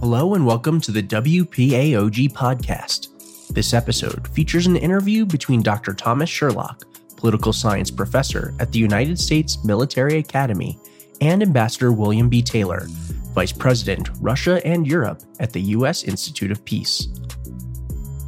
Hello 0.00 0.34
and 0.34 0.46
welcome 0.46 0.80
to 0.82 0.92
the 0.92 1.02
WPAOG 1.02 2.30
podcast. 2.30 3.08
This 3.52 3.74
episode 3.74 4.28
features 4.28 4.68
an 4.68 4.76
interview 4.76 5.26
between 5.26 5.60
Dr. 5.60 5.92
Thomas 5.92 6.30
Sherlock, 6.30 6.84
political 7.16 7.52
science 7.52 7.90
professor 7.90 8.54
at 8.60 8.70
the 8.70 8.78
United 8.78 9.18
States 9.18 9.64
Military 9.64 10.18
Academy, 10.18 10.78
and 11.20 11.42
Ambassador 11.42 11.90
William 11.90 12.28
B. 12.28 12.42
Taylor, 12.42 12.86
Vice 13.34 13.50
President, 13.50 14.08
Russia 14.20 14.64
and 14.64 14.86
Europe 14.86 15.20
at 15.40 15.52
the 15.52 15.62
U.S. 15.62 16.04
Institute 16.04 16.52
of 16.52 16.64
Peace. 16.64 17.06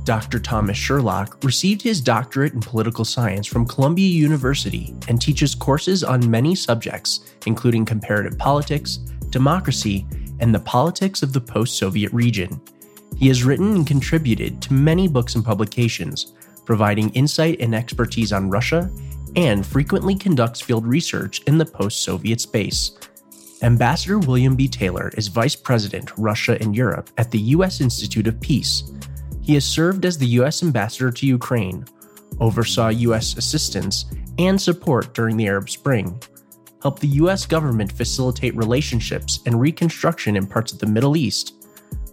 Dr. 0.03 0.41
Thomas 0.41 0.77
Sherlock 0.77 1.39
received 1.45 1.83
his 1.83 2.01
doctorate 2.01 2.53
in 2.53 2.61
political 2.61 3.05
science 3.05 3.47
from 3.47 3.65
Columbia 3.65 4.09
University 4.09 4.93
and 5.07 5.23
teaches 5.23 5.55
courses 5.55 6.03
on 6.03 6.29
many 6.29 6.57
subjects, 6.57 7.33
including 7.47 7.85
comparative 7.85 8.37
politics, 8.37 8.97
democracy, 9.31 10.05
and 10.41 10.55
the 10.55 10.61
politics 10.61 11.23
of 11.23 11.33
the 11.33 11.41
post 11.41 11.79
Soviet 11.79 12.13
region. 12.13 12.61
He 13.17 13.29
has 13.29 13.45
written 13.45 13.75
and 13.75 13.87
contributed 13.87 14.61
to 14.63 14.73
many 14.73 15.07
books 15.07 15.35
and 15.35 15.45
publications, 15.45 16.33
providing 16.65 17.11
insight 17.11 17.61
and 17.61 17.75
expertise 17.75 18.33
on 18.33 18.51
Russia, 18.51 18.91
and 19.37 19.65
frequently 19.65 20.15
conducts 20.17 20.61
field 20.61 20.87
research 20.87 21.43
in 21.43 21.59
the 21.59 21.67
post 21.67 22.03
Soviet 22.03 22.41
space. 22.41 22.99
Ambassador 23.63 24.19
William 24.19 24.57
B. 24.57 24.67
Taylor 24.67 25.11
is 25.17 25.29
Vice 25.29 25.55
President, 25.55 26.11
Russia 26.17 26.57
and 26.61 26.75
Europe 26.75 27.11
at 27.19 27.31
the 27.31 27.39
U.S. 27.55 27.81
Institute 27.81 28.27
of 28.27 28.41
Peace. 28.41 28.91
He 29.43 29.55
has 29.55 29.65
served 29.65 30.07
as 30.07 30.17
the 30.17 30.27
U.S. 30.27 30.63
Ambassador 30.63 31.11
to 31.11 31.27
Ukraine, 31.27 31.85
oversaw 32.41 32.89
U.S. 32.89 33.37
assistance 33.37 34.07
and 34.39 34.61
support 34.61 35.13
during 35.13 35.37
the 35.37 35.47
Arab 35.47 35.69
Spring, 35.69 36.19
helped 36.83 37.01
the 37.01 37.09
U.S. 37.09 37.47
government 37.47 37.93
facilitate 37.93 38.57
relationships 38.57 39.41
and 39.47 39.61
reconstruction 39.61 40.37
in 40.37 40.47
parts 40.47 40.73
of 40.73 40.79
the 40.79 40.87
Middle 40.87 41.17
East, 41.17 41.67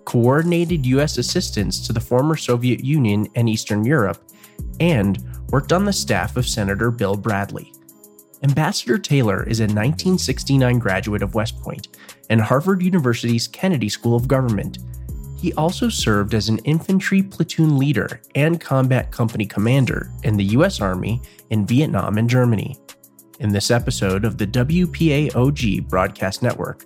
coordinated 0.06 0.86
U.S. 0.86 1.18
assistance 1.18 1.86
to 1.86 1.94
the 1.94 2.00
former 2.00 2.36
Soviet 2.36 2.84
Union 2.84 3.28
and 3.36 3.50
Eastern 3.50 3.86
Europe, 3.86 4.22
and 4.80 5.24
worked 5.50 5.72
on 5.72 5.86
the 5.86 5.94
staff 5.94 6.38
of 6.38 6.48
Senator 6.48 6.92
Bill 6.92 7.16
Bradley. 7.16 7.74
Ambassador 8.44 9.00
Taylor 9.00 9.44
is 9.48 9.60
a 9.60 9.64
1969 9.64 10.80
graduate 10.80 11.24
of 11.24 11.34
West 11.34 11.60
Point 11.62 11.88
and 12.30 12.40
Harvard 12.40 12.84
University's 12.84 13.48
Kennedy 13.48 13.90
School 13.90 14.16
of 14.16 14.28
Government. 14.28 14.80
He 15.40 15.54
also 15.54 15.90
served 15.90 16.34
as 16.34 16.50
an 16.50 16.60
infantry 16.60 17.24
platoon 17.24 17.78
leader 17.78 18.22
and 18.36 18.62
combat 18.62 19.12
company 19.12 19.46
commander 19.46 20.12
in 20.24 20.38
the 20.38 20.44
U.S. 20.46 20.82
Army 20.82 21.22
in 21.50 21.66
Vietnam 21.66 22.18
and 22.18 22.30
Germany. 22.30 22.78
In 23.40 23.52
this 23.52 23.70
episode 23.70 24.26
of 24.26 24.40
the 24.40 24.48
WPAOG 24.48 25.88
Broadcast 25.88 26.42
Network, 26.42 26.86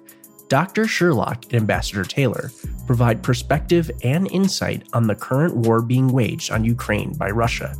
Dr. 0.50 0.86
Sherlock 0.86 1.46
and 1.46 1.54
Ambassador 1.54 2.04
Taylor 2.04 2.52
provide 2.86 3.24
perspective 3.24 3.90
and 4.04 4.30
insight 4.32 4.86
on 4.92 5.08
the 5.08 5.16
current 5.16 5.56
war 5.56 5.82
being 5.82 6.10
waged 6.10 6.52
on 6.52 6.66
Ukraine 6.66 7.14
by 7.14 7.30
Russia. 7.30 7.74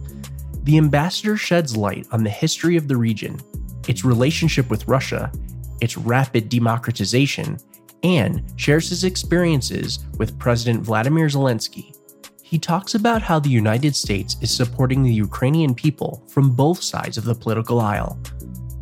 The 0.64 0.78
ambassador 0.78 1.36
sheds 1.36 1.76
light 1.76 2.08
on 2.14 2.24
the 2.24 2.30
history 2.30 2.78
of 2.78 2.88
the 2.88 2.96
region, 2.96 3.42
its 3.90 4.06
relationship 4.06 4.70
with 4.70 4.88
Russia, 4.88 5.34
its 5.82 5.98
rapid 5.98 6.48
democratization, 6.48 7.58
and 8.04 8.42
shares 8.56 8.88
his 8.88 9.04
experiences 9.04 10.00
with 10.18 10.40
President 10.40 10.82
Vladimir 10.82 11.28
Zelensky. 11.28 11.94
He 12.42 12.58
talks 12.58 12.96
about 12.96 13.22
how 13.22 13.38
the 13.38 13.50
United 13.50 13.98
States 13.98 14.38
is 14.40 14.50
supporting 14.50 15.04
the 15.04 15.14
Ukrainian 15.14 15.76
people 15.76 16.24
from 16.30 16.56
both 16.56 16.82
sides 16.82 17.18
of 17.18 17.26
the 17.26 17.36
political 17.36 17.82
aisle 17.82 18.18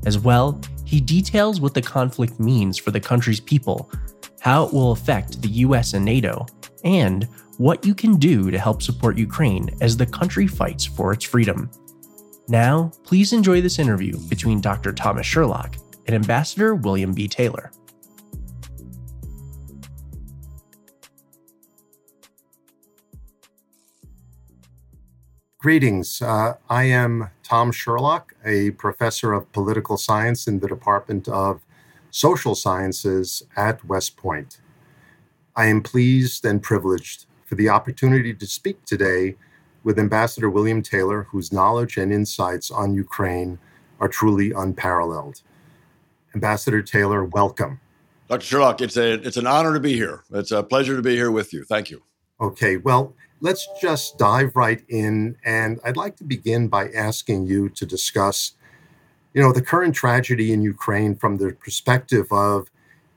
as 0.06 0.20
well, 0.20 0.60
he 0.86 1.00
details 1.00 1.62
what 1.62 1.74
the 1.74 1.82
conflict 1.82 2.40
means 2.40 2.78
for 2.78 2.92
the 2.92 3.00
country's 3.00 3.40
people, 3.40 3.92
how 4.40 4.66
it 4.66 4.74
will 4.74 4.92
affect 4.92 5.42
the 5.42 5.50
US 5.50 5.94
and 5.94 6.04
NATO, 6.04 6.46
and 6.84 7.28
what 7.58 7.86
you 7.86 7.94
can 7.94 8.16
do 8.16 8.50
to 8.50 8.58
help 8.58 8.82
support 8.82 9.18
Ukraine 9.18 9.70
as 9.82 9.98
the 9.98 10.06
country 10.06 10.48
fights 10.48 10.86
for 10.86 11.12
its 11.12 11.26
freedom. 11.26 11.70
Now, 12.48 12.92
please 13.04 13.34
enjoy 13.34 13.62
this 13.62 13.78
interview 13.78 14.18
between 14.28 14.62
Dr. 14.62 14.94
Thomas 14.94 15.28
Sherlock 15.28 15.76
and 16.08 16.16
Ambassador 16.16 16.74
William 16.74 17.14
B. 17.14 17.28
Taylor. 17.28 17.72
Greetings. 25.60 26.22
Uh, 26.22 26.54
I 26.70 26.86
am 26.86 27.30
Tom 27.50 27.72
Sherlock, 27.72 28.36
a 28.46 28.70
professor 28.72 29.34
of 29.34 29.52
political 29.54 29.98
science 29.98 30.46
in 30.48 30.60
the 30.60 30.68
Department 30.68 31.28
of 31.28 31.62
Social 32.12 32.54
Sciences 32.54 33.42
at 33.58 33.84
West 33.84 34.18
Point. 34.18 34.62
I 35.56 35.66
am 35.66 35.82
pleased 35.82 36.46
and 36.46 36.62
privileged 36.62 37.26
for 37.46 37.56
the 37.56 37.68
opportunity 37.68 38.36
to 38.36 38.46
speak 38.46 38.86
today 38.86 39.36
with 39.84 39.98
Ambassador 39.98 40.48
William 40.48 40.84
Taylor, 40.84 41.24
whose 41.24 41.52
knowledge 41.52 41.98
and 41.98 42.14
insights 42.14 42.70
on 42.70 42.94
Ukraine 42.94 43.58
are 44.00 44.08
truly 44.08 44.52
unparalleled. 44.52 45.42
Ambassador 46.36 46.84
Taylor, 46.84 47.24
welcome. 47.24 47.80
Dr. 48.28 48.46
Sherlock, 48.46 48.82
it's 48.82 48.96
a 48.96 49.14
it's 49.14 49.38
an 49.38 49.48
honor 49.48 49.74
to 49.74 49.80
be 49.80 49.96
here. 49.96 50.24
It's 50.34 50.52
a 50.52 50.62
pleasure 50.62 50.96
to 50.96 51.02
be 51.02 51.16
here 51.16 51.32
with 51.32 51.52
you. 51.52 51.64
Thank 51.64 51.90
you. 51.90 52.04
Okay, 52.42 52.78
well, 52.78 53.14
let's 53.42 53.68
just 53.82 54.18
dive 54.18 54.56
right 54.56 54.82
in. 54.88 55.38
And 55.44 55.80
I'd 55.84 55.98
like 55.98 56.16
to 56.18 56.24
begin 56.24 56.68
by 56.68 56.90
asking 56.92 57.48
you 57.48 57.70
to 57.70 57.86
discuss, 57.86 58.54
you 59.34 59.42
know, 59.42 59.52
the 59.52 59.62
current 59.62 59.94
tragedy 59.94 60.54
in 60.54 60.62
Ukraine 60.62 61.16
from 61.16 61.38
the 61.38 61.52
perspective 61.52 62.28
of 62.32 62.70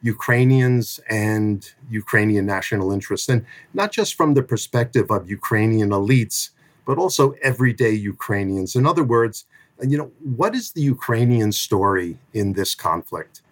Ukrainians 0.02 0.98
and 1.08 1.70
Ukrainian 1.88 2.44
national 2.44 2.90
interests, 2.90 3.28
and 3.28 3.46
not 3.72 3.92
just 3.92 4.16
from 4.16 4.34
the 4.34 4.42
perspective 4.42 5.10
of 5.10 5.30
Ukrainian 5.30 5.90
elites, 5.90 6.50
but 6.84 6.98
also 6.98 7.34
everyday 7.42 7.92
Ukrainians. 7.92 8.74
In 8.74 8.84
other 8.84 9.04
words, 9.04 9.44
you 9.80 9.96
know, 9.96 10.10
what 10.36 10.54
is 10.56 10.72
the 10.72 10.82
Ukrainian 10.82 11.52
story 11.52 12.18
in 12.32 12.54
this 12.54 12.74
conflict? 12.74 13.42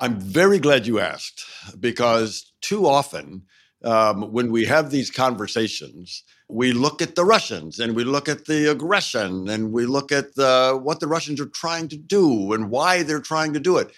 I'm 0.00 0.20
very 0.20 0.60
glad 0.60 0.86
you 0.86 1.00
asked 1.00 1.44
because 1.80 2.52
too 2.60 2.86
often 2.86 3.42
um, 3.84 4.32
when 4.32 4.50
we 4.50 4.64
have 4.66 4.90
these 4.90 5.10
conversations, 5.10 6.24
we 6.48 6.72
look 6.72 7.00
at 7.00 7.14
the 7.14 7.24
Russians 7.24 7.78
and 7.78 7.94
we 7.94 8.04
look 8.04 8.28
at 8.28 8.46
the 8.46 8.70
aggression 8.70 9.48
and 9.48 9.72
we 9.72 9.86
look 9.86 10.10
at 10.10 10.34
the, 10.34 10.78
what 10.82 11.00
the 11.00 11.06
Russians 11.06 11.40
are 11.40 11.46
trying 11.46 11.88
to 11.88 11.96
do 11.96 12.52
and 12.52 12.70
why 12.70 13.02
they're 13.02 13.20
trying 13.20 13.52
to 13.52 13.60
do 13.60 13.76
it. 13.76 13.92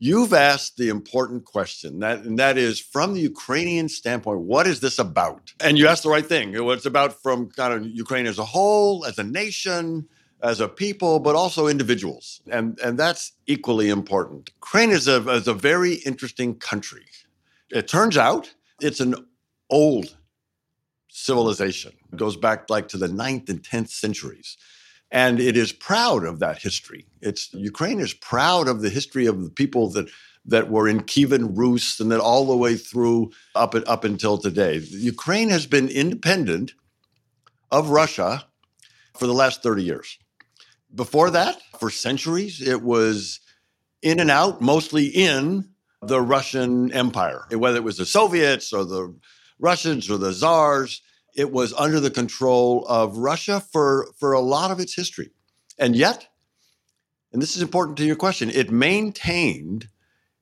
You've 0.00 0.34
asked 0.34 0.76
the 0.76 0.88
important 0.88 1.44
question, 1.44 2.00
that, 2.00 2.24
and 2.24 2.38
that 2.38 2.58
is 2.58 2.80
from 2.80 3.14
the 3.14 3.20
Ukrainian 3.20 3.88
standpoint, 3.88 4.40
what 4.40 4.66
is 4.66 4.80
this 4.80 4.98
about? 4.98 5.54
And 5.60 5.78
you 5.78 5.86
asked 5.86 6.02
the 6.02 6.10
right 6.10 6.26
thing. 6.26 6.52
It's 6.54 6.84
about 6.84 7.22
from 7.22 7.48
kind 7.50 7.72
of 7.72 7.86
Ukraine 7.86 8.26
as 8.26 8.38
a 8.38 8.44
whole, 8.44 9.06
as 9.06 9.18
a 9.18 9.24
nation, 9.24 10.06
as 10.42 10.60
a 10.60 10.68
people, 10.68 11.20
but 11.20 11.36
also 11.36 11.68
individuals. 11.68 12.42
And, 12.50 12.78
and 12.80 12.98
that's 12.98 13.32
equally 13.46 13.88
important. 13.88 14.50
Ukraine 14.56 14.90
is 14.90 15.08
a, 15.08 15.26
is 15.30 15.48
a 15.48 15.54
very 15.54 15.94
interesting 16.04 16.56
country. 16.56 17.06
It 17.70 17.88
turns 17.88 18.18
out 18.18 18.52
it's 18.80 19.00
an 19.00 19.14
old 19.70 20.16
civilization. 21.08 21.92
It 22.12 22.16
goes 22.16 22.36
back 22.36 22.68
like 22.68 22.88
to 22.88 22.98
the 22.98 23.08
ninth 23.08 23.48
and 23.48 23.62
10th 23.62 23.90
centuries. 23.90 24.56
And 25.10 25.38
it 25.38 25.56
is 25.56 25.72
proud 25.72 26.24
of 26.24 26.40
that 26.40 26.58
history. 26.58 27.06
It's 27.20 27.52
Ukraine 27.54 28.00
is 28.00 28.14
proud 28.14 28.66
of 28.66 28.80
the 28.80 28.90
history 28.90 29.26
of 29.26 29.44
the 29.44 29.50
people 29.50 29.90
that 29.90 30.08
that 30.46 30.68
were 30.70 30.88
in 30.88 31.00
Kievan 31.00 31.56
Rus 31.56 32.00
and 32.00 32.10
then 32.10 32.20
all 32.20 32.46
the 32.46 32.56
way 32.56 32.76
through 32.76 33.32
up 33.54 33.74
up 33.86 34.04
until 34.04 34.38
today. 34.38 34.78
Ukraine 34.90 35.50
has 35.50 35.66
been 35.66 35.88
independent 35.88 36.72
of 37.70 37.90
Russia 37.90 38.44
for 39.14 39.26
the 39.26 39.32
last 39.32 39.62
30 39.62 39.84
years. 39.84 40.18
Before 40.94 41.30
that, 41.30 41.60
for 41.78 41.90
centuries, 41.90 42.60
it 42.60 42.82
was 42.82 43.40
in 44.02 44.20
and 44.20 44.30
out, 44.30 44.60
mostly 44.60 45.06
in 45.06 45.68
the 46.08 46.20
Russian 46.20 46.92
Empire, 46.92 47.46
whether 47.50 47.76
it 47.76 47.84
was 47.84 47.96
the 47.96 48.06
Soviets 48.06 48.72
or 48.72 48.84
the 48.84 49.14
Russians 49.58 50.10
or 50.10 50.18
the 50.18 50.32
czars. 50.32 51.02
It 51.36 51.50
was 51.50 51.72
under 51.72 51.98
the 51.98 52.10
control 52.10 52.86
of 52.88 53.18
Russia 53.18 53.60
for, 53.72 54.08
for 54.18 54.32
a 54.32 54.40
lot 54.40 54.70
of 54.70 54.78
its 54.78 54.94
history. 54.94 55.30
And 55.78 55.96
yet, 55.96 56.28
and 57.32 57.42
this 57.42 57.56
is 57.56 57.62
important 57.62 57.98
to 57.98 58.04
your 58.04 58.16
question, 58.16 58.50
it 58.50 58.70
maintained 58.70 59.88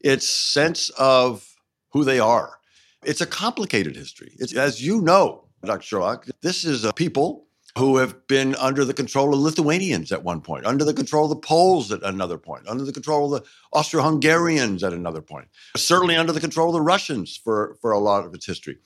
its 0.01 0.29
sense 0.29 0.91
of 0.91 1.57
who 1.91 2.05
they 2.05 2.21
are. 2.21 2.59
It's 3.05 3.21
a 3.21 3.27
complicated 3.27 3.97
history. 3.97 4.37
It's, 4.39 4.55
as 4.55 4.85
you 4.85 5.01
know, 5.01 5.49
Dr. 5.65 5.83
Sherlock, 5.83 6.27
this 6.43 6.65
is 6.65 6.85
a 6.85 6.93
people 6.93 7.47
who 7.79 7.97
have 7.97 8.27
been 8.27 8.55
under 8.57 8.85
the 8.85 8.93
control 8.93 9.33
of 9.33 9.41
Lithuanians 9.41 10.13
at 10.13 10.23
one 10.23 10.43
point, 10.43 10.67
under 10.67 10.85
the 10.85 10.93
control 10.93 11.25
of 11.25 11.31
the 11.31 11.37
Poles 11.47 11.91
at 11.91 12.03
another 12.03 12.37
point, 12.37 12.69
under 12.69 12.85
the 12.85 12.93
control 12.93 13.35
of 13.35 13.43
the 13.43 13.49
Austro 13.73 14.03
Hungarians 14.03 14.83
at 14.85 14.93
another 14.93 15.23
point, 15.23 15.49
certainly 15.77 16.17
under 16.17 16.33
the 16.33 16.41
control 16.41 16.69
of 16.69 16.75
the 16.75 16.83
Russians 16.83 17.37
for, 17.37 17.77
for 17.81 17.93
a 17.93 17.99
lot 17.99 18.27
of 18.27 18.35
its 18.35 18.45
history. 18.45 18.77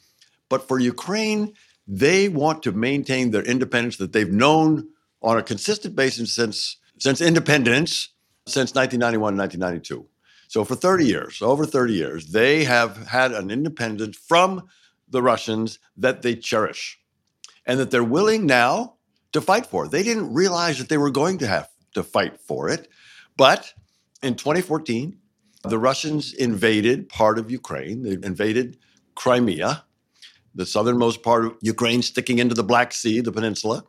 But 0.48 0.68
for 0.68 0.78
Ukraine, 0.78 1.54
they 1.88 2.28
want 2.28 2.62
to 2.62 2.72
maintain 2.72 3.32
their 3.32 3.42
independence 3.42 3.96
that 3.96 4.12
they've 4.12 4.30
known 4.30 4.88
on 5.20 5.36
a 5.36 5.42
consistent 5.42 5.96
basis 5.96 6.32
since, 6.32 6.76
since 6.98 7.20
independence, 7.20 8.10
since 8.46 8.72
1991 8.74 9.36
1992. 9.36 10.06
So 10.48 10.64
for 10.64 10.76
30 10.76 11.06
years, 11.06 11.42
over 11.42 11.66
30 11.66 11.92
years, 11.92 12.26
they 12.28 12.62
have 12.64 13.08
had 13.08 13.32
an 13.32 13.50
independence 13.50 14.16
from 14.16 14.68
the 15.08 15.22
Russians 15.22 15.80
that 15.96 16.22
they 16.22 16.36
cherish 16.36 17.00
and 17.66 17.78
that 17.80 17.90
they're 17.90 18.04
willing 18.04 18.46
now 18.46 18.94
to 19.32 19.40
fight 19.40 19.66
for. 19.66 19.88
They 19.88 20.02
didn't 20.02 20.32
realize 20.32 20.78
that 20.78 20.88
they 20.88 20.98
were 20.98 21.10
going 21.10 21.38
to 21.38 21.46
have 21.46 21.68
to 21.94 22.02
fight 22.02 22.40
for 22.40 22.68
it. 22.68 22.88
But 23.36 23.72
in 24.22 24.34
2014, 24.34 25.18
the 25.64 25.78
Russians 25.78 26.32
invaded 26.32 27.08
part 27.08 27.38
of 27.38 27.50
Ukraine. 27.50 28.02
They 28.02 28.12
invaded 28.12 28.78
Crimea, 29.14 29.84
the 30.54 30.66
southernmost 30.66 31.22
part 31.22 31.44
of 31.44 31.56
Ukraine, 31.60 32.02
sticking 32.02 32.38
into 32.38 32.54
the 32.54 32.64
Black 32.64 32.92
Sea, 32.92 33.20
the 33.20 33.32
peninsula. 33.32 33.84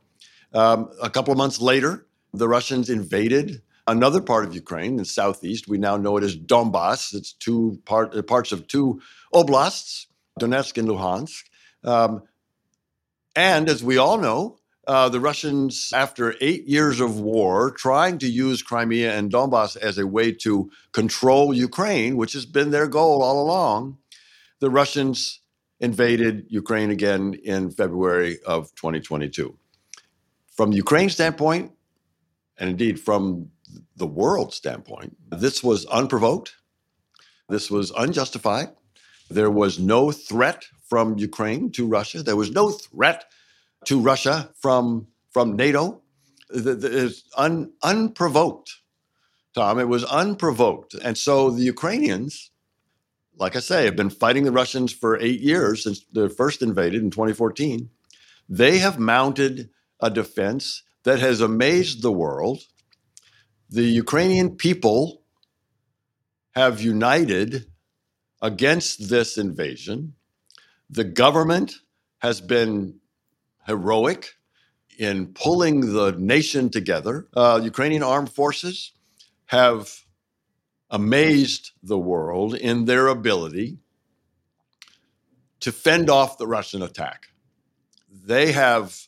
Um, 0.53 0.89
a 1.01 1.09
couple 1.09 1.31
of 1.31 1.37
months 1.37 1.61
later, 1.61 2.07
the 2.33 2.47
Russians 2.47 2.89
invaded 2.89 3.61
another 3.85 4.21
part 4.21 4.45
of 4.45 4.53
Ukraine, 4.53 4.99
in 4.99 5.05
southeast. 5.05 5.67
We 5.67 5.77
now 5.77 5.97
know 5.97 6.17
it 6.17 6.23
as 6.23 6.35
Donbass. 6.35 7.13
It's 7.13 7.31
two 7.33 7.79
part, 7.85 8.27
parts 8.27 8.51
of 8.51 8.67
two 8.67 9.01
oblasts, 9.33 10.07
Donetsk 10.39 10.77
and 10.77 10.87
Luhansk. 10.89 11.43
Um, 11.83 12.23
and 13.37 13.69
as 13.69 13.83
we 13.83 13.97
all 13.97 14.17
know, 14.17 14.57
uh, 14.87 15.09
the 15.09 15.19
Russians, 15.19 15.91
after 15.93 16.33
eight 16.41 16.65
years 16.65 16.99
of 16.99 17.19
war, 17.19 17.69
trying 17.69 18.17
to 18.17 18.27
use 18.27 18.63
Crimea 18.63 19.15
and 19.15 19.31
Donbass 19.31 19.77
as 19.77 19.99
a 19.99 20.07
way 20.07 20.31
to 20.31 20.71
control 20.91 21.53
Ukraine, 21.53 22.17
which 22.17 22.33
has 22.33 22.47
been 22.47 22.71
their 22.71 22.87
goal 22.87 23.21
all 23.21 23.39
along, 23.39 23.99
the 24.59 24.71
Russians 24.71 25.41
invaded 25.79 26.47
Ukraine 26.49 26.89
again 26.89 27.35
in 27.43 27.69
February 27.69 28.39
of 28.47 28.73
2022. 28.73 29.55
From 30.55 30.71
the 30.71 30.77
Ukraine 30.77 31.09
standpoint, 31.09 31.71
and 32.57 32.71
indeed 32.71 32.99
from 32.99 33.51
the 33.97 34.07
world 34.07 34.51
standpoint, 34.51 35.15
this 35.29 35.63
was 35.63 35.85
unprovoked. 35.85 36.55
This 37.49 37.69
was 37.69 37.91
unjustified. 37.91 38.69
There 39.29 39.51
was 39.51 39.77
no 39.77 40.11
threat 40.11 40.65
from 40.87 41.17
Ukraine 41.17 41.71
to 41.71 41.85
Russia. 41.85 42.23
There 42.23 42.35
was 42.35 42.51
no 42.51 42.71
threat 42.71 43.25
to 43.85 43.99
Russia 43.99 44.51
from, 44.59 45.07
from 45.31 45.55
NATO. 45.55 46.01
It's 46.49 47.23
un, 47.35 47.71
unprovoked, 47.83 48.73
Tom. 49.53 49.79
It 49.79 49.87
was 49.87 50.03
unprovoked. 50.05 50.93
And 50.95 51.17
so 51.17 51.51
the 51.51 51.63
Ukrainians, 51.63 52.51
like 53.37 53.55
I 53.55 53.59
say, 53.59 53.85
have 53.85 53.95
been 53.95 54.09
fighting 54.09 54.43
the 54.45 54.51
Russians 54.51 54.93
for 54.93 55.19
eight 55.19 55.41
years 55.41 55.83
since 55.83 56.05
they 56.13 56.27
first 56.29 56.61
invaded 56.61 57.03
in 57.03 57.11
2014. 57.11 57.89
They 58.49 58.77
have 58.79 58.97
mounted 58.97 59.69
a 59.99 60.09
defense 60.09 60.83
that 61.03 61.19
has 61.19 61.41
amazed 61.41 62.01
the 62.01 62.11
world. 62.11 62.63
The 63.69 63.83
Ukrainian 63.83 64.55
people 64.55 65.21
have 66.55 66.81
united 66.81 67.67
against 68.41 69.09
this 69.09 69.37
invasion. 69.37 70.13
The 70.89 71.03
government 71.03 71.75
has 72.19 72.41
been 72.41 72.99
heroic 73.65 74.33
in 74.97 75.27
pulling 75.33 75.93
the 75.93 76.13
nation 76.17 76.69
together. 76.69 77.27
Uh, 77.35 77.59
Ukrainian 77.63 78.03
armed 78.03 78.31
forces 78.31 78.93
have 79.45 80.03
amazed 80.89 81.71
the 81.83 81.97
world 81.97 82.55
in 82.55 82.85
their 82.85 83.07
ability 83.07 83.77
to 85.59 85.71
fend 85.71 86.09
off 86.09 86.37
the 86.37 86.47
Russian 86.47 86.81
attack. 86.81 87.27
They 88.09 88.51
have 88.51 89.07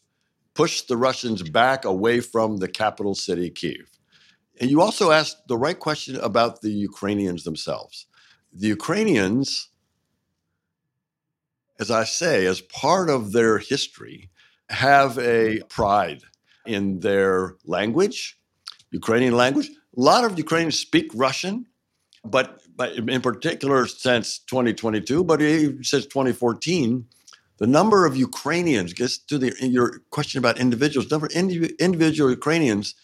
pushed 0.54 0.88
the 0.88 0.98
Russians 0.98 1.42
back 1.50 1.86
away 1.86 2.20
from 2.20 2.58
the 2.58 2.68
capital 2.68 3.16
city, 3.16 3.50
Kiev. 3.50 3.90
And 4.60 4.70
you 4.70 4.82
also 4.82 5.12
asked 5.12 5.48
the 5.48 5.58
right 5.58 5.80
question 5.80 6.18
about 6.18 6.62
the 6.62 6.72
Ukrainians 6.72 7.44
themselves. 7.46 8.08
The 8.52 8.68
Ukrainians, 8.68 9.70
as 11.80 11.90
I 11.90 12.04
say, 12.04 12.46
as 12.46 12.62
part 12.62 13.10
of 13.10 13.32
their 13.32 13.58
history, 13.58 14.30
have 14.70 15.18
a 15.18 15.62
pride 15.70 16.22
in 16.66 17.00
their 17.00 17.56
language, 17.66 18.38
Ukrainian 18.92 19.36
language. 19.36 19.70
A 19.70 20.02
lot 20.02 20.26
of 20.26 20.38
Ukrainians 20.38 20.78
speak 20.78 21.10
Russian, 21.16 21.66
but, 22.24 22.62
but 22.76 22.94
in 22.94 23.22
particular 23.22 23.88
since 23.88 24.40
2022, 24.40 25.24
but 25.24 25.42
even 25.42 25.84
since 25.84 26.06
2014, 26.06 27.06
the 27.58 27.68
number 27.68 28.06
of 28.06 28.16
Ukrainians 28.16 28.94
gets 28.94 29.18
to 29.18 29.38
the, 29.38 29.54
your 29.62 30.00
question 30.12 30.38
about 30.38 30.60
individuals. 30.60 31.10
Number 31.10 31.28
of 31.28 31.32
individual 31.34 32.30
Ukrainians 32.30 32.96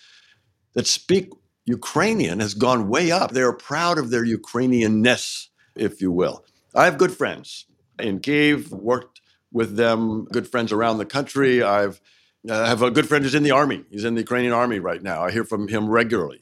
that 0.74 0.88
speak 0.88 1.32
Ukrainian 1.66 2.40
has 2.40 2.54
gone 2.54 2.88
way 2.88 3.12
up. 3.12 3.32
They 3.32 3.42
are 3.42 3.54
proud 3.54 3.98
of 3.98 4.12
their 4.12 4.26
Ukrainianness, 4.26 5.48
if 5.76 6.02
you 6.02 6.12
will. 6.12 6.46
I 6.76 6.86
have 6.86 6.98
good 6.98 7.12
friends 7.12 7.66
in 8.00 8.20
Kiev. 8.20 8.72
Worked 8.72 9.22
with 9.52 9.76
them, 9.76 10.26
good 10.26 10.48
friends 10.48 10.72
around 10.72 10.98
the 10.98 11.06
country. 11.06 11.64
I've 11.64 12.02
have 12.48 12.82
a 12.82 12.92
good 12.92 13.08
friend 13.08 13.24
who's 13.24 13.36
in 13.36 13.44
the 13.44 13.52
army. 13.52 13.84
He's 13.90 14.06
in 14.06 14.16
the 14.16 14.22
Ukrainian 14.22 14.54
army 14.54 14.80
right 14.80 15.02
now. 15.02 15.24
I 15.24 15.32
hear 15.32 15.44
from 15.44 15.68
him 15.68 15.90
regularly. 15.90 16.42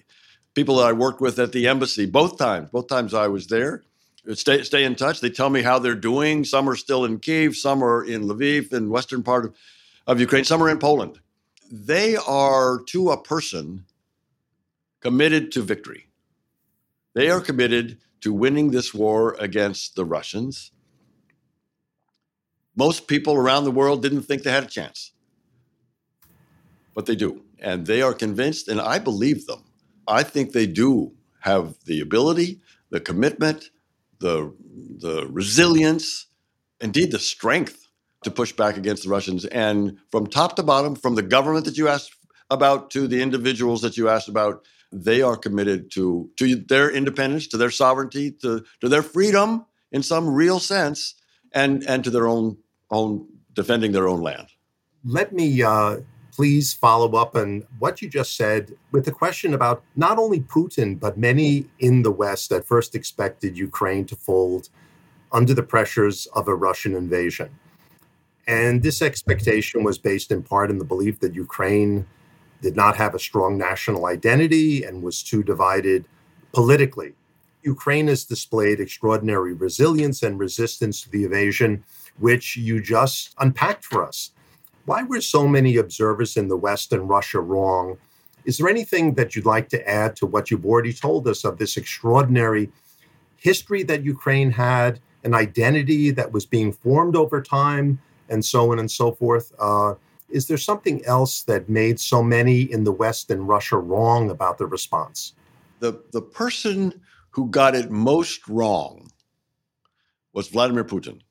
People 0.53 0.77
that 0.77 0.87
I 0.87 0.93
worked 0.93 1.21
with 1.21 1.39
at 1.39 1.51
the 1.51 1.67
embassy, 1.67 2.05
both 2.05 2.37
times, 2.37 2.69
both 2.71 2.87
times 2.87 3.13
I 3.13 3.27
was 3.27 3.47
there, 3.47 3.83
stay 4.33 4.63
stay 4.63 4.83
in 4.83 4.95
touch. 4.95 5.21
They 5.21 5.29
tell 5.29 5.49
me 5.49 5.61
how 5.61 5.79
they're 5.79 5.95
doing. 5.95 6.43
Some 6.43 6.69
are 6.69 6.75
still 6.75 7.05
in 7.05 7.19
Kiev, 7.19 7.55
some 7.55 7.83
are 7.83 8.03
in 8.03 8.23
Lviv, 8.23 8.73
in 8.73 8.89
western 8.89 9.23
part 9.23 9.45
of, 9.45 9.55
of 10.07 10.19
Ukraine, 10.19 10.43
some 10.43 10.61
are 10.61 10.69
in 10.69 10.79
Poland. 10.79 11.19
They 11.71 12.15
are 12.17 12.79
to 12.87 13.09
a 13.11 13.21
person 13.21 13.85
committed 14.99 15.51
to 15.53 15.61
victory. 15.61 16.07
They 17.13 17.29
are 17.29 17.41
committed 17.41 17.99
to 18.21 18.33
winning 18.33 18.71
this 18.71 18.93
war 18.93 19.35
against 19.39 19.95
the 19.95 20.05
Russians 20.05 20.71
most 22.75 23.07
people 23.07 23.35
around 23.35 23.63
the 23.63 23.71
world 23.71 24.01
didn't 24.01 24.23
think 24.23 24.43
they 24.43 24.51
had 24.51 24.63
a 24.63 24.67
chance. 24.67 25.11
But 26.93 27.05
they 27.05 27.15
do. 27.15 27.43
And 27.59 27.85
they 27.87 28.01
are 28.01 28.13
convinced, 28.13 28.67
and 28.67 28.81
I 28.81 28.99
believe 28.99 29.45
them. 29.45 29.63
I 30.07 30.23
think 30.23 30.51
they 30.51 30.67
do 30.67 31.13
have 31.41 31.75
the 31.85 32.01
ability, 32.01 32.61
the 32.89 32.99
commitment, 32.99 33.69
the, 34.19 34.53
the 34.97 35.27
resilience, 35.27 36.27
indeed 36.81 37.11
the 37.11 37.19
strength 37.19 37.87
to 38.23 38.31
push 38.31 38.51
back 38.51 38.77
against 38.77 39.03
the 39.03 39.09
Russians. 39.09 39.45
And 39.45 39.97
from 40.11 40.27
top 40.27 40.55
to 40.55 40.63
bottom, 40.63 40.95
from 40.95 41.15
the 41.15 41.21
government 41.21 41.65
that 41.65 41.77
you 41.77 41.87
asked 41.87 42.15
about 42.49 42.91
to 42.91 43.07
the 43.07 43.21
individuals 43.21 43.81
that 43.81 43.97
you 43.97 44.09
asked 44.09 44.29
about, 44.29 44.65
they 44.91 45.21
are 45.21 45.35
committed 45.35 45.91
to, 45.91 46.29
to 46.37 46.55
their 46.55 46.89
independence, 46.91 47.47
to 47.47 47.57
their 47.57 47.71
sovereignty, 47.71 48.31
to, 48.41 48.63
to 48.81 48.89
their 48.89 49.01
freedom 49.01 49.65
in 49.91 50.03
some 50.03 50.29
real 50.29 50.59
sense, 50.59 51.15
and, 51.51 51.83
and 51.87 52.03
to 52.03 52.09
their 52.09 52.27
own 52.27 52.57
own 52.93 53.27
defending 53.53 53.91
their 53.91 54.07
own 54.07 54.21
land. 54.21 54.47
Let 55.03 55.33
me 55.33 55.61
uh, 55.61 55.97
please 56.31 56.73
follow 56.73 57.15
up 57.15 57.35
on 57.35 57.65
what 57.79 58.01
you 58.01 58.09
just 58.09 58.35
said 58.35 58.75
with 58.91 59.05
the 59.05 59.11
question 59.11 59.53
about 59.53 59.83
not 59.95 60.17
only 60.17 60.39
Putin, 60.39 60.99
but 60.99 61.17
many 61.17 61.67
in 61.79 62.01
the 62.01 62.11
West 62.11 62.49
that 62.49 62.65
first 62.65 62.95
expected 62.95 63.57
Ukraine 63.57 64.05
to 64.05 64.15
fold 64.15 64.69
under 65.31 65.53
the 65.53 65.63
pressures 65.63 66.27
of 66.33 66.47
a 66.47 66.55
Russian 66.55 66.95
invasion. 66.95 67.49
And 68.47 68.83
this 68.83 69.01
expectation 69.01 69.83
was 69.83 69.97
based 69.97 70.31
in 70.31 70.43
part 70.43 70.69
in 70.69 70.77
the 70.77 70.85
belief 70.85 71.19
that 71.19 71.33
Ukraine 71.33 72.05
did 72.61 72.75
not 72.75 72.95
have 72.97 73.13
a 73.13 73.19
strong 73.19 73.57
national 73.57 74.05
identity 74.05 74.83
and 74.83 75.03
was 75.03 75.21
too 75.21 75.43
divided 75.43 76.05
politically. 76.53 77.13
Ukraine 77.61 78.07
has 78.07 78.25
displayed 78.25 78.79
extraordinary 78.79 79.53
resilience 79.53 80.23
and 80.23 80.39
resistance 80.39 81.01
to 81.01 81.09
the 81.09 81.23
invasion 81.25 81.83
which 82.19 82.55
you 82.57 82.81
just 82.81 83.33
unpacked 83.39 83.83
for 83.83 84.05
us. 84.05 84.31
Why 84.85 85.03
were 85.03 85.21
so 85.21 85.47
many 85.47 85.77
observers 85.77 86.35
in 86.35 86.47
the 86.47 86.57
West 86.57 86.91
and 86.91 87.07
Russia 87.07 87.39
wrong? 87.39 87.97
Is 88.45 88.57
there 88.57 88.69
anything 88.69 89.13
that 89.13 89.35
you'd 89.35 89.45
like 89.45 89.69
to 89.69 89.89
add 89.89 90.15
to 90.17 90.25
what 90.25 90.51
you've 90.51 90.65
already 90.65 90.93
told 90.93 91.27
us 91.27 91.45
of 91.45 91.57
this 91.57 91.77
extraordinary 91.77 92.69
history 93.37 93.83
that 93.83 94.03
Ukraine 94.03 94.51
had, 94.51 94.99
an 95.23 95.33
identity 95.33 96.11
that 96.11 96.33
was 96.33 96.45
being 96.45 96.73
formed 96.73 97.15
over 97.15 97.41
time, 97.41 97.99
and 98.29 98.43
so 98.43 98.71
on 98.71 98.79
and 98.79 98.91
so 98.91 99.13
forth? 99.13 99.53
Uh, 99.57 99.95
is 100.29 100.47
there 100.47 100.57
something 100.57 101.03
else 101.05 101.43
that 101.43 101.69
made 101.69 101.99
so 101.99 102.21
many 102.21 102.61
in 102.61 102.83
the 102.83 102.91
West 102.91 103.29
and 103.31 103.47
Russia 103.47 103.77
wrong 103.77 104.29
about 104.29 104.57
the 104.57 104.65
response? 104.65 105.33
The, 105.79 106.01
the 106.11 106.21
person 106.21 107.01
who 107.29 107.47
got 107.49 107.75
it 107.75 107.91
most 107.91 108.47
wrong 108.47 109.11
was 110.33 110.47
Vladimir 110.49 110.83
Putin 110.83 111.21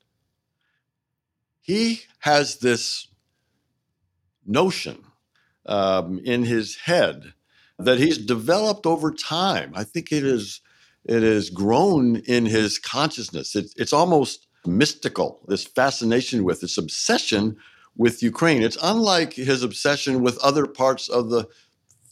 he 1.63 2.01
has 2.19 2.57
this 2.57 3.07
notion 4.45 5.03
um, 5.65 6.19
in 6.23 6.43
his 6.43 6.75
head 6.75 7.33
that 7.79 7.97
he's 7.97 8.17
developed 8.17 8.85
over 8.85 9.11
time. 9.11 9.71
I 9.73 9.83
think 9.83 10.11
it 10.11 10.23
is 10.23 10.61
it 11.05 11.23
has 11.23 11.49
grown 11.49 12.17
in 12.17 12.45
his 12.45 12.79
consciousness. 12.79 13.55
It, 13.55 13.73
it's 13.75 13.91
almost 13.91 14.47
mystical. 14.65 15.41
This 15.47 15.65
fascination 15.65 16.43
with 16.43 16.61
this 16.61 16.77
obsession 16.77 17.57
with 17.97 18.23
Ukraine. 18.23 18.61
It's 18.61 18.77
unlike 18.81 19.33
his 19.33 19.63
obsession 19.63 20.21
with 20.21 20.37
other 20.39 20.65
parts 20.65 21.09
of 21.09 21.29
the 21.29 21.47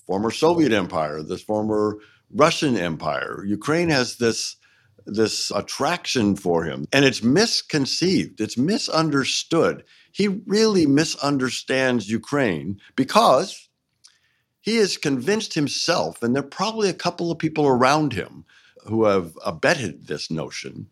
former 0.06 0.32
Soviet 0.32 0.72
Empire, 0.72 1.24
this 1.24 1.42
former 1.42 2.00
Russian 2.34 2.78
Empire. 2.78 3.44
Ukraine 3.46 3.90
has 3.90 4.18
this 4.18 4.58
this 5.06 5.52
attraction 5.52 6.36
for 6.36 6.64
him. 6.64 6.86
And 6.94 7.06
it's 7.06 7.24
misconceived, 7.24 8.42
it's 8.42 8.58
misunderstood. 8.58 9.84
He 10.12 10.28
really 10.28 10.86
misunderstands 10.86 12.10
Ukraine 12.10 12.80
because 12.96 13.70
he 14.62 14.78
has 14.78 14.96
convinced 14.98 15.54
himself, 15.54 16.22
and 16.22 16.36
there 16.36 16.44
are 16.44 16.48
probably 16.48 16.90
a 16.90 16.94
couple 16.94 17.32
of 17.32 17.40
people 17.40 17.66
around 17.66 18.14
him 18.14 18.46
who 18.86 19.06
have 19.06 19.38
abetted 19.46 20.08
this 20.08 20.30
notion. 20.30 20.88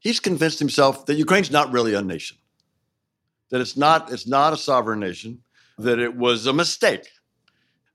He's 0.00 0.20
convinced 0.20 0.58
himself 0.58 1.06
that 1.06 1.14
Ukraine's 1.14 1.50
not 1.50 1.72
really 1.72 1.94
a 1.94 2.02
nation, 2.02 2.36
that 3.50 3.60
it's 3.60 3.76
not, 3.76 4.12
it's 4.12 4.26
not 4.26 4.52
a 4.52 4.56
sovereign 4.56 5.00
nation, 5.00 5.40
that 5.78 5.98
it 5.98 6.16
was 6.16 6.46
a 6.46 6.52
mistake, 6.52 7.08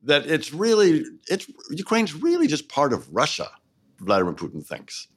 that 0.04 0.26
it's 0.26 0.54
really, 0.54 1.04
it's 1.28 1.50
Ukraine's 1.72 2.16
really 2.16 2.48
just 2.48 2.70
part 2.70 2.94
of 2.94 3.14
Russia, 3.14 3.50
Vladimir 4.00 4.34
Putin 4.34 4.66
thinks. 4.66 5.08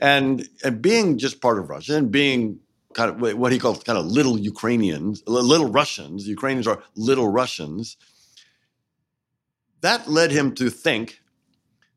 And, 0.00 0.48
and 0.62 0.82
being 0.82 1.18
just 1.18 1.40
part 1.40 1.58
of 1.58 1.70
Russia 1.70 1.96
and 1.96 2.10
being 2.10 2.60
kind 2.92 3.10
of 3.10 3.38
what 3.38 3.52
he 3.52 3.58
calls 3.58 3.82
kind 3.82 3.98
of 3.98 4.06
little 4.06 4.38
Ukrainians, 4.38 5.22
little 5.26 5.70
Russians, 5.70 6.26
Ukrainians 6.26 6.66
are 6.66 6.82
little 6.94 7.28
Russians, 7.28 7.96
that 9.82 10.08
led 10.08 10.30
him 10.30 10.54
to 10.54 10.70
think, 10.70 11.20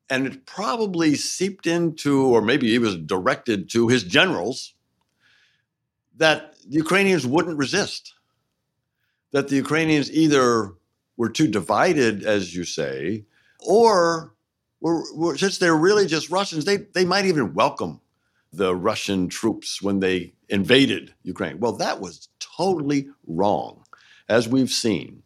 and 0.09 0.27
it 0.27 0.45
probably 0.45 1.15
seeped 1.15 1.67
into, 1.67 2.25
or 2.25 2.41
maybe 2.41 2.69
he 2.69 2.79
was 2.79 2.95
directed 2.97 3.69
to 3.71 3.87
his 3.87 4.03
generals, 4.03 4.73
that 6.17 6.55
the 6.67 6.75
Ukrainians 6.75 7.25
wouldn't 7.25 7.57
resist. 7.57 8.13
That 9.31 9.47
the 9.47 9.55
Ukrainians 9.55 10.11
either 10.11 10.73
were 11.15 11.29
too 11.29 11.47
divided, 11.47 12.23
as 12.25 12.55
you 12.55 12.63
say, 12.63 13.25
or 13.59 14.33
were, 14.81 15.03
were, 15.15 15.37
since 15.37 15.57
they're 15.57 15.75
really 15.75 16.05
just 16.05 16.29
Russians, 16.29 16.65
they, 16.65 16.77
they 16.77 17.05
might 17.05 17.25
even 17.25 17.53
welcome 17.53 18.01
the 18.51 18.75
Russian 18.75 19.27
troops 19.29 19.81
when 19.81 19.99
they 19.99 20.33
invaded 20.47 21.13
Ukraine. 21.23 21.59
Well, 21.59 21.73
that 21.73 22.01
was 22.01 22.29
totally 22.39 23.09
wrong, 23.27 23.83
as 24.27 24.47
we've 24.47 24.71
seen 24.71 25.23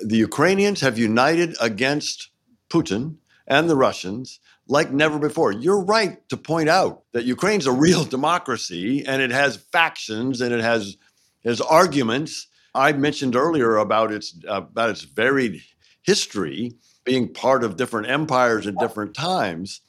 the 0.00 0.16
Ukrainians 0.16 0.80
have 0.80 0.98
united 0.98 1.56
against 1.60 2.30
Putin 2.68 3.16
and 3.46 3.68
the 3.68 3.76
Russians 3.76 4.40
like 4.66 4.92
never 4.92 5.18
before. 5.18 5.52
You're 5.52 5.82
right 5.82 6.26
to 6.28 6.36
point 6.36 6.68
out 6.68 7.02
that 7.12 7.24
Ukraine's 7.24 7.66
a 7.66 7.72
real 7.72 8.04
democracy 8.04 9.04
and 9.06 9.20
it 9.20 9.30
has 9.30 9.56
factions 9.56 10.40
and 10.40 10.54
it 10.54 10.60
has 10.60 10.96
has 11.44 11.60
arguments. 11.60 12.46
I 12.74 12.92
mentioned 12.92 13.34
earlier 13.34 13.76
about 13.76 14.12
its 14.12 14.34
about 14.46 14.90
its 14.90 15.02
varied 15.02 15.62
history 16.02 16.74
being 17.10 17.32
part 17.32 17.64
of 17.64 17.76
different 17.76 18.08
empires 18.08 18.68
at 18.68 18.78
different 18.78 19.14
times. 19.14 19.80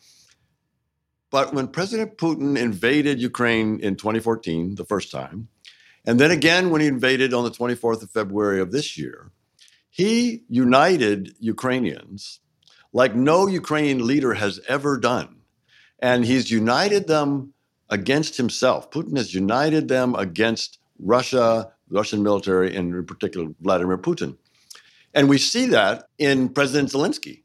But 1.30 1.54
when 1.54 1.68
President 1.68 2.18
Putin 2.18 2.58
invaded 2.58 3.22
Ukraine 3.22 3.80
in 3.80 3.96
2014, 3.96 4.74
the 4.74 4.86
first 4.86 5.12
time, 5.12 5.48
and 6.04 6.20
then 6.20 6.32
again 6.32 6.72
when 6.72 6.82
he 6.82 6.88
invaded 6.88 7.32
on 7.32 7.44
the 7.44 7.52
24th 7.52 8.02
of 8.02 8.10
February 8.10 8.60
of 8.60 8.72
this 8.72 8.98
year, 8.98 9.32
he 9.92 10.44
united 10.50 11.36
Ukrainians 11.40 12.40
like 12.92 13.14
no 13.16 13.46
Ukrainian 13.46 14.06
leader 14.08 14.34
has 14.34 14.60
ever 14.68 14.98
done. 14.98 15.30
And 16.00 16.26
he's 16.26 16.50
united 16.50 17.06
them 17.08 17.54
against 17.90 18.38
himself. 18.38 18.90
Putin 18.90 19.16
has 19.18 19.36
united 19.36 19.88
them 19.90 20.16
against 20.16 20.80
Russia, 20.98 21.72
Russian 21.90 22.24
military, 22.24 22.76
and 22.76 22.96
in 22.96 23.06
particular 23.06 23.50
Vladimir 23.62 24.00
Putin. 24.00 24.38
And 25.14 25.28
we 25.28 25.38
see 25.38 25.68
that 25.68 26.06
in 26.18 26.50
President 26.50 26.90
Zelensky. 26.90 27.44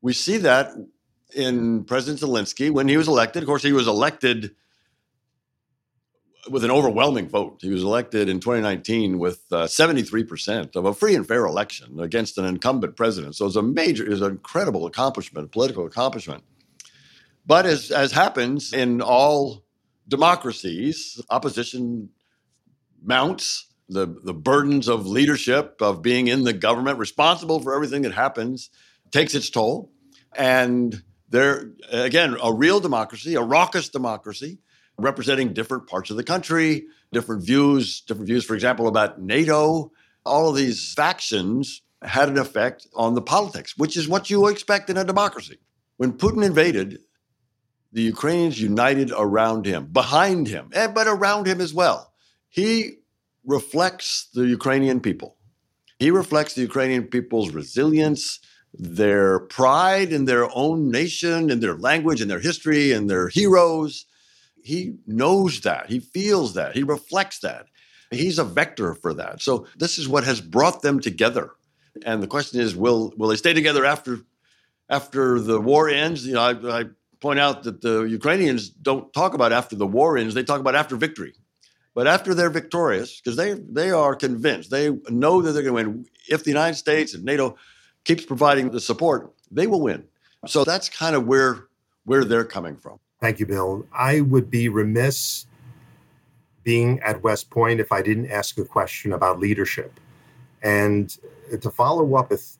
We 0.00 0.12
see 0.12 0.38
that 0.38 0.72
in 1.34 1.84
President 1.84 2.20
Zelensky 2.20 2.70
when 2.70 2.88
he 2.88 2.96
was 2.96 3.08
elected. 3.08 3.42
Of 3.42 3.46
course, 3.46 3.62
he 3.62 3.72
was 3.72 3.86
elected 3.86 4.54
with 6.48 6.64
an 6.64 6.70
overwhelming 6.70 7.28
vote. 7.28 7.58
He 7.60 7.70
was 7.70 7.82
elected 7.82 8.28
in 8.28 8.38
2019 8.38 9.18
with 9.18 9.42
uh, 9.50 9.64
73% 9.64 10.76
of 10.76 10.84
a 10.84 10.94
free 10.94 11.14
and 11.14 11.26
fair 11.26 11.46
election 11.46 12.00
against 12.00 12.36
an 12.38 12.44
incumbent 12.44 12.96
president. 12.96 13.36
So 13.36 13.46
it's 13.46 13.56
a 13.56 13.62
major, 13.62 14.10
it's 14.10 14.20
an 14.20 14.32
incredible 14.32 14.86
accomplishment, 14.86 15.52
political 15.52 15.86
accomplishment. 15.86 16.44
But 17.46 17.66
as, 17.66 17.90
as 17.90 18.12
happens 18.12 18.72
in 18.72 19.00
all 19.00 19.64
democracies, 20.08 21.20
opposition 21.30 22.10
mounts 23.02 23.66
the, 23.88 24.06
the 24.06 24.34
burdens 24.34 24.88
of 24.88 25.06
leadership, 25.06 25.80
of 25.80 26.02
being 26.02 26.28
in 26.28 26.44
the 26.44 26.52
government, 26.52 26.98
responsible 26.98 27.60
for 27.60 27.74
everything 27.74 28.02
that 28.02 28.14
happens, 28.14 28.70
takes 29.10 29.34
its 29.34 29.50
toll. 29.50 29.92
And 30.36 31.02
there, 31.28 31.72
again, 31.90 32.36
a 32.42 32.52
real 32.52 32.80
democracy, 32.80 33.34
a 33.34 33.42
raucous 33.42 33.88
democracy, 33.88 34.58
representing 34.98 35.52
different 35.52 35.86
parts 35.86 36.10
of 36.10 36.16
the 36.16 36.24
country, 36.24 36.86
different 37.12 37.44
views, 37.44 38.00
different 38.00 38.28
views, 38.28 38.44
for 38.44 38.54
example, 38.54 38.88
about 38.88 39.20
NATO. 39.20 39.92
All 40.24 40.48
of 40.48 40.56
these 40.56 40.94
factions 40.94 41.82
had 42.02 42.28
an 42.28 42.38
effect 42.38 42.86
on 42.94 43.14
the 43.14 43.22
politics, 43.22 43.76
which 43.76 43.96
is 43.96 44.08
what 44.08 44.30
you 44.30 44.46
expect 44.48 44.90
in 44.90 44.96
a 44.96 45.04
democracy. 45.04 45.58
When 45.96 46.12
Putin 46.12 46.44
invaded, 46.44 47.00
the 47.92 48.02
Ukrainians 48.02 48.60
united 48.60 49.12
around 49.16 49.66
him, 49.66 49.86
behind 49.86 50.48
him, 50.48 50.70
eh, 50.72 50.88
but 50.88 51.06
around 51.06 51.46
him 51.46 51.60
as 51.60 51.72
well. 51.72 52.12
He 52.48 52.98
reflects 53.46 54.28
the 54.34 54.46
Ukrainian 54.46 55.00
people. 55.00 55.36
He 55.98 56.10
reflects 56.10 56.54
the 56.54 56.62
Ukrainian 56.62 57.04
people's 57.04 57.50
resilience, 57.50 58.40
their 58.72 59.40
pride 59.40 60.12
in 60.12 60.24
their 60.24 60.48
own 60.54 60.90
nation, 60.90 61.50
in 61.50 61.60
their 61.60 61.76
language, 61.76 62.20
in 62.20 62.28
their 62.28 62.40
history, 62.40 62.92
and 62.92 63.08
their 63.08 63.28
heroes 63.28 64.06
he 64.64 64.96
knows 65.06 65.60
that, 65.60 65.90
he 65.90 66.00
feels 66.00 66.54
that, 66.54 66.74
he 66.74 66.82
reflects 66.82 67.40
that. 67.40 67.66
He's 68.10 68.38
a 68.38 68.44
vector 68.44 68.94
for 68.94 69.12
that. 69.14 69.42
So 69.42 69.66
this 69.76 69.98
is 69.98 70.08
what 70.08 70.24
has 70.24 70.40
brought 70.40 70.82
them 70.82 71.00
together. 71.00 71.50
And 72.04 72.22
the 72.22 72.26
question 72.26 72.60
is, 72.60 72.74
will 72.74 73.12
will 73.16 73.28
they 73.28 73.36
stay 73.36 73.52
together 73.52 73.84
after 73.84 74.20
after 74.88 75.38
the 75.38 75.60
war 75.60 75.88
ends? 75.88 76.26
You 76.26 76.34
know, 76.34 76.40
I, 76.40 76.80
I 76.80 76.84
point 77.20 77.38
out 77.38 77.64
that 77.64 77.82
the 77.82 78.02
Ukrainians 78.02 78.68
don't 78.68 79.12
talk 79.12 79.34
about 79.34 79.52
after 79.52 79.76
the 79.76 79.86
war 79.86 80.16
ends; 80.16 80.34
they 80.34 80.44
talk 80.44 80.60
about 80.60 80.74
after 80.74 80.96
victory. 80.96 81.34
But 81.94 82.08
after 82.08 82.34
they're 82.34 82.50
victorious, 82.50 83.20
because 83.20 83.36
they 83.36 83.54
they 83.54 83.90
are 83.90 84.16
convinced, 84.16 84.70
they 84.70 84.90
know 85.08 85.40
that 85.42 85.52
they're 85.52 85.62
going 85.62 85.84
to 85.84 85.90
win. 85.90 86.06
If 86.28 86.42
the 86.42 86.50
United 86.50 86.76
States 86.76 87.14
and 87.14 87.24
NATO 87.24 87.56
keeps 88.02 88.24
providing 88.24 88.70
the 88.70 88.80
support, 88.80 89.32
they 89.50 89.66
will 89.66 89.80
win. 89.80 90.04
So 90.46 90.64
that's 90.64 90.88
kind 90.88 91.14
of 91.14 91.26
where 91.26 91.68
where 92.04 92.24
they're 92.24 92.44
coming 92.44 92.76
from. 92.76 92.98
Thank 93.20 93.38
you, 93.40 93.46
Bill. 93.46 93.86
I 93.92 94.20
would 94.20 94.50
be 94.50 94.68
remiss 94.68 95.46
being 96.64 96.98
at 97.00 97.22
West 97.22 97.48
Point 97.50 97.78
if 97.80 97.92
I 97.92 98.02
didn't 98.02 98.30
ask 98.30 98.58
a 98.58 98.64
question 98.64 99.12
about 99.12 99.38
leadership. 99.38 100.00
And 100.62 101.16
to 101.60 101.70
follow 101.70 102.16
up 102.16 102.30
with 102.30 102.58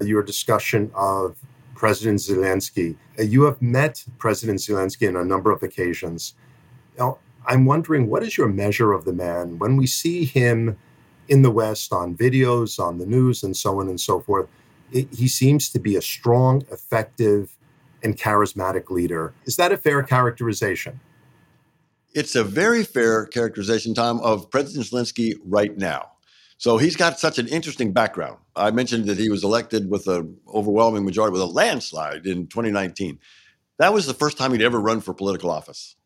your 0.00 0.22
discussion 0.22 0.90
of 0.94 1.36
President 1.74 2.20
Zelensky, 2.20 2.96
you 3.18 3.42
have 3.42 3.60
met 3.60 4.04
President 4.18 4.60
Zelensky 4.60 5.08
on 5.08 5.16
a 5.16 5.24
number 5.24 5.50
of 5.50 5.62
occasions. 5.62 6.34
I'm 7.46 7.64
wondering 7.64 8.08
what 8.08 8.22
is 8.22 8.36
your 8.36 8.48
measure 8.48 8.92
of 8.92 9.04
the 9.04 9.12
man 9.12 9.58
when 9.58 9.76
we 9.76 9.86
see 9.86 10.24
him 10.24 10.76
in 11.28 11.42
the 11.42 11.50
West 11.50 11.92
on 11.92 12.16
videos, 12.16 12.78
on 12.78 12.98
the 12.98 13.06
news, 13.06 13.42
and 13.42 13.56
so 13.56 13.80
on 13.80 13.88
and 13.88 14.00
so 14.00 14.20
forth? 14.20 14.48
It, 14.92 15.12
he 15.12 15.28
seems 15.28 15.68
to 15.70 15.78
be 15.78 15.96
a 15.96 16.02
strong, 16.02 16.64
effective, 16.70 17.56
and 18.02 18.16
charismatic 18.16 18.90
leader. 18.90 19.32
Is 19.44 19.56
that 19.56 19.72
a 19.72 19.76
fair 19.76 20.02
characterization? 20.02 21.00
It's 22.14 22.34
a 22.34 22.44
very 22.44 22.82
fair 22.82 23.26
characterization, 23.26 23.94
Tom, 23.94 24.20
of 24.20 24.50
President 24.50 24.86
Zelensky 24.86 25.34
right 25.44 25.76
now. 25.76 26.12
So 26.58 26.78
he's 26.78 26.96
got 26.96 27.20
such 27.20 27.38
an 27.38 27.46
interesting 27.48 27.92
background. 27.92 28.38
I 28.54 28.70
mentioned 28.70 29.06
that 29.06 29.18
he 29.18 29.28
was 29.28 29.44
elected 29.44 29.90
with 29.90 30.08
an 30.08 30.36
overwhelming 30.52 31.04
majority, 31.04 31.32
with 31.32 31.42
a 31.42 31.46
landslide 31.46 32.26
in 32.26 32.46
2019. 32.46 33.18
That 33.78 33.92
was 33.92 34.06
the 34.06 34.14
first 34.14 34.38
time 34.38 34.52
he'd 34.52 34.62
ever 34.62 34.80
run 34.80 35.02
for 35.02 35.12
political 35.12 35.50
office. 35.50 35.96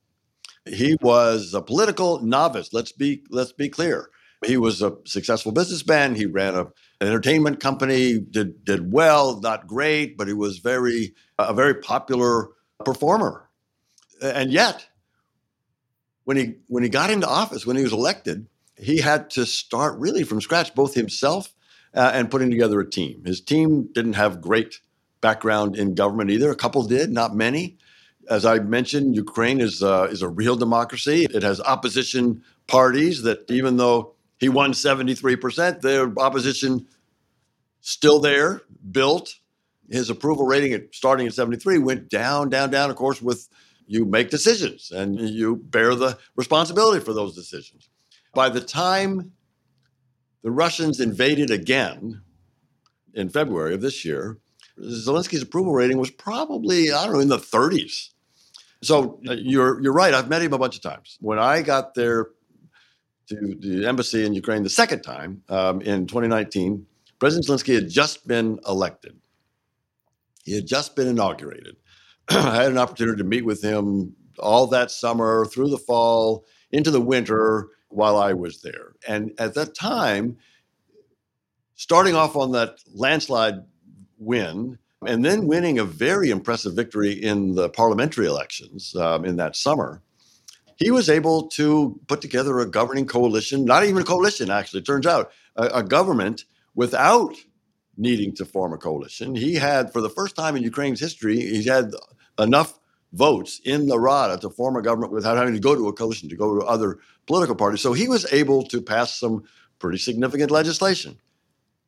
He 0.67 0.97
was 1.01 1.55
a 1.55 1.63
political 1.63 2.21
novice. 2.21 2.73
Let's 2.73 2.93
be 2.93 3.25
let's 3.31 3.53
be 3.53 3.69
clear. 3.69 4.11
He 4.45 4.57
was 4.57 4.81
a 4.81 4.97
successful 5.05 5.53
businessman. 5.53 6.15
He 6.15 6.27
ran 6.27 6.55
a, 6.55 6.63
an 7.01 7.09
entertainment 7.09 7.61
company, 7.61 8.19
did 8.19 8.65
did 8.65 8.93
well, 8.93 9.41
not 9.41 9.67
great, 9.67 10.17
but 10.17 10.29
he 10.29 10.35
was 10.35 10.59
very 10.59 11.15
a 11.39 11.55
very 11.55 11.75
popular 11.75 12.49
performer. 12.85 13.49
And 14.23 14.51
yet, 14.51 14.87
when 16.25 16.37
he 16.37 16.55
when 16.69 16.83
he 16.83 16.89
got 16.89 17.11
into 17.11 17.29
office, 17.29 17.67
when 17.67 17.77
he 17.77 17.83
was 17.83 17.93
elected, 17.93 18.47
he 18.77 18.99
had 18.99 19.31
to 19.31 19.47
start 19.47 19.99
really 19.99 20.25
from 20.25 20.41
scratch, 20.41 20.75
both 20.75 20.95
himself 20.95 21.55
uh, 21.95 22.11
and 22.15 22.31
putting 22.31 22.51
together 22.51 22.81
a 22.81 22.89
team. 22.89 23.25
His 23.25 23.41
team 23.41 23.89
didn't 23.93 24.15
have 24.15 24.41
great 24.41 24.81
background 25.21 25.77
in 25.77 25.95
government 25.95 26.31
either. 26.31 26.51
A 26.51 26.57
couple 26.57 26.83
did, 26.85 27.11
not 27.11 27.35
many. 27.35 27.79
As 28.29 28.45
I 28.45 28.59
mentioned, 28.59 29.17
Ukraine 29.17 29.61
is 29.61 29.83
uh, 29.83 30.09
is 30.11 30.23
a 30.23 30.29
real 30.29 30.57
democracy. 30.57 31.27
It 31.31 31.43
has 31.43 31.61
opposition 31.61 32.43
parties 32.67 33.23
that, 33.23 33.51
even 33.51 33.77
though 33.77 34.15
he 34.39 34.49
won 34.49 34.73
73%. 34.73 35.81
The 35.81 36.13
opposition 36.17 36.87
still 37.81 38.19
there, 38.19 38.63
built. 38.91 39.37
His 39.91 40.09
approval 40.09 40.47
rating 40.47 40.73
at 40.73 40.95
starting 40.95 41.27
at 41.27 41.35
73 41.35 41.79
went 41.79 42.09
down, 42.09 42.49
down, 42.49 42.71
down, 42.71 42.91
of 42.91 42.97
course, 42.97 43.21
with 43.21 43.49
you 43.87 44.05
make 44.05 44.31
decisions 44.31 44.93
and 44.93 45.19
you 45.19 45.57
bear 45.57 45.97
the 45.97 46.17
responsibility 46.37 47.05
for 47.05 47.13
those 47.13 47.35
decisions. 47.35 47.89
By 48.35 48.49
the 48.49 48.61
time 48.61 49.33
the 50.43 50.51
Russians 50.53 51.01
invaded 51.01 51.51
again 51.51 52.23
in 53.15 53.29
February 53.29 53.75
of 53.75 53.81
this 53.81 54.05
year, 54.05 54.39
Zelensky's 54.81 55.43
approval 55.43 55.73
rating 55.73 55.99
was 55.99 56.11
probably, 56.11 56.93
I 56.93 57.05
don't 57.05 57.15
know, 57.15 57.21
in 57.21 57.29
the 57.29 57.39
30s. 57.39 58.11
So 58.83 59.21
uh, 59.29 59.33
you're, 59.33 59.83
you're 59.83 59.93
right. 59.93 60.15
I've 60.15 60.29
met 60.29 60.43
him 60.43 60.53
a 60.53 60.59
bunch 60.59 60.77
of 60.77 60.83
times. 60.83 61.19
When 61.21 61.39
I 61.39 61.63
got 61.63 61.95
there 61.95 62.29
to 63.29 63.57
the 63.61 63.87
embassy 63.87 64.25
in 64.25 64.33
Ukraine 64.35 64.63
the 64.63 64.71
second 64.71 65.03
time 65.03 65.43
um, 65.49 65.81
in 65.83 66.07
2019, 66.07 66.87
President 67.19 67.47
Zelensky 67.47 67.75
had 67.75 67.89
just 67.89 68.27
been 68.27 68.59
elected. 68.67 69.17
He 70.45 70.55
had 70.55 70.67
just 70.67 70.97
been 70.97 71.09
inaugurated. 71.09 71.77
I 72.31 72.57
had 72.57 72.73
an 72.73 72.79
opportunity 72.79 73.19
to 73.19 73.25
meet 73.25 73.45
with 73.45 73.63
him 73.63 74.15
all 74.39 74.67
that 74.69 74.91
summer, 74.91 75.45
through 75.45 75.69
the 75.69 75.79
fall, 75.79 76.45
into 76.73 76.91
the 76.91 77.01
winter 77.01 77.69
while 77.89 78.17
I 78.17 78.33
was 78.33 78.63
there. 78.63 78.93
And 79.07 79.33
at 79.39 79.55
that 79.55 79.75
time, 79.75 80.39
starting 81.75 82.15
off 82.15 82.37
on 82.37 82.53
that 82.53 82.79
landslide 82.95 83.57
win, 84.21 84.79
and 85.05 85.25
then 85.25 85.47
winning 85.47 85.79
a 85.79 85.85
very 85.85 86.31
impressive 86.31 86.75
victory 86.75 87.13
in 87.13 87.55
the 87.55 87.69
parliamentary 87.71 88.27
elections 88.27 88.95
um, 88.95 89.25
in 89.25 89.37
that 89.37 89.57
summer, 89.57 90.03
he 90.77 90.91
was 90.91 91.11
able 91.11 91.49
to 91.49 91.99
put 92.07 92.21
together 92.21 92.59
a 92.61 92.71
governing 92.71 93.07
coalition, 93.07 93.65
not 93.65 93.85
even 93.85 94.03
a 94.03 94.05
coalition, 94.05 94.51
actually, 94.51 94.83
turns 94.83 95.07
out, 95.07 95.33
a, 95.57 95.65
a 95.67 95.83
government 95.83 96.45
without 96.75 97.35
needing 97.97 98.35
to 98.35 98.45
form 98.45 98.73
a 98.73 98.79
coalition. 98.79 99.35
He 99.35 99.55
had, 99.55 99.93
for 99.93 100.01
the 100.01 100.09
first 100.09 100.37
time 100.37 100.57
in 100.57 100.63
Ukraine's 100.63 101.01
history, 101.01 101.41
he 101.41 101.65
had 101.65 101.93
enough 102.39 102.79
votes 103.13 103.61
in 103.65 103.89
the 103.89 103.99
Rada 103.99 104.39
to 104.41 104.51
form 104.51 104.77
a 104.77 104.83
government 104.83 105.13
without 105.13 105.37
having 105.37 105.55
to 105.55 105.61
go 105.61 105.75
to 105.75 105.89
a 105.89 105.93
coalition, 105.93 106.29
to 106.29 106.37
go 106.37 106.59
to 106.59 106.65
other 106.65 106.99
political 107.27 107.57
parties. 107.57 107.81
So 107.81 107.93
he 107.93 108.09
was 108.09 108.31
able 108.33 108.63
to 108.65 108.81
pass 108.81 109.19
some 109.19 109.45
pretty 109.79 109.99
significant 109.99 110.51
legislation. 110.51 111.19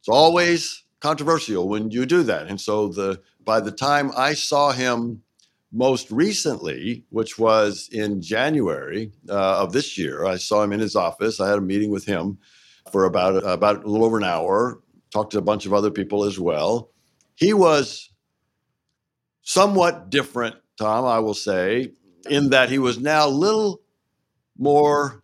It's 0.01 0.09
always 0.09 0.83
controversial 1.03 1.69
when 1.69 1.91
you 1.91 2.07
do 2.07 2.23
that. 2.23 2.47
And 2.47 2.61
so 2.61 2.89
the 2.89 3.21
by 3.45 3.59
the 3.61 3.73
time 3.73 4.13
I 4.17 4.35
saw 4.35 4.71
him 4.71 5.23
most 5.73 6.11
recently, 6.11 7.05
which 7.11 7.39
was 7.39 7.89
in 7.91 8.23
January 8.23 9.11
uh, 9.29 9.63
of 9.63 9.73
this 9.73 9.99
year, 9.99 10.25
I 10.25 10.37
saw 10.37 10.63
him 10.63 10.73
in 10.73 10.79
his 10.79 10.95
office. 10.95 11.41
I 11.41 11.49
had 11.49 11.59
a 11.59 11.63
meeting 11.63 11.91
with 11.91 12.05
him 12.05 12.39
for 12.93 13.05
about 13.05 13.45
about 13.45 13.85
a 13.85 13.89
little 13.89 14.07
over 14.07 14.17
an 14.17 14.25
hour. 14.25 14.81
Talked 15.11 15.33
to 15.33 15.39
a 15.39 15.43
bunch 15.43 15.67
of 15.67 15.75
other 15.75 15.91
people 15.91 16.25
as 16.25 16.39
well. 16.39 16.91
He 17.35 17.53
was 17.53 18.09
somewhat 19.43 20.09
different, 20.09 20.57
Tom, 20.79 21.05
I 21.05 21.19
will 21.19 21.35
say, 21.35 21.93
in 22.31 22.51
that 22.51 22.71
he 22.71 22.79
was 22.79 22.99
now 22.99 23.27
a 23.27 23.29
little 23.29 23.83
more 24.57 25.23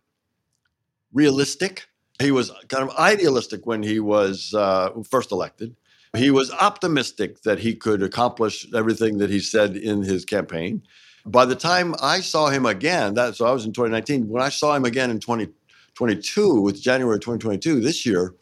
realistic. 1.13 1.87
He 2.19 2.31
was 2.31 2.51
kind 2.67 2.83
of 2.83 2.95
idealistic 2.97 3.65
when 3.65 3.81
he 3.81 3.99
was 3.99 4.53
uh, 4.53 4.91
first 5.09 5.31
elected. 5.31 5.75
He 6.17 6.31
was 6.31 6.51
optimistic 6.51 7.43
that 7.43 7.59
he 7.59 7.75
could 7.75 8.03
accomplish 8.03 8.67
everything 8.73 9.19
that 9.19 9.29
he 9.29 9.39
said 9.39 9.77
in 9.77 10.01
his 10.03 10.25
campaign. 10.25 10.81
By 11.25 11.45
the 11.45 11.55
time 11.55 11.95
I 12.01 12.19
saw 12.19 12.49
him 12.49 12.65
again, 12.65 13.13
that 13.13 13.35
so 13.35 13.45
I 13.45 13.51
was 13.51 13.65
in 13.65 13.71
2019. 13.71 14.27
When 14.27 14.41
I 14.41 14.49
saw 14.49 14.75
him 14.75 14.85
again 14.85 15.11
in 15.11 15.19
2022, 15.19 16.61
with 16.61 16.81
January 16.81 17.19
2022 17.19 17.79
this 17.79 18.05
year, 18.05 18.35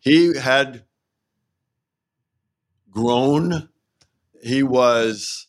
he 0.00 0.36
had 0.36 0.84
grown. 2.90 3.68
He 4.42 4.62
was 4.62 5.46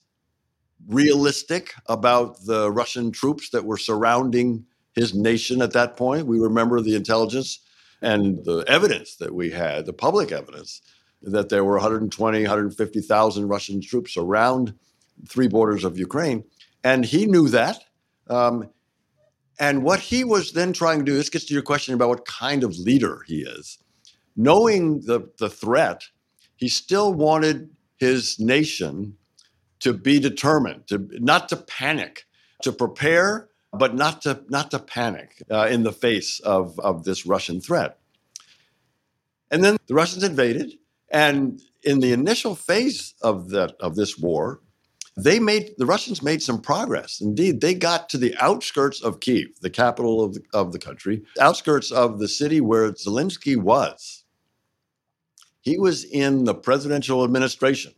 realistic 0.87 1.73
about 1.87 2.45
the 2.45 2.71
Russian 2.71 3.11
troops 3.11 3.49
that 3.49 3.65
were 3.65 3.77
surrounding 3.77 4.65
his 4.93 5.13
nation 5.13 5.61
at 5.61 5.73
that 5.73 5.97
point. 5.97 6.27
We 6.27 6.39
remember 6.39 6.79
the 6.79 6.95
intelligence 6.95 7.59
and 8.05 8.45
the 8.45 8.63
evidence 8.67 9.15
that 9.15 9.33
we 9.33 9.49
had, 9.49 9.87
the 9.87 9.93
public 9.93 10.31
evidence 10.31 10.79
that 11.23 11.49
there 11.49 11.63
were 11.63 11.73
120, 11.73 12.39
150,000 12.39 13.47
Russian 13.47 13.81
troops 13.81 14.15
around 14.15 14.75
three 15.27 15.47
borders 15.47 15.83
of 15.83 15.97
Ukraine. 15.97 16.43
And 16.83 17.03
he 17.03 17.25
knew 17.25 17.49
that. 17.49 17.83
Um, 18.29 18.69
and 19.59 19.81
what 19.81 19.99
he 19.99 20.23
was 20.23 20.51
then 20.51 20.71
trying 20.71 20.99
to 20.99 21.05
do, 21.05 21.15
this 21.17 21.31
gets 21.31 21.45
to 21.45 21.53
your 21.55 21.63
question 21.63 21.95
about 21.95 22.09
what 22.09 22.27
kind 22.27 22.63
of 22.63 22.77
leader 22.77 23.23
he 23.25 23.39
is. 23.41 23.79
Knowing 24.35 25.01
the, 25.01 25.27
the 25.39 25.49
threat, 25.49 26.03
he 26.57 26.69
still 26.69 27.11
wanted 27.11 27.71
his 27.97 28.39
nation 28.39 29.17
to 29.79 29.93
be 29.93 30.19
determined, 30.19 30.87
to 30.89 31.07
not 31.13 31.49
to 31.49 31.55
panic, 31.55 32.25
to 32.61 32.71
prepare, 32.71 33.49
but 33.77 33.95
not 33.95 34.21
to 34.23 34.43
not 34.49 34.71
to 34.71 34.79
panic 34.79 35.43
uh, 35.51 35.67
in 35.67 35.83
the 35.83 35.91
face 35.91 36.39
of, 36.41 36.79
of 36.79 37.03
this 37.03 37.25
Russian 37.25 37.61
threat. 37.61 37.97
And 39.51 39.63
then 39.63 39.77
the 39.87 39.93
Russians 39.93 40.23
invaded, 40.23 40.73
and 41.09 41.61
in 41.83 41.99
the 41.99 42.11
initial 42.11 42.55
phase 42.55 43.13
of 43.21 43.49
that 43.49 43.75
of 43.79 43.95
this 43.95 44.17
war, 44.17 44.61
they 45.17 45.39
made 45.39 45.75
the 45.77 45.85
Russians 45.85 46.21
made 46.21 46.41
some 46.41 46.61
progress. 46.61 47.21
Indeed, 47.21 47.61
they 47.61 47.73
got 47.73 48.09
to 48.09 48.17
the 48.17 48.35
outskirts 48.39 49.01
of 49.01 49.19
Kiev, 49.19 49.47
the 49.61 49.69
capital 49.69 50.23
of 50.23 50.33
the, 50.33 50.41
of 50.53 50.71
the 50.71 50.79
country, 50.79 51.23
outskirts 51.39 51.91
of 51.91 52.19
the 52.19 52.27
city 52.27 52.59
where 52.59 52.91
Zelensky 52.91 53.55
was. 53.55 54.23
He 55.61 55.79
was 55.79 56.03
in 56.03 56.43
the 56.43 56.53
presidential 56.53 57.23
administration 57.23 57.93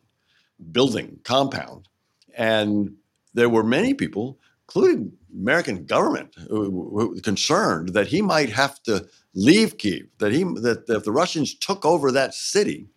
building 0.72 1.20
compound, 1.24 1.88
and 2.36 2.96
there 3.34 3.50
were 3.50 3.64
many 3.64 3.94
people, 3.94 4.40
including 4.68 5.14
American 5.38 5.86
government, 5.86 6.36
uh, 6.38 6.46
who 6.48 7.20
concerned 7.22 7.90
that 7.90 8.08
he 8.08 8.22
might 8.22 8.50
have 8.50 8.82
to 8.84 9.08
leave 9.34 9.78
Kiev. 9.78 10.08
That 10.18 10.34
he 10.34 10.44
that 10.44 10.86
if 10.88 11.04
the 11.04 11.12
Russians 11.12 11.54
took 11.54 11.86
over 11.86 12.12
that 12.12 12.34
city, 12.34 12.88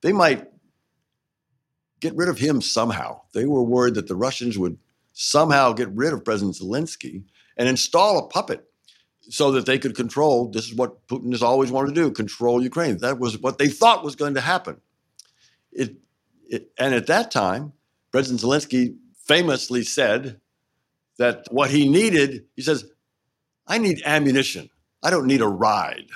they 0.00 0.12
might 0.12 0.48
get 2.00 2.14
rid 2.16 2.28
of 2.28 2.38
him 2.38 2.60
somehow. 2.60 3.20
They 3.32 3.44
were 3.44 3.62
worried 3.62 3.94
that 3.94 4.08
the 4.08 4.16
Russians 4.16 4.58
would 4.58 4.78
somehow 5.12 5.72
get 5.72 5.88
rid 5.90 6.12
of 6.12 6.24
President 6.24 6.56
Zelensky 6.56 7.24
and 7.56 7.68
install 7.68 8.18
a 8.18 8.28
puppet 8.28 8.64
so 9.28 9.50
that 9.52 9.66
they 9.66 9.78
could 9.78 9.96
control. 9.96 10.48
This 10.48 10.68
is 10.68 10.74
what 10.74 11.06
Putin 11.08 11.32
has 11.32 11.42
always 11.42 11.70
wanted 11.70 11.94
to 11.94 12.00
do 12.00 12.10
control 12.10 12.62
Ukraine. 12.62 12.98
That 12.98 13.18
was 13.18 13.38
what 13.38 13.58
they 13.58 13.68
thought 13.68 14.04
was 14.04 14.16
going 14.16 14.34
to 14.34 14.40
happen. 14.40 14.80
It, 15.72 15.96
it, 16.48 16.70
and 16.78 16.94
at 16.94 17.08
that 17.08 17.30
time, 17.30 17.72
President 18.10 18.40
Zelensky 18.40 18.96
famously 19.26 19.82
said 19.82 20.40
that 21.18 21.46
what 21.50 21.70
he 21.70 21.88
needed, 21.88 22.46
he 22.56 22.62
says, 22.62 22.90
I 23.66 23.78
need 23.78 24.02
ammunition. 24.04 24.70
I 25.02 25.10
don't 25.10 25.26
need 25.26 25.42
a 25.42 25.48
ride 25.48 26.08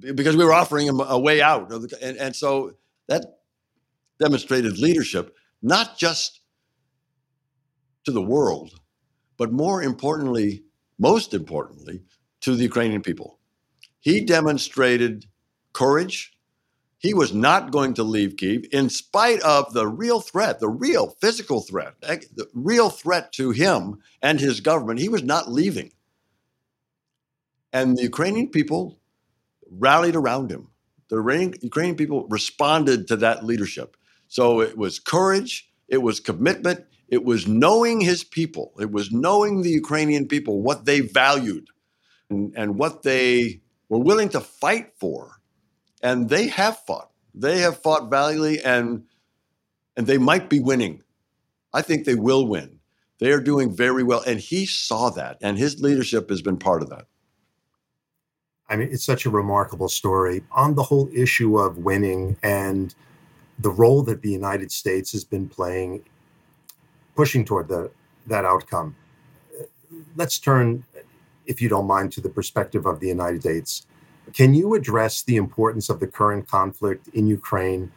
because 0.00 0.36
we 0.36 0.44
were 0.44 0.52
offering 0.52 0.86
him 0.86 1.00
a 1.00 1.18
way 1.18 1.40
out. 1.40 1.70
And, 2.02 2.16
and 2.16 2.34
so 2.34 2.72
that 3.08 3.24
demonstrated 4.20 4.78
leadership, 4.78 5.34
not 5.62 5.98
just 5.98 6.40
to 8.04 8.12
the 8.12 8.22
world, 8.22 8.72
but 9.36 9.52
more 9.52 9.82
importantly, 9.82 10.64
most 10.98 11.34
importantly, 11.34 12.02
to 12.40 12.54
the 12.54 12.62
Ukrainian 12.64 13.02
people. 13.02 13.38
He 14.00 14.24
demonstrated 14.24 15.26
courage. 15.72 16.32
He 17.02 17.14
was 17.14 17.34
not 17.34 17.72
going 17.72 17.94
to 17.94 18.02
leave 18.04 18.36
Kiev 18.36 18.64
in 18.72 18.88
spite 18.88 19.40
of 19.42 19.72
the 19.74 19.86
real 19.86 20.20
threat, 20.20 20.60
the 20.60 20.68
real 20.68 21.16
physical 21.20 21.60
threat, 21.60 21.94
eh, 22.04 22.20
the 22.34 22.48
real 22.54 22.90
threat 22.90 23.32
to 23.32 23.50
him 23.50 23.98
and 24.22 24.38
his 24.38 24.60
government. 24.60 25.00
He 25.00 25.08
was 25.08 25.24
not 25.24 25.50
leaving. 25.50 25.92
And 27.72 27.96
the 27.96 28.02
Ukrainian 28.02 28.48
people 28.48 29.00
rallied 29.70 30.14
around 30.14 30.50
him 30.50 30.68
the 31.12 31.58
Ukrainian 31.60 31.96
people 31.96 32.26
responded 32.28 33.06
to 33.08 33.16
that 33.16 33.44
leadership. 33.44 33.98
So 34.28 34.62
it 34.62 34.78
was 34.78 34.98
courage, 34.98 35.70
it 35.88 35.98
was 35.98 36.20
commitment, 36.20 36.86
it 37.08 37.22
was 37.22 37.46
knowing 37.46 38.00
his 38.00 38.24
people, 38.24 38.72
it 38.80 38.90
was 38.90 39.12
knowing 39.12 39.60
the 39.60 39.68
Ukrainian 39.70 40.26
people, 40.26 40.62
what 40.62 40.86
they 40.86 41.00
valued 41.00 41.68
and, 42.30 42.54
and 42.56 42.78
what 42.78 43.02
they 43.02 43.60
were 43.90 43.98
willing 43.98 44.30
to 44.30 44.40
fight 44.40 44.94
for. 44.98 45.41
And 46.02 46.28
they 46.28 46.48
have 46.48 46.78
fought. 46.78 47.10
They 47.34 47.60
have 47.60 47.80
fought 47.82 48.10
valiantly 48.10 48.62
and 48.62 49.04
and 49.96 50.06
they 50.06 50.18
might 50.18 50.48
be 50.48 50.60
winning. 50.60 51.02
I 51.74 51.82
think 51.82 52.04
they 52.04 52.14
will 52.14 52.46
win. 52.46 52.78
They 53.18 53.30
are 53.30 53.40
doing 53.40 53.74
very 53.74 54.02
well. 54.02 54.22
And 54.26 54.40
he 54.40 54.66
saw 54.66 55.10
that, 55.10 55.38
and 55.40 55.58
his 55.58 55.80
leadership 55.80 56.28
has 56.30 56.42
been 56.42 56.56
part 56.56 56.82
of 56.82 56.90
that. 56.90 57.06
I 58.68 58.76
mean, 58.76 58.88
it's 58.90 59.04
such 59.04 59.26
a 59.26 59.30
remarkable 59.30 59.88
story 59.88 60.42
on 60.50 60.74
the 60.74 60.82
whole 60.82 61.08
issue 61.14 61.58
of 61.58 61.78
winning 61.78 62.36
and 62.42 62.94
the 63.58 63.70
role 63.70 64.02
that 64.04 64.22
the 64.22 64.30
United 64.30 64.72
States 64.72 65.12
has 65.12 65.24
been 65.24 65.48
playing, 65.48 66.02
pushing 67.14 67.44
toward 67.44 67.68
the, 67.68 67.90
that 68.26 68.44
outcome. 68.44 68.96
Let's 70.16 70.38
turn, 70.38 70.84
if 71.46 71.60
you 71.60 71.68
don't 71.68 71.86
mind, 71.86 72.12
to 72.12 72.20
the 72.20 72.30
perspective 72.30 72.86
of 72.86 72.98
the 73.00 73.08
United 73.08 73.42
States. 73.42 73.86
Can 74.32 74.54
you 74.54 74.74
address 74.74 75.22
the 75.22 75.36
importance 75.36 75.88
of 75.88 76.00
the 76.00 76.06
current 76.06 76.48
conflict 76.48 77.08
in 77.08 77.26
Ukraine, 77.26 77.90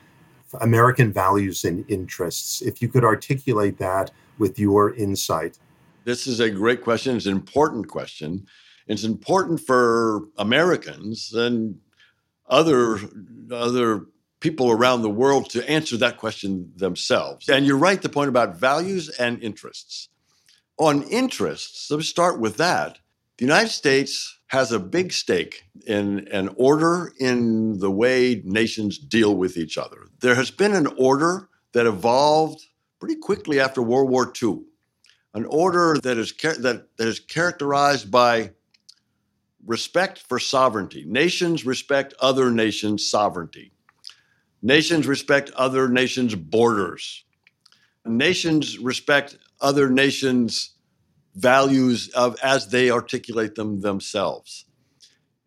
American 0.62 1.12
values 1.14 1.64
and 1.64 1.90
interests? 1.90 2.62
If 2.62 2.82
you 2.82 2.88
could 2.88 3.04
articulate 3.04 3.78
that 3.78 4.12
with 4.38 4.60
your 4.60 4.94
insight. 4.96 5.58
This 6.04 6.28
is 6.28 6.40
a 6.40 6.50
great 6.50 6.84
question. 6.84 7.16
It's 7.16 7.26
an 7.26 7.32
important 7.32 7.88
question. 7.88 8.46
It's 8.88 9.04
important 9.04 9.62
for 9.62 10.26
Americans 10.38 11.34
and 11.34 11.80
other 12.48 13.00
other 13.52 14.06
people 14.40 14.70
around 14.70 15.02
the 15.02 15.10
world 15.10 15.50
to 15.50 15.68
answer 15.70 15.98
that 15.98 16.18
question 16.18 16.72
themselves. 16.76 17.50
And 17.50 17.66
you're 17.66 17.78
right, 17.78 18.02
the 18.02 18.10
point 18.10 18.30
about 18.30 18.58
values 18.58 19.10
and 19.10 19.42
interests. 19.42 20.10
On 20.78 21.04
interests, 21.04 21.90
let's 21.90 22.08
start 22.08 22.40
with 22.40 22.58
that. 22.58 23.00
The 23.38 23.46
United 23.46 23.72
States 23.72 24.35
has 24.56 24.72
a 24.72 24.80
big 24.80 25.12
stake 25.12 25.66
in 25.86 26.30
an 26.30 26.50
order 26.56 27.12
in 27.20 27.78
the 27.80 27.92
way 27.92 28.42
nations 28.46 28.98
deal 28.98 29.36
with 29.36 29.58
each 29.58 29.78
other. 29.78 30.08
There 30.22 30.36
has 30.36 30.50
been 30.50 30.74
an 30.74 30.88
order 30.98 31.50
that 31.74 31.86
evolved 31.86 32.62
pretty 33.02 33.18
quickly 33.18 33.60
after 33.60 33.82
World 33.82 34.10
War 34.10 34.32
II, 34.42 34.62
an 35.34 35.44
order 35.44 35.98
that 36.02 36.18
is, 36.18 36.34
that, 36.42 36.88
that 36.96 37.08
is 37.08 37.20
characterized 37.20 38.10
by 38.10 38.52
respect 39.66 40.20
for 40.20 40.40
sovereignty. 40.40 41.04
Nations 41.06 41.66
respect 41.66 42.14
other 42.22 42.50
nations' 42.50 43.12
sovereignty. 43.12 43.74
Nations 44.62 45.06
respect 45.06 45.52
other 45.52 45.90
nations' 45.90 46.34
borders. 46.34 47.26
Nations 48.06 48.80
respect 48.80 49.38
other 49.60 49.90
nations' 49.90 50.75
values 51.36 52.10
of 52.10 52.38
as 52.42 52.70
they 52.70 52.90
articulate 52.90 53.56
them 53.56 53.82
themselves. 53.82 54.66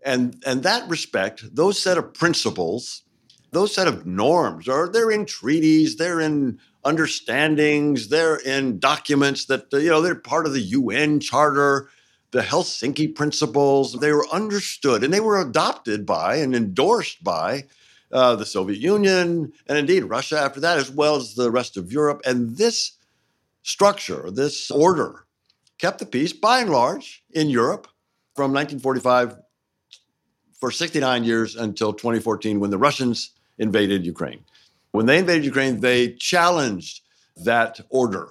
And, 0.05 0.43
and 0.47 0.63
that 0.63 0.89
respect, 0.89 1.45
those 1.55 1.81
set 1.81 1.99
of 1.99 2.15
principles, 2.15 3.03
those 3.51 3.75
set 3.75 3.89
of 3.89 4.07
norms, 4.07 4.69
are 4.69 4.89
they're 4.89 5.11
in 5.11 5.27
treaties, 5.27 5.97
they're 5.97 6.21
in 6.21 6.61
understandings, 6.85 8.09
they're 8.09 8.37
in 8.37 8.79
documents 8.79 9.47
that 9.47 9.67
you 9.73 9.89
know 9.89 10.01
they're 10.01 10.15
part 10.15 10.47
of 10.47 10.53
the 10.53 10.61
UN 10.61 11.21
Charter, 11.21 11.89
the 12.31 12.43
Helsinki 12.43 13.15
Principles. 13.15 13.95
They 13.95 14.13
were 14.13 14.29
understood 14.33 15.03
and 15.03 15.13
they 15.13 15.21
were 15.21 15.41
adopted 15.41 16.07
by 16.07 16.37
and 16.37 16.55
endorsed 16.55 17.25
by 17.25 17.65
uh, 18.13 18.37
the 18.37 18.47
Soviet 18.47 18.79
Union 18.79 19.53
and 19.67 19.79
indeed 19.79 20.05
Russia 20.05 20.39
after 20.39 20.61
that, 20.61 20.79
as 20.79 20.91
well 20.91 21.17
as 21.17 21.35
the 21.35 21.51
rest 21.51 21.77
of 21.77 21.93
Europe. 21.93 22.23
And 22.25 22.57
this 22.57 22.93
structure, 23.63 24.31
this 24.31 24.71
order, 24.71 25.27
kept 25.79 25.99
the 25.99 26.07
peace 26.07 26.33
by 26.33 26.61
and 26.61 26.71
large 26.71 27.23
in 27.33 27.49
Europe 27.49 27.89
from 28.35 28.53
1945 28.53 29.37
for 30.61 30.71
69 30.71 31.25
years 31.25 31.57
until 31.57 31.93
2014 31.93 32.61
when 32.61 32.71
the 32.71 32.79
Russians 32.79 33.31
invaded 33.59 34.05
Ukraine. 34.05 34.45
When 34.91 35.07
they 35.07 35.19
invaded 35.19 35.45
Ukraine, 35.45 35.81
they 35.81 36.15
challenged 36.15 37.03
that 37.45 37.81
order. 37.91 38.29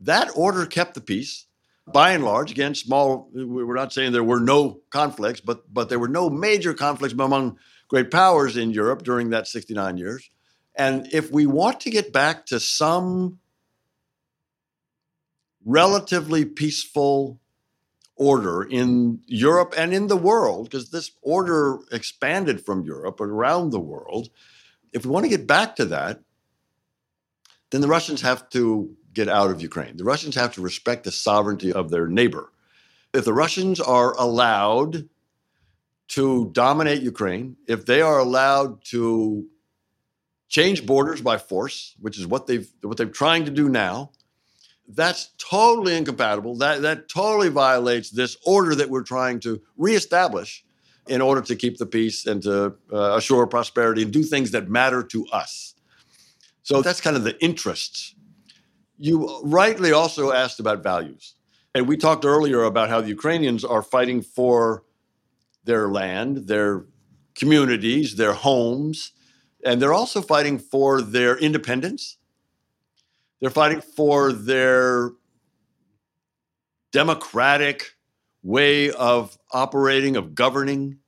That 0.00 0.30
order 0.36 0.66
kept 0.66 0.94
the 0.94 1.00
peace 1.00 1.46
by 1.86 2.12
and 2.12 2.24
large. 2.24 2.50
Again, 2.50 2.74
small, 2.74 3.28
we're 3.32 3.74
not 3.74 3.92
saying 3.92 4.12
there 4.12 4.22
were 4.22 4.40
no 4.40 4.80
conflicts, 4.90 5.40
but, 5.40 5.72
but 5.72 5.88
there 5.88 5.98
were 5.98 6.08
no 6.08 6.28
major 6.28 6.74
conflicts 6.74 7.14
among 7.14 7.58
great 7.88 8.10
powers 8.10 8.56
in 8.56 8.70
Europe 8.70 9.02
during 9.02 9.30
that 9.30 9.46
69 9.46 9.96
years. 9.96 10.28
And 10.76 11.08
if 11.12 11.30
we 11.30 11.46
want 11.46 11.80
to 11.80 11.90
get 11.90 12.12
back 12.12 12.46
to 12.46 12.60
some 12.60 13.38
relatively 15.66 16.44
peaceful 16.44 17.40
order 18.14 18.62
in 18.62 19.20
Europe 19.26 19.74
and 19.76 19.92
in 19.92 20.06
the 20.06 20.16
world, 20.16 20.64
because 20.64 20.90
this 20.90 21.10
order 21.20 21.80
expanded 21.92 22.64
from 22.64 22.84
Europe 22.84 23.20
around 23.20 23.70
the 23.70 23.80
world, 23.80 24.30
if 24.92 25.04
we 25.04 25.10
want 25.10 25.24
to 25.24 25.28
get 25.28 25.46
back 25.46 25.76
to 25.76 25.84
that, 25.84 26.20
then 27.70 27.82
the 27.82 27.88
Russians 27.88 28.22
have 28.22 28.48
to 28.50 28.96
get 29.12 29.28
out 29.28 29.50
of 29.50 29.60
Ukraine. 29.60 29.96
The 29.96 30.04
Russians 30.04 30.36
have 30.36 30.54
to 30.54 30.62
respect 30.62 31.04
the 31.04 31.12
sovereignty 31.12 31.72
of 31.72 31.90
their 31.90 32.06
neighbor. 32.06 32.52
If 33.12 33.24
the 33.24 33.34
Russians 33.34 33.80
are 33.80 34.16
allowed 34.18 35.08
to 36.08 36.50
dominate 36.52 37.02
Ukraine, 37.02 37.56
if 37.66 37.84
they 37.84 38.00
are 38.00 38.18
allowed 38.18 38.84
to 38.86 39.46
change 40.48 40.86
borders 40.86 41.20
by 41.20 41.38
force, 41.38 41.94
which 41.98 42.18
is 42.18 42.26
what 42.26 42.46
they've 42.46 42.70
what 42.82 42.96
they're 42.96 43.06
trying 43.06 43.46
to 43.46 43.50
do 43.50 43.68
now, 43.68 44.12
that's 44.88 45.30
totally 45.38 45.96
incompatible. 45.96 46.56
That 46.56 46.82
that 46.82 47.08
totally 47.08 47.48
violates 47.48 48.10
this 48.10 48.36
order 48.46 48.74
that 48.74 48.88
we're 48.88 49.02
trying 49.02 49.40
to 49.40 49.60
reestablish 49.76 50.64
in 51.08 51.20
order 51.20 51.40
to 51.40 51.56
keep 51.56 51.78
the 51.78 51.86
peace 51.86 52.26
and 52.26 52.42
to 52.42 52.74
uh, 52.92 53.16
assure 53.16 53.46
prosperity 53.46 54.02
and 54.02 54.12
do 54.12 54.22
things 54.22 54.50
that 54.50 54.68
matter 54.68 55.02
to 55.02 55.26
us. 55.28 55.74
So 56.62 56.82
that's 56.82 57.00
kind 57.00 57.16
of 57.16 57.22
the 57.22 57.40
interests. 57.42 58.14
You 58.98 59.40
rightly 59.44 59.92
also 59.92 60.32
asked 60.32 60.58
about 60.58 60.82
values. 60.82 61.34
And 61.74 61.86
we 61.86 61.96
talked 61.96 62.24
earlier 62.24 62.62
about 62.64 62.88
how 62.88 63.00
the 63.00 63.08
Ukrainians 63.08 63.64
are 63.64 63.82
fighting 63.82 64.22
for 64.22 64.82
their 65.64 65.88
land, 65.88 66.48
their 66.48 66.86
communities, 67.34 68.16
their 68.16 68.32
homes, 68.32 69.12
and 69.62 69.80
they're 69.80 69.92
also 69.92 70.22
fighting 70.22 70.58
for 70.58 71.02
their 71.02 71.36
independence. 71.36 72.16
They're 73.40 73.50
fighting 73.50 73.80
for 73.80 74.32
their 74.32 75.10
democratic 76.92 77.92
way 78.42 78.90
of 78.90 79.36
operating, 79.52 80.16
of 80.16 80.34
governing. 80.34 80.98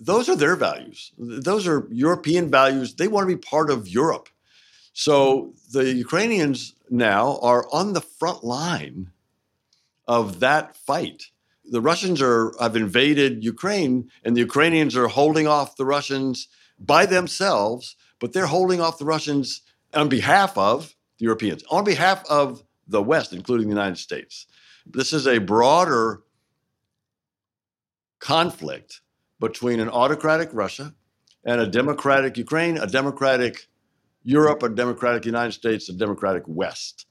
Those 0.00 0.28
are 0.28 0.36
their 0.36 0.56
values. 0.56 1.12
Those 1.16 1.66
are 1.66 1.88
European 1.90 2.50
values. 2.50 2.94
They 2.94 3.08
want 3.08 3.28
to 3.28 3.34
be 3.34 3.40
part 3.40 3.70
of 3.70 3.88
Europe. 3.88 4.28
So 4.92 5.54
the 5.72 5.92
Ukrainians 5.94 6.74
now 6.90 7.38
are 7.40 7.66
on 7.72 7.94
the 7.94 8.00
front 8.00 8.44
line 8.44 9.10
of 10.06 10.40
that 10.40 10.76
fight 10.76 11.30
the 11.64 11.80
Russians 11.80 12.20
are 12.20 12.52
have 12.60 12.76
invaded 12.76 13.44
Ukraine, 13.44 14.10
and 14.24 14.36
the 14.36 14.40
Ukrainians 14.40 14.96
are 14.96 15.08
holding 15.08 15.46
off 15.46 15.76
the 15.76 15.86
Russians 15.86 16.48
by 16.78 17.06
themselves, 17.06 17.96
but 18.18 18.32
they're 18.32 18.46
holding 18.46 18.80
off 18.80 18.98
the 18.98 19.04
Russians 19.04 19.62
on 19.94 20.08
behalf 20.08 20.56
of 20.58 20.94
the 21.22 21.26
Europeans, 21.26 21.62
on 21.70 21.84
behalf 21.84 22.24
of 22.28 22.64
the 22.88 23.00
West, 23.00 23.32
including 23.32 23.68
the 23.68 23.74
United 23.74 23.96
States. 23.96 24.46
This 24.84 25.12
is 25.12 25.28
a 25.28 25.38
broader 25.38 26.22
conflict 28.18 29.02
between 29.38 29.78
an 29.78 29.88
autocratic 29.88 30.50
Russia 30.52 30.94
and 31.44 31.60
a 31.60 31.66
democratic 31.66 32.36
Ukraine, 32.36 32.76
a 32.76 32.88
democratic 32.88 33.68
Europe, 34.24 34.64
a 34.64 34.68
democratic 34.68 35.24
United 35.24 35.52
States, 35.52 35.88
a 35.88 35.92
democratic 35.92 36.42
West. 36.46 37.06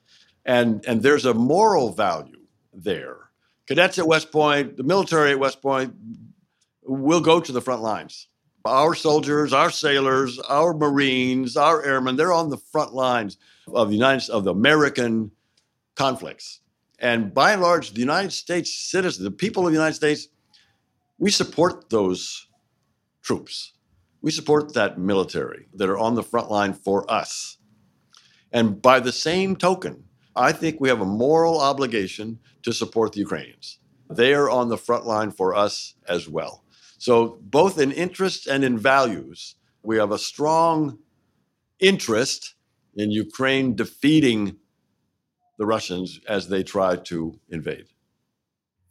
And, 0.45 0.83
and 0.85 1.01
there's 1.01 1.25
a 1.25 1.33
moral 1.33 1.93
value 1.93 2.41
there 2.73 3.31
cadets 3.67 3.97
at 3.97 4.07
West 4.07 4.33
Point, 4.33 4.75
the 4.75 4.83
military 4.83 5.31
at 5.31 5.39
West 5.39 5.61
Point 5.61 5.95
will 6.83 7.21
go 7.21 7.39
to 7.39 7.51
the 7.53 7.61
front 7.61 7.81
lines. 7.81 8.27
Our 8.65 8.93
soldiers, 8.95 9.53
our 9.53 9.71
sailors, 9.71 10.39
our 10.39 10.73
Marines, 10.73 11.55
our 11.55 11.81
airmen, 11.81 12.17
they're 12.17 12.33
on 12.33 12.49
the 12.49 12.57
front 12.57 12.93
lines 12.93 13.37
of 13.75 13.89
the 13.89 13.95
United 13.95 14.29
of 14.29 14.43
the 14.43 14.51
American 14.51 15.31
conflicts. 15.95 16.61
And 16.99 17.33
by 17.33 17.53
and 17.53 17.61
large, 17.61 17.93
the 17.93 17.99
United 17.99 18.31
States 18.31 18.73
citizens, 18.73 19.23
the 19.23 19.31
people 19.31 19.65
of 19.65 19.71
the 19.71 19.77
United 19.77 19.95
States, 19.95 20.27
we 21.17 21.31
support 21.31 21.89
those 21.89 22.47
troops. 23.21 23.73
We 24.21 24.31
support 24.31 24.73
that 24.73 24.99
military 24.99 25.67
that 25.73 25.89
are 25.89 25.97
on 25.97 26.15
the 26.15 26.23
front 26.23 26.51
line 26.51 26.73
for 26.73 27.09
us. 27.11 27.57
And 28.51 28.81
by 28.81 28.99
the 28.99 29.11
same 29.11 29.55
token, 29.55 30.03
I 30.35 30.51
think 30.51 30.79
we 30.79 30.89
have 30.89 31.01
a 31.01 31.05
moral 31.05 31.59
obligation 31.59 32.39
to 32.63 32.71
support 32.71 33.13
the 33.13 33.19
Ukrainians. 33.19 33.79
They 34.09 34.33
are 34.33 34.49
on 34.49 34.69
the 34.69 34.77
front 34.77 35.05
line 35.05 35.31
for 35.31 35.55
us 35.55 35.95
as 36.07 36.27
well. 36.27 36.63
So, 36.97 37.39
both 37.41 37.79
in 37.79 37.91
interests 37.91 38.45
and 38.45 38.63
in 38.63 38.77
values, 38.77 39.55
we 39.81 39.97
have 39.97 40.11
a 40.11 40.19
strong 40.19 40.99
interest 41.79 42.53
in 42.95 43.11
Ukraine 43.11 43.75
defeating 43.75 44.57
the 45.57 45.65
Russians 45.65 46.19
as 46.27 46.47
they 46.47 46.63
try 46.63 46.95
to 46.95 47.39
invade. 47.49 47.85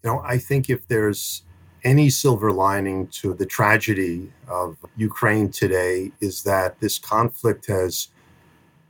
You 0.02 0.10
know, 0.10 0.22
I 0.24 0.38
think 0.38 0.70
if 0.70 0.86
there's 0.88 1.42
any 1.84 2.10
silver 2.10 2.52
lining 2.52 3.08
to 3.08 3.34
the 3.34 3.46
tragedy 3.46 4.32
of 4.48 4.76
Ukraine 4.96 5.50
today, 5.50 6.12
is 6.20 6.42
that 6.44 6.80
this 6.80 6.98
conflict 6.98 7.66
has 7.66 8.08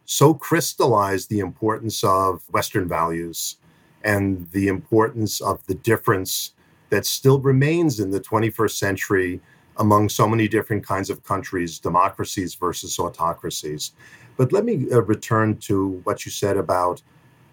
so 0.05 0.35
crystallized 0.35 1.31
the 1.31 1.38
importance 1.38 2.03
of 2.03 2.42
Western 2.51 2.88
values 2.88 3.57
and 4.03 4.51
the 4.51 4.68
importance 4.68 5.40
of 5.40 5.64
the 5.66 5.75
difference 5.75 6.53
that 6.90 7.07
still 7.07 7.40
remains 7.40 8.01
in 8.01 8.11
the 8.11 8.20
21st 8.20 8.73
century 8.73 9.40
among 9.76 10.09
so 10.09 10.28
many 10.28 10.48
different 10.48 10.87
kinds 10.87 11.11
of 11.11 11.24
countries, 11.24 11.78
democracies 11.78 12.54
versus 12.54 12.98
autocracies. 12.98 13.92
But 14.37 14.52
let 14.52 14.64
me 14.64 14.87
uh, 14.90 15.02
return 15.02 15.59
to 15.59 16.00
what 16.04 16.24
you 16.24 16.30
said 16.30 16.56
about 16.56 17.02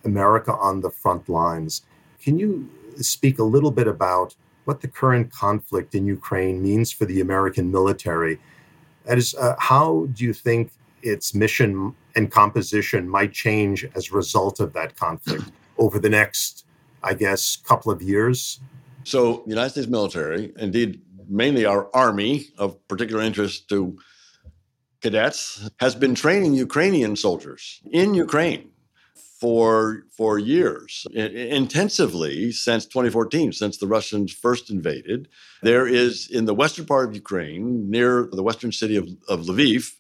America 0.03 0.53
on 0.53 0.81
the 0.81 0.89
front 0.89 1.29
lines. 1.29 1.83
Can 2.21 2.37
you 2.37 2.69
speak 2.97 3.39
a 3.39 3.43
little 3.43 3.71
bit 3.71 3.87
about 3.87 4.35
what 4.65 4.81
the 4.81 4.87
current 4.87 5.31
conflict 5.31 5.95
in 5.95 6.05
Ukraine 6.05 6.61
means 6.61 6.91
for 6.91 7.05
the 7.05 7.21
American 7.21 7.71
military? 7.71 8.39
That 9.05 9.17
is, 9.17 9.35
uh, 9.35 9.55
how 9.59 10.07
do 10.13 10.23
you 10.23 10.33
think 10.33 10.71
its 11.01 11.33
mission 11.33 11.95
and 12.15 12.31
composition 12.31 13.07
might 13.07 13.31
change 13.31 13.85
as 13.95 14.09
a 14.09 14.15
result 14.15 14.59
of 14.59 14.73
that 14.73 14.95
conflict 14.95 15.51
over 15.77 15.99
the 15.99 16.09
next 16.09 16.65
I 17.03 17.13
guess, 17.13 17.55
couple 17.57 17.91
of 17.91 18.01
years? 18.01 18.59
So, 19.03 19.43
the 19.45 19.51
United 19.51 19.69
States 19.69 19.87
military, 19.87 20.51
indeed, 20.57 21.01
mainly 21.29 21.65
our 21.65 21.89
army 21.95 22.47
of 22.57 22.85
particular 22.87 23.21
interest 23.21 23.69
to 23.69 23.97
cadets, 25.01 25.69
has 25.79 25.95
been 25.95 26.15
training 26.15 26.53
Ukrainian 26.53 27.15
soldiers 27.15 27.81
in 27.91 28.13
Ukraine 28.13 28.71
for 29.39 30.03
for 30.17 30.39
years 30.39 31.05
intensively 31.13 32.51
since 32.51 32.85
2014 32.85 33.51
since 33.51 33.77
the 33.77 33.87
Russians 33.87 34.33
first 34.33 34.69
invaded. 34.71 35.27
There 35.61 35.87
is 35.87 36.27
in 36.29 36.45
the 36.45 36.55
western 36.55 36.85
part 36.85 37.07
of 37.07 37.15
Ukraine 37.15 37.89
near 37.89 38.27
the 38.31 38.43
western 38.43 38.71
city 38.71 38.95
of, 38.95 39.07
of 39.27 39.45
Lviv 39.45 39.93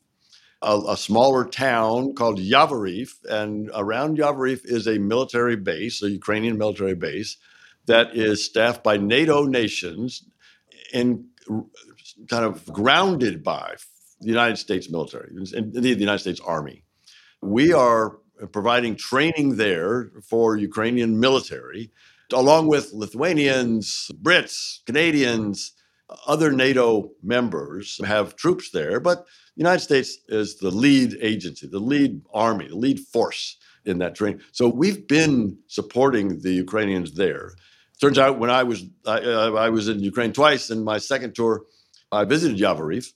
a, 0.61 0.79
a, 0.89 0.97
smaller 0.97 1.45
town 1.45 2.15
called 2.15 2.39
Yavoriv 2.39 3.11
and 3.29 3.69
around 3.75 4.17
Yavoriv 4.17 4.61
is 4.65 4.87
a 4.87 4.97
military 4.97 5.55
base 5.55 6.01
a 6.01 6.09
Ukrainian 6.09 6.57
military 6.57 6.95
base 6.95 7.37
that 7.85 8.15
is 8.17 8.43
staffed 8.43 8.83
by 8.83 8.97
NATO 8.97 9.45
nations 9.45 10.25
and 10.93 11.25
kind 12.29 12.45
of 12.45 12.65
grounded 12.71 13.43
by 13.43 13.75
the 14.21 14.27
United 14.27 14.57
States 14.57 14.89
military 14.89 15.29
and 15.55 15.73
the 15.73 15.89
United 15.89 16.19
States 16.19 16.41
army 16.41 16.83
we 17.41 17.73
are 17.73 18.17
providing 18.51 18.95
training 18.95 19.57
there 19.57 20.11
for 20.23 20.57
Ukrainian 20.57 21.19
military, 21.19 21.91
along 22.33 22.67
with 22.67 22.93
Lithuanians, 22.93 24.11
Brits, 24.21 24.85
Canadians, 24.85 25.73
other 26.25 26.51
NATO 26.51 27.11
members 27.21 27.99
have 28.05 28.35
troops 28.35 28.71
there. 28.71 28.99
But 28.99 29.25
the 29.25 29.61
United 29.63 29.81
States 29.81 30.19
is 30.29 30.57
the 30.57 30.71
lead 30.71 31.17
agency, 31.21 31.67
the 31.67 31.79
lead 31.79 32.21
army, 32.33 32.67
the 32.67 32.75
lead 32.75 32.99
force 32.99 33.57
in 33.85 33.97
that 33.99 34.15
training. 34.15 34.41
So 34.51 34.69
we've 34.69 35.07
been 35.07 35.57
supporting 35.67 36.39
the 36.41 36.51
Ukrainians 36.51 37.13
there. 37.13 37.55
Turns 37.99 38.19
out 38.19 38.37
when 38.37 38.51
I 38.51 38.63
was 38.63 38.83
I, 39.05 39.19
uh, 39.19 39.51
I 39.53 39.69
was 39.69 39.87
in 39.87 39.99
Ukraine 39.99 40.31
twice, 40.31 40.69
in 40.69 40.83
my 40.83 40.99
second 40.99 41.33
tour, 41.33 41.63
I 42.11 42.25
visited 42.25 42.57
Yavoriv, 42.57 43.11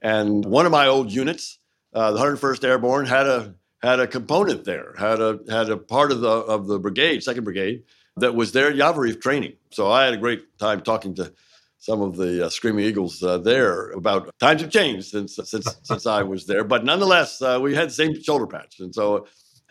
and 0.00 0.44
one 0.44 0.66
of 0.66 0.72
my 0.72 0.86
old 0.86 1.10
units, 1.10 1.58
uh, 1.92 2.12
the 2.12 2.18
101st 2.18 2.64
Airborne, 2.64 3.06
had 3.06 3.26
a 3.26 3.54
had 3.82 3.98
a 3.98 4.06
component 4.06 4.64
there, 4.64 4.94
had 4.96 5.20
a 5.20 5.40
had 5.48 5.68
a 5.68 5.76
part 5.76 6.12
of 6.12 6.20
the 6.20 6.28
of 6.30 6.68
the 6.68 6.78
brigade, 6.78 7.24
second 7.24 7.42
brigade, 7.42 7.82
that 8.18 8.36
was 8.36 8.52
there 8.52 8.68
at 8.68 8.76
Yavoriv 8.76 9.20
training. 9.20 9.54
So 9.70 9.90
I 9.90 10.04
had 10.04 10.14
a 10.14 10.18
great 10.18 10.58
time 10.58 10.80
talking 10.82 11.14
to 11.16 11.32
some 11.78 12.00
of 12.00 12.16
the 12.16 12.46
uh, 12.46 12.48
Screaming 12.50 12.84
Eagles 12.84 13.22
uh, 13.22 13.38
there 13.38 13.90
about 13.90 14.32
times 14.38 14.60
have 14.60 14.70
changed 14.70 15.08
since 15.08 15.40
since 15.44 15.66
since 15.82 16.06
I 16.06 16.22
was 16.22 16.46
there, 16.46 16.62
but 16.62 16.84
nonetheless 16.84 17.42
uh, 17.42 17.58
we 17.60 17.74
had 17.74 17.88
the 17.88 17.94
same 17.94 18.22
shoulder 18.22 18.46
patch, 18.46 18.78
and 18.78 18.94
so. 18.94 19.26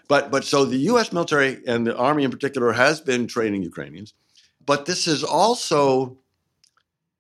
But, 0.09 0.31
but 0.31 0.43
so 0.43 0.65
the 0.65 0.77
U.S. 0.93 1.13
military 1.13 1.61
and 1.67 1.85
the 1.85 1.95
army 1.95 2.23
in 2.23 2.31
particular 2.31 2.71
has 2.71 2.99
been 2.99 3.27
training 3.27 3.61
Ukrainians, 3.61 4.15
but 4.69 4.85
this 4.85 5.05
has 5.05 5.23
also 5.23 6.15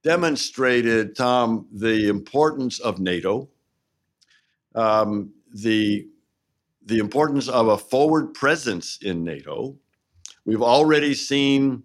demonstrated, 0.03 1.15
Tom, 1.15 1.65
the 1.71 2.07
importance 2.07 2.77
of 2.77 2.99
NATO, 2.99 3.49
um, 4.75 5.33
the 5.51 6.07
the 6.85 6.99
importance 6.99 7.47
of 7.49 7.67
a 7.67 7.75
forward 7.75 8.35
presence 8.35 8.99
in 9.01 9.23
NATO. 9.23 9.75
We've 10.45 10.61
already 10.61 11.15
seen 11.15 11.81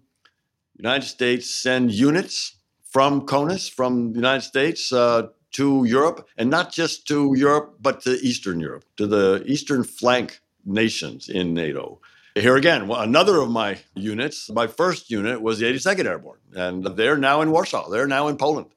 United 0.77 1.07
States 1.07 1.49
send 1.49 1.91
units 1.91 2.57
from 2.83 3.25
CONUS, 3.25 3.67
from 3.67 4.11
the 4.11 4.17
United 4.17 4.43
States, 4.43 4.93
uh, 4.93 5.29
to 5.53 5.83
Europe, 5.85 6.27
and 6.37 6.51
not 6.51 6.71
just 6.71 7.07
to 7.07 7.33
Europe, 7.35 7.77
but 7.81 8.01
to 8.01 8.11
Eastern 8.21 8.59
Europe, 8.59 8.85
to 8.97 9.07
the 9.07 9.43
eastern 9.47 9.83
flank 9.83 10.41
nations 10.63 11.27
in 11.27 11.55
NATO. 11.55 11.99
Here 12.37 12.57
again, 12.57 12.91
another 12.91 13.39
of 13.39 13.49
my 13.49 13.77
units, 13.95 14.49
my 14.49 14.67
first 14.67 15.09
unit 15.09 15.41
was 15.41 15.59
the 15.59 15.67
82nd 15.67 16.05
Airborne, 16.05 16.39
and 16.53 16.83
they're 16.83 17.17
now 17.17 17.39
in 17.39 17.49
Warsaw, 17.49 17.89
they're 17.89 18.07
now 18.07 18.27
in 18.27 18.35
Poland. 18.35 18.67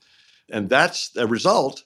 And 0.48 0.68
that's 0.68 1.10
a 1.16 1.26
result 1.26 1.82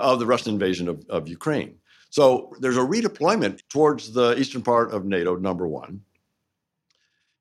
of 0.00 0.18
the 0.18 0.26
Russian 0.26 0.54
invasion 0.54 0.88
of, 0.88 1.06
of 1.08 1.28
Ukraine. 1.28 1.76
So 2.10 2.52
there's 2.58 2.76
a 2.76 2.80
redeployment 2.80 3.60
towards 3.68 4.12
the 4.12 4.36
eastern 4.40 4.62
part 4.62 4.90
of 4.90 5.04
NATO, 5.04 5.36
number 5.36 5.68
one. 5.68 6.02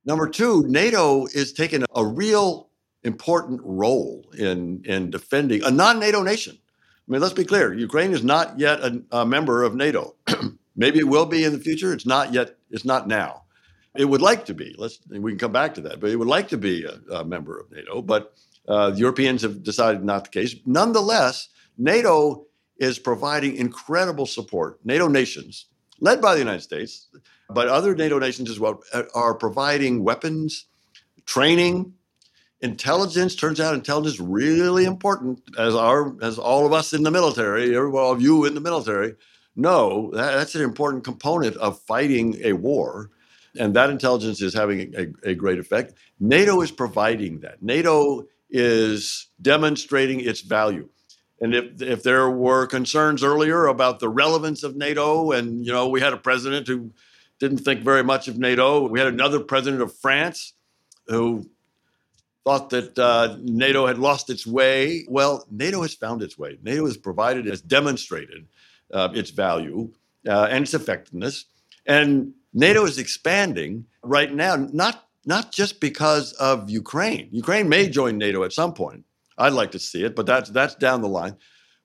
Number 0.06 0.30
two, 0.30 0.64
NATO 0.68 1.26
is 1.26 1.52
taking 1.52 1.84
a 1.96 2.06
real 2.06 2.70
important 3.04 3.62
role 3.64 4.30
in, 4.38 4.84
in 4.86 5.10
defending 5.10 5.64
a 5.64 5.72
non 5.72 6.00
NATO 6.00 6.22
nation. 6.22 6.60
I 6.60 7.12
mean, 7.12 7.22
let's 7.22 7.34
be 7.34 7.44
clear 7.44 7.74
Ukraine 7.74 8.12
is 8.12 8.24
not 8.24 8.60
yet 8.60 8.82
a, 8.82 9.02
a 9.12 9.26
member 9.26 9.64
of 9.64 9.74
NATO. 9.74 10.16
Maybe 10.76 11.00
it 11.00 11.08
will 11.08 11.26
be 11.26 11.44
in 11.44 11.54
the 11.54 11.60
future. 11.60 11.92
It's 11.92 12.06
not 12.06 12.34
yet, 12.34 12.56
it's 12.70 12.86
not 12.86 13.08
now. 13.08 13.46
It 13.98 14.06
would 14.06 14.22
like 14.22 14.46
to 14.46 14.54
be. 14.54 14.76
Let's 14.78 15.00
we 15.10 15.32
can 15.32 15.40
come 15.40 15.52
back 15.52 15.74
to 15.76 15.82
that, 15.82 16.00
but 16.00 16.10
it 16.10 16.16
would 16.16 16.28
like 16.28 16.48
to 16.50 16.58
be 16.58 16.86
a, 16.86 17.16
a 17.16 17.26
member 17.26 17.60
of 17.60 17.72
NATO. 17.72 18.02
But 18.02 18.34
uh, 18.68 18.92
the 18.92 19.00
Europeans 19.00 19.42
have 19.42 19.64
decided 19.64 20.04
not 20.04 20.26
the 20.26 20.30
case. 20.30 20.56
Nonetheless, 20.66 21.50
NATO 21.78 22.46
is 22.78 23.00
providing 23.00 23.56
incredible 23.56 24.26
support. 24.26 24.80
NATO 24.86 25.08
nations, 25.08 25.66
led 26.00 26.22
by 26.22 26.34
the 26.34 26.40
United 26.40 26.62
States, 26.62 27.08
but 27.50 27.68
other 27.68 27.96
NATO 27.96 28.20
nations 28.20 28.50
as 28.50 28.60
well, 28.60 28.82
uh, 28.94 29.04
are 29.16 29.34
providing 29.34 30.04
weapons, 30.04 30.66
training, 31.26 31.94
intelligence. 32.62 33.36
Turns 33.36 33.60
out 33.60 33.74
intelligence 33.74 34.16
is 34.16 34.22
really 34.22 34.86
important, 34.86 35.42
as 35.58 35.76
our 35.76 36.16
as 36.22 36.38
all 36.38 36.66
of 36.66 36.74
us 36.74 36.94
in 36.94 37.04
the 37.04 37.12
military, 37.12 37.76
all 37.78 38.12
of 38.12 38.22
you 38.22 38.46
in 38.46 38.54
the 38.54 38.62
military 38.62 39.16
know 39.56 40.12
that, 40.14 40.36
that's 40.36 40.56
an 40.56 40.62
important 40.62 41.04
component 41.04 41.56
of 41.58 41.80
fighting 41.82 42.38
a 42.44 42.54
war. 42.54 43.10
And 43.58 43.76
that 43.76 43.90
intelligence 43.90 44.42
is 44.42 44.54
having 44.54 44.94
a, 44.96 45.30
a 45.30 45.36
great 45.36 45.60
effect. 45.60 45.94
NATO 46.20 46.62
is 46.62 46.72
providing 46.72 47.40
that. 47.42 47.62
NATO 47.62 48.28
is 48.50 49.28
demonstrating 49.42 50.22
its 50.22 50.42
value. 50.42 50.90
And 51.40 51.54
if 51.54 51.82
if 51.82 52.04
there 52.04 52.30
were 52.30 52.66
concerns 52.66 53.24
earlier 53.24 53.68
about 53.68 54.00
the 54.00 54.10
relevance 54.10 54.64
of 54.64 54.76
NATO, 54.76 55.32
and 55.32 55.66
you 55.66 55.72
know, 55.72 55.88
we 55.88 56.02
had 56.02 56.14
a 56.14 56.18
president 56.18 56.68
who 56.68 56.92
didn't 57.40 57.60
think 57.60 57.82
very 57.82 58.04
much 58.04 58.28
of 58.28 58.38
NATO. 58.38 58.88
We 58.88 59.00
had 59.00 59.08
another 59.08 59.40
president 59.40 59.82
of 59.82 59.96
France 59.96 60.54
who 61.08 61.48
thought 62.44 62.70
that 62.72 62.98
uh, 62.98 63.38
NATO 63.42 63.86
had 63.86 64.00
lost 64.00 64.30
its 64.30 64.48
way. 64.48 65.06
Well, 65.08 65.46
NATO 65.52 65.82
has 65.82 65.94
found 65.94 66.24
its 66.24 66.38
way. 66.38 66.58
NATO 66.64 66.86
has 66.86 66.98
provided, 66.98 67.46
has 67.46 67.62
demonstrated 67.62 68.48
uh, 68.92 69.10
its 69.14 69.30
value 69.30 69.92
uh, 70.28 70.48
and 70.50 70.64
its 70.64 70.74
effectiveness, 70.74 71.46
and 71.86 72.34
NATO 72.58 72.86
is 72.86 72.98
expanding 72.98 73.86
right 74.02 74.34
now. 74.34 74.56
Not 74.56 75.08
not 75.26 75.52
just 75.52 75.80
because 75.80 76.34
of 76.34 76.70
Ukraine. 76.70 77.30
Ukraine 77.32 77.70
may 77.70 77.88
join 77.88 78.18
NATO 78.18 78.44
at 78.44 78.54
some 78.54 78.74
point, 78.74 79.04
I'd 79.38 79.54
like 79.54 79.72
to 79.72 79.80
see 79.80 80.04
it, 80.04 80.16
but 80.16 80.26
that's 80.26 80.50
that's 80.50 80.76
down 80.76 81.02
the 81.02 81.08
line. 81.08 81.38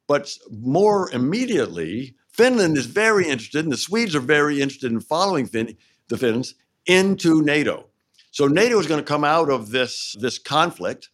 But 0.07 0.35
more 0.51 1.11
immediately, 1.13 2.17
Finland 2.33 2.79
is 2.79 2.87
very 2.87 3.29
interested, 3.29 3.65
and 3.65 3.73
the 3.73 3.77
Swedes 3.77 4.17
are 4.17 4.21
very 4.21 4.63
interested 4.63 4.91
in 4.91 5.01
following 5.01 5.47
fin- 5.47 5.77
the 6.09 6.17
Finns 6.17 6.55
into 6.87 7.43
NATO. 7.43 7.89
So 8.31 8.47
NATO 8.47 8.79
is 8.79 8.87
going 8.87 9.01
to 9.01 9.07
come 9.07 9.25
out 9.25 9.51
of 9.51 9.71
this 9.71 10.17
this 10.19 10.39
conflict 10.39 11.11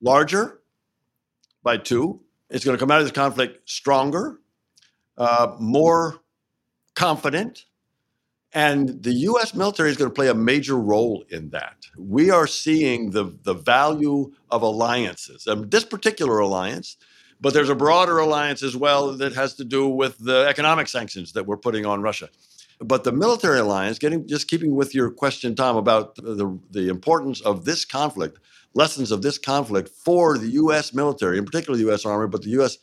larger 0.00 0.60
by 1.62 1.76
two. 1.76 2.20
It's 2.48 2.64
going 2.64 2.76
to 2.76 2.80
come 2.80 2.90
out 2.90 3.00
of 3.00 3.04
this 3.04 3.12
conflict 3.12 3.68
stronger, 3.68 4.40
uh, 5.18 5.56
more 5.60 6.20
confident, 6.94 7.66
and 8.52 9.02
the 9.02 9.12
US 9.12 9.54
military 9.54 9.90
is 9.90 9.96
going 9.96 10.10
to 10.10 10.14
play 10.14 10.28
a 10.28 10.34
major 10.34 10.76
role 10.76 11.24
in 11.28 11.50
that. 11.50 11.86
We 11.96 12.30
are 12.30 12.46
seeing 12.46 13.10
the, 13.10 13.36
the 13.42 13.54
value 13.54 14.32
of 14.50 14.62
alliances. 14.62 15.46
And 15.46 15.70
this 15.70 15.84
particular 15.84 16.40
alliance, 16.40 16.96
but 17.40 17.54
there's 17.54 17.68
a 17.68 17.74
broader 17.74 18.18
alliance 18.18 18.62
as 18.62 18.76
well 18.76 19.12
that 19.16 19.34
has 19.34 19.54
to 19.54 19.64
do 19.64 19.88
with 19.88 20.18
the 20.18 20.46
economic 20.48 20.88
sanctions 20.88 21.32
that 21.32 21.46
we're 21.46 21.56
putting 21.56 21.86
on 21.86 22.02
Russia. 22.02 22.28
But 22.80 23.04
the 23.04 23.12
military 23.12 23.60
alliance, 23.60 23.98
getting 23.98 24.26
just 24.26 24.48
keeping 24.48 24.74
with 24.74 24.94
your 24.94 25.10
question, 25.10 25.54
Tom, 25.54 25.76
about 25.76 26.16
the, 26.16 26.58
the 26.70 26.88
importance 26.88 27.40
of 27.42 27.64
this 27.64 27.84
conflict, 27.84 28.38
lessons 28.74 29.10
of 29.10 29.22
this 29.22 29.38
conflict 29.38 29.90
for 29.90 30.38
the 30.38 30.48
U.S. 30.52 30.92
military, 30.92 31.38
in 31.38 31.44
particular 31.44 31.76
the 31.76 31.84
U.S. 31.84 32.04
Army, 32.04 32.28
but 32.28 32.42
the 32.42 32.50
U.S. 32.50 32.78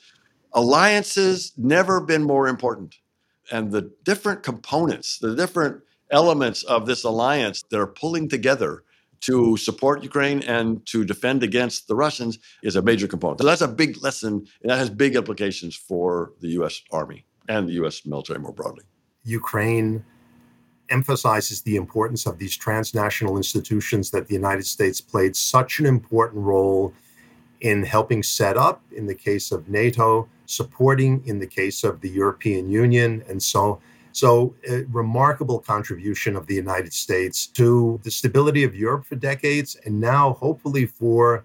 alliances 0.54 1.52
never 1.58 2.00
been 2.00 2.24
more 2.24 2.48
important 2.48 2.96
and 3.52 3.72
the 3.72 3.92
different 4.04 4.44
components, 4.44 5.20
the 5.20 5.36
different 5.36 5.82
elements 6.12 6.64
of 6.64 6.86
this 6.86 7.04
alliance 7.04 7.64
that 7.70 7.80
are 7.80 7.88
pulling 7.88 8.30
together 8.30 8.84
to 9.20 9.58
support 9.58 10.04
Ukraine 10.04 10.42
and 10.44 10.86
to 10.86 11.04
defend 11.04 11.44
against 11.44 11.88
the 11.88 11.96
Russians 11.96 12.40
is 12.62 12.76
a 12.76 12.82
major 12.82 13.08
component. 13.08 13.42
So 13.42 13.48
that's 13.48 13.62
a 13.62 13.68
big 13.68 14.02
lesson, 14.04 14.48
and 14.62 14.70
that 14.70 14.78
has 14.78 14.90
big 14.90 15.16
implications 15.16 15.76
for 15.76 16.34
the 16.40 16.50
U.S. 16.50 16.82
Army 16.92 17.26
and 17.50 17.68
the 17.68 17.74
U.S. 17.74 18.06
military 18.06 18.40
more 18.40 18.54
broadly. 18.54 18.84
Ukraine 19.24 20.06
emphasizes 20.90 21.62
the 21.64 21.76
importance 21.76 22.26
of 22.26 22.38
these 22.38 22.56
transnational 22.56 23.38
institutions 23.38 24.12
that 24.12 24.28
the 24.28 24.34
United 24.34 24.66
States 24.66 25.02
played 25.02 25.36
such 25.36 25.80
an 25.80 25.86
important 25.86 26.44
role 26.44 26.94
in 27.62 27.84
helping 27.84 28.22
set 28.24 28.56
up, 28.56 28.82
in 28.96 29.08
the 29.08 29.16
case 29.16 29.52
of 29.52 29.68
NATO, 29.68 30.30
supporting 30.48 31.22
in 31.26 31.40
the 31.40 31.48
case 31.48 31.84
of 31.84 32.02
the 32.02 32.10
European 32.10 32.70
Union. 32.70 33.24
And 33.30 33.42
so, 33.42 33.80
So, 34.24 34.56
a 34.68 34.78
remarkable 35.04 35.60
contribution 35.60 36.36
of 36.36 36.48
the 36.48 36.56
United 36.56 36.92
States 37.06 37.38
to 37.60 38.00
the 38.02 38.10
stability 38.10 38.64
of 38.64 38.74
Europe 38.74 39.06
for 39.06 39.16
decades, 39.16 39.78
and 39.86 39.94
now 40.02 40.34
hopefully 40.34 40.86
for 40.88 41.44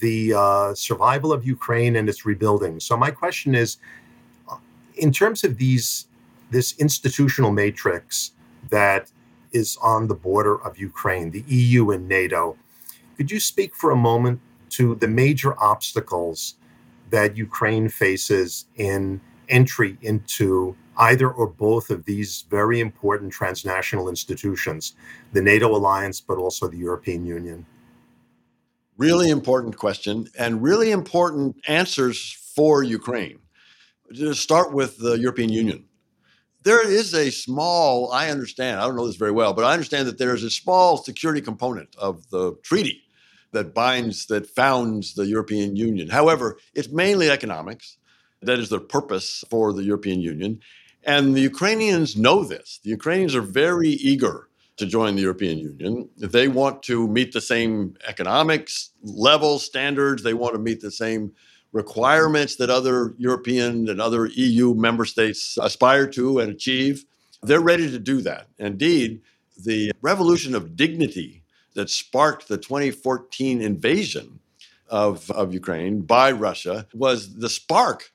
the 0.00 0.34
uh, 0.34 0.74
survival 0.74 1.30
of 1.32 1.40
Ukraine 1.46 1.94
and 1.98 2.08
its 2.08 2.26
rebuilding. 2.26 2.74
So, 2.80 2.96
my 2.96 3.12
question 3.22 3.54
is, 3.54 3.70
in 5.04 5.12
terms 5.12 5.44
of 5.44 5.58
these 5.64 6.08
this 6.50 6.68
institutional 6.78 7.52
matrix 7.52 8.32
that 8.70 9.02
is 9.52 9.78
on 9.94 10.08
the 10.08 10.18
border 10.28 10.56
of 10.66 10.72
Ukraine, 10.90 11.30
the 11.30 11.44
EU 11.46 11.82
and 11.94 12.02
NATO, 12.18 12.56
could 13.16 13.30
you 13.30 13.40
speak 13.52 13.70
for 13.80 13.90
a 13.92 14.00
moment 14.10 14.40
to 14.70 14.84
the 15.02 15.10
major 15.24 15.52
obstacles 15.72 16.38
that 17.10 17.36
Ukraine 17.36 17.88
faces 17.88 18.66
in 18.76 19.20
entry 19.48 19.96
into 20.02 20.76
either 20.98 21.30
or 21.30 21.46
both 21.46 21.90
of 21.90 22.04
these 22.04 22.44
very 22.50 22.80
important 22.80 23.32
transnational 23.32 24.08
institutions, 24.08 24.94
the 25.32 25.42
NATO 25.42 25.74
alliance, 25.74 26.20
but 26.20 26.38
also 26.38 26.68
the 26.68 26.76
European 26.76 27.24
Union? 27.24 27.64
Really 28.96 29.30
important 29.30 29.76
question 29.76 30.26
and 30.38 30.62
really 30.62 30.90
important 30.90 31.56
answers 31.68 32.36
for 32.54 32.82
Ukraine. 32.82 33.38
To 34.14 34.34
start 34.34 34.72
with 34.72 34.98
the 34.98 35.18
European 35.18 35.50
Union. 35.50 35.84
There 36.64 36.86
is 36.86 37.14
a 37.14 37.30
small, 37.30 38.10
I 38.10 38.30
understand, 38.30 38.80
I 38.80 38.86
don't 38.86 38.96
know 38.96 39.06
this 39.06 39.16
very 39.16 39.30
well, 39.30 39.52
but 39.52 39.64
I 39.64 39.72
understand 39.72 40.08
that 40.08 40.18
there 40.18 40.34
is 40.34 40.42
a 40.42 40.50
small 40.50 40.96
security 40.96 41.40
component 41.40 41.94
of 41.96 42.28
the 42.30 42.54
treaty 42.62 43.02
that 43.52 43.74
binds, 43.74 44.26
that 44.26 44.46
founds 44.46 45.14
the 45.14 45.26
European 45.26 45.76
Union. 45.76 46.08
However, 46.08 46.58
it's 46.74 46.88
mainly 46.88 47.30
economics. 47.30 47.98
That 48.42 48.58
is 48.58 48.68
the 48.68 48.80
purpose 48.80 49.44
for 49.50 49.72
the 49.72 49.82
European 49.84 50.20
Union. 50.20 50.60
And 51.04 51.34
the 51.34 51.40
Ukrainians 51.40 52.16
know 52.16 52.44
this. 52.44 52.80
The 52.82 52.90
Ukrainians 52.90 53.34
are 53.34 53.42
very 53.42 53.88
eager 53.88 54.48
to 54.76 54.86
join 54.86 55.16
the 55.16 55.22
European 55.22 55.58
Union. 55.58 56.08
They 56.16 56.48
want 56.48 56.82
to 56.84 57.08
meet 57.08 57.32
the 57.32 57.40
same 57.40 57.94
economics 58.06 58.90
level 59.02 59.58
standards, 59.58 60.22
they 60.22 60.34
want 60.34 60.54
to 60.54 60.60
meet 60.60 60.80
the 60.80 60.90
same 60.90 61.32
requirements 61.72 62.56
that 62.56 62.70
other 62.70 63.14
European 63.18 63.88
and 63.88 64.00
other 64.00 64.26
EU 64.26 64.74
member 64.74 65.04
states 65.04 65.58
aspire 65.60 66.06
to 66.06 66.38
and 66.38 66.50
achieve. 66.50 67.04
They're 67.42 67.60
ready 67.60 67.90
to 67.90 67.98
do 67.98 68.20
that. 68.22 68.46
Indeed, 68.58 69.20
the 69.64 69.92
revolution 70.00 70.54
of 70.54 70.76
dignity 70.76 71.42
that 71.78 71.88
sparked 71.88 72.48
the 72.48 72.58
2014 72.58 73.60
invasion 73.60 74.40
of, 74.88 75.30
of 75.30 75.54
Ukraine 75.54 76.00
by 76.00 76.32
Russia 76.32 76.88
was 76.92 77.36
the 77.36 77.48
spark 77.48 78.10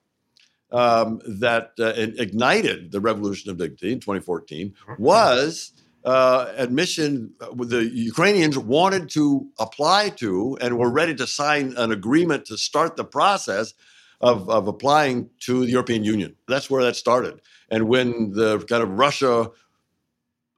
um, 0.72 1.22
that 1.26 1.72
uh, 1.80 1.94
ignited 1.96 2.92
the 2.92 3.00
revolution 3.00 3.50
of 3.50 3.58
dignity 3.58 3.94
in 3.94 4.02
2014 4.02 4.74
was 4.98 5.72
uh, 6.04 6.52
admission. 6.58 7.32
Uh, 7.40 7.54
the 7.64 7.86
Ukrainians 7.86 8.58
wanted 8.58 9.10
to 9.12 9.48
apply 9.60 10.10
to 10.24 10.58
and 10.60 10.78
were 10.78 10.92
ready 10.92 11.16
to 11.16 11.26
sign 11.26 11.74
an 11.78 11.94
agreement 11.94 12.44
to 12.48 12.58
start 12.58 12.98
the 12.98 13.06
process 13.06 13.74
of, 14.20 14.50
of 14.50 14.68
applying 14.68 15.30
to 15.48 15.66
the 15.66 15.72
European 15.72 16.04
Union. 16.04 16.36
That's 16.50 16.70
where 16.70 16.84
that 16.84 16.98
started. 16.98 17.40
And 17.70 17.88
when 17.88 18.32
the 18.32 18.60
kind 18.68 18.84
of 18.84 18.90
Russia 18.90 19.52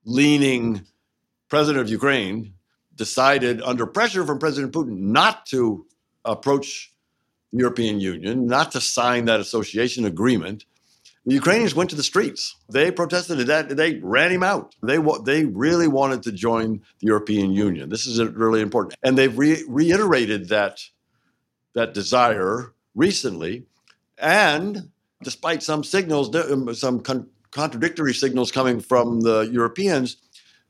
leaning 0.05 0.81
president 1.49 1.83
of 1.83 1.89
Ukraine 1.89 2.54
decided, 2.95 3.61
under 3.61 3.85
pressure 3.85 4.25
from 4.25 4.39
President 4.39 4.73
Putin, 4.73 4.97
not 4.97 5.45
to 5.47 5.85
approach 6.23 6.91
the 7.55 7.61
European 7.61 7.99
Union 7.99 8.47
not 8.47 8.71
to 8.73 8.81
sign 8.81 9.25
that 9.25 9.39
association 9.39 10.05
agreement. 10.05 10.65
The 11.25 11.33
Ukrainians 11.33 11.73
went 11.73 11.89
to 11.89 11.95
the 11.95 12.03
streets. 12.03 12.55
They 12.69 12.91
protested 12.91 13.39
that. 13.47 13.69
They 13.69 13.95
ran 13.95 14.31
him 14.31 14.43
out. 14.43 14.75
They 14.83 14.99
they 15.23 15.45
really 15.45 15.87
wanted 15.87 16.21
to 16.23 16.31
join 16.31 16.81
the 16.99 17.07
European 17.07 17.51
Union. 17.51 17.89
This 17.89 18.05
is 18.05 18.19
really 18.19 18.61
important, 18.61 18.99
and 19.01 19.17
they've 19.17 19.35
re- 19.35 19.63
reiterated 19.67 20.49
that 20.49 20.83
that 21.73 21.93
desire 21.93 22.73
recently. 22.93 23.65
And 24.19 24.91
despite 25.23 25.63
some 25.63 25.83
signals, 25.83 26.33
um, 26.35 26.73
some 26.75 26.99
con- 26.99 27.27
contradictory 27.51 28.13
signals 28.13 28.51
coming 28.51 28.79
from 28.79 29.21
the 29.21 29.49
Europeans, 29.51 30.17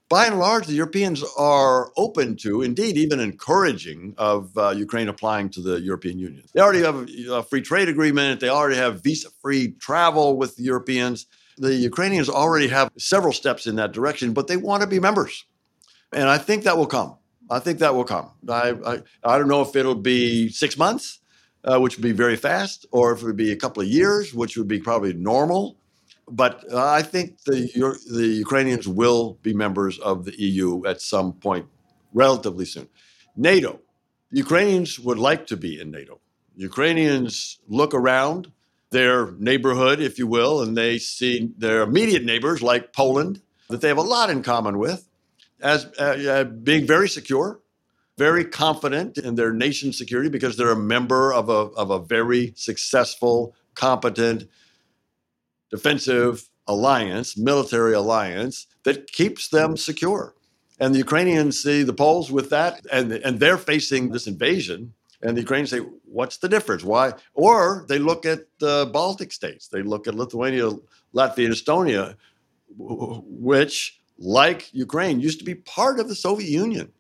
by 0.08 0.28
and 0.28 0.38
large, 0.38 0.68
the 0.68 0.74
Europeans 0.74 1.24
are 1.38 1.92
open 1.98 2.36
to, 2.38 2.62
indeed, 2.62 2.96
even 2.98 3.20
encouraging 3.20 4.14
of 4.18 4.56
uh, 4.58 4.70
Ukraine 4.70 5.10
applying 5.10 5.50
to 5.50 5.62
the 5.62 5.82
European 5.82 6.20
Union. 6.20 6.44
They 6.54 6.62
already 6.62 6.84
have 6.84 6.96
a, 6.96 7.34
a 7.40 7.44
free 7.44 7.62
trade 7.62 7.90
agreement. 7.90 8.40
They 8.40 8.50
already 8.50 8.76
have 8.76 9.02
visa-free 9.02 9.74
travel 9.80 10.38
with 10.38 10.56
the 10.58 10.64
Europeans. 10.64 11.26
The 11.58 11.74
Ukrainians 11.74 12.30
already 12.30 12.68
have 12.68 12.92
several 12.98 13.34
steps 13.34 13.66
in 13.66 13.76
that 13.78 13.94
direction, 13.94 14.34
but 14.34 14.48
they 14.48 14.58
want 14.58 14.82
to 14.82 14.88
be 14.88 15.00
members, 15.00 15.46
and 16.12 16.30
I 16.30 16.38
think 16.38 16.64
that 16.64 16.78
will 16.78 16.86
come. 16.86 17.18
I 17.50 17.60
think 17.60 17.80
that 17.80 17.96
will 17.96 18.04
come. 18.04 18.32
I 18.50 18.76
I, 18.86 18.94
I 19.24 19.38
don't 19.38 19.48
know 19.48 19.62
if 19.62 19.76
it'll 19.76 19.96
be 19.96 20.50
six 20.50 20.78
months, 20.78 21.20
uh, 21.64 21.80
which 21.80 21.96
would 21.96 22.04
be 22.04 22.12
very 22.12 22.36
fast, 22.36 22.86
or 22.92 23.14
if 23.14 23.22
it 23.22 23.26
would 23.26 23.38
be 23.38 23.54
a 23.54 23.56
couple 23.56 23.82
of 23.82 23.88
years, 23.88 24.34
which 24.34 24.58
would 24.58 24.68
be 24.68 24.80
probably 24.80 25.14
normal 25.14 25.78
but 26.30 26.64
uh, 26.72 26.84
I 26.84 27.02
think 27.02 27.44
the 27.44 27.70
the 28.12 28.28
Ukrainians 28.28 28.88
will 28.88 29.38
be 29.42 29.54
members 29.54 30.00
of 30.00 30.26
the 30.26 30.40
EU 30.42 30.86
at 30.86 31.02
some 31.02 31.34
point, 31.34 31.68
relatively 32.14 32.66
soon. 32.66 32.88
NATO, 33.36 33.80
Ukrainians 34.32 35.00
would 35.00 35.20
like 35.20 35.48
to 35.48 35.58
be 35.58 35.80
in 35.80 35.92
NATO. 35.92 36.20
Ukrainians 36.56 37.60
look 37.68 37.94
around 37.94 38.52
their 38.92 39.32
neighborhood, 39.34 40.00
if 40.00 40.18
you 40.18 40.26
will, 40.26 40.62
and 40.62 40.76
they 40.76 40.98
see 40.98 41.52
their 41.58 41.82
immediate 41.82 42.24
neighbors 42.24 42.62
like 42.62 42.94
Poland 42.94 43.42
that 43.70 43.82
they 43.82 43.88
have 43.88 43.98
a 43.98 44.02
lot 44.02 44.30
in 44.30 44.42
common 44.42 44.78
with, 44.78 45.08
as 45.62 45.86
uh, 46.00 46.18
uh, 46.30 46.44
being 46.44 46.88
very 46.88 47.10
secure, 47.10 47.60
very 48.18 48.46
confident 48.46 49.18
in 49.18 49.36
their 49.36 49.52
nation's 49.52 49.98
security 49.98 50.30
because 50.30 50.56
they're 50.56 50.72
a 50.72 50.78
member 50.78 51.34
of 51.34 51.50
a 51.50 51.62
of 51.82 51.92
a 51.92 52.00
very 52.00 52.54
successful, 52.56 53.54
competent 53.74 54.48
defensive 55.70 56.50
alliance, 56.68 57.38
military 57.38 57.94
alliance 57.94 58.68
that 58.84 59.12
keeps 59.12 59.50
them 59.50 59.78
secure. 59.78 60.36
And 60.80 60.94
the 60.94 61.00
Ukrainians 61.00 61.62
see 61.62 61.84
the 61.84 61.94
Poles 61.94 62.32
with 62.32 62.50
that, 62.50 62.86
and, 62.92 63.12
and 63.12 63.40
they're 63.40 63.58
facing 63.58 64.10
this 64.10 64.28
invasion. 64.28 64.94
And 65.22 65.36
the 65.36 65.42
Ukrainians 65.42 65.70
say, 65.70 65.80
what's 66.04 66.38
the 66.38 66.50
difference? 66.50 66.84
Why? 66.84 67.14
Or 67.34 67.86
they 67.88 68.00
look 68.00 68.26
at 68.26 68.42
the 68.60 68.90
Baltic 68.92 69.32
states, 69.32 69.68
they 69.68 69.82
look 69.82 70.08
at 70.08 70.16
Lithuania, 70.16 70.72
Latvia, 71.14 71.46
and 71.46 71.56
Estonia, 71.56 72.16
which, 72.78 74.02
like 74.20 74.74
Ukraine, 74.74 75.20
used 75.22 75.40
to 75.40 75.46
be 75.46 75.56
part 75.56 76.00
of 76.00 76.10
the 76.10 76.16
Soviet 76.16 76.50
Union. 76.50 76.92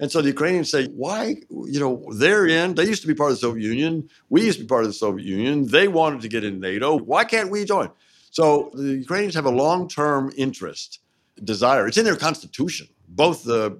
And 0.00 0.10
so 0.12 0.22
the 0.22 0.28
Ukrainians 0.28 0.70
say, 0.70 0.86
why, 0.88 1.36
you 1.50 1.80
know, 1.80 2.04
they're 2.14 2.46
in, 2.46 2.74
they 2.74 2.84
used 2.84 3.02
to 3.02 3.08
be 3.08 3.14
part 3.14 3.30
of 3.32 3.36
the 3.36 3.40
Soviet 3.40 3.66
Union. 3.66 4.08
We 4.28 4.44
used 4.44 4.58
to 4.58 4.64
be 4.64 4.68
part 4.68 4.84
of 4.84 4.88
the 4.88 4.94
Soviet 4.94 5.26
Union. 5.26 5.66
They 5.66 5.88
wanted 5.88 6.20
to 6.22 6.28
get 6.28 6.44
in 6.44 6.60
NATO. 6.60 6.96
Why 6.96 7.24
can't 7.24 7.50
we 7.50 7.64
join? 7.64 7.90
So 8.30 8.70
the 8.74 8.94
Ukrainians 8.94 9.34
have 9.34 9.46
a 9.46 9.50
long 9.50 9.88
term 9.88 10.32
interest, 10.36 11.00
desire. 11.42 11.88
It's 11.88 11.98
in 11.98 12.04
their 12.04 12.16
constitution. 12.16 12.88
Both 13.08 13.42
the 13.42 13.78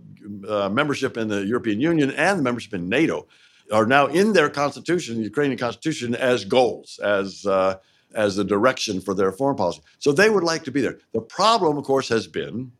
uh, 0.49 0.69
membership 0.71 1.17
in 1.17 1.29
the 1.29 1.45
European 1.45 1.81
Union 1.81 2.11
and 2.11 2.39
the 2.39 2.43
membership 2.43 2.75
in 2.75 2.89
NATO 2.89 3.29
are 3.73 3.87
now 3.87 4.07
in 4.07 4.33
their 4.33 4.49
constitution, 4.49 5.19
the 5.19 5.25
Ukrainian 5.25 5.59
constitution, 5.59 6.15
as 6.15 6.45
goals, 6.45 6.99
as 7.05 7.47
uh, 7.47 7.77
as 8.15 8.37
the 8.37 8.45
direction 8.45 9.01
for 9.01 9.15
their 9.15 9.33
foreign 9.33 9.57
policy. 9.57 9.83
So 9.99 10.13
they 10.13 10.31
would 10.31 10.43
like 10.43 10.65
to 10.65 10.71
be 10.71 10.81
there. 10.81 10.99
The 11.13 11.21
problem, 11.21 11.77
of 11.77 11.85
course, 11.85 12.09
has 12.09 12.27
been 12.27 12.73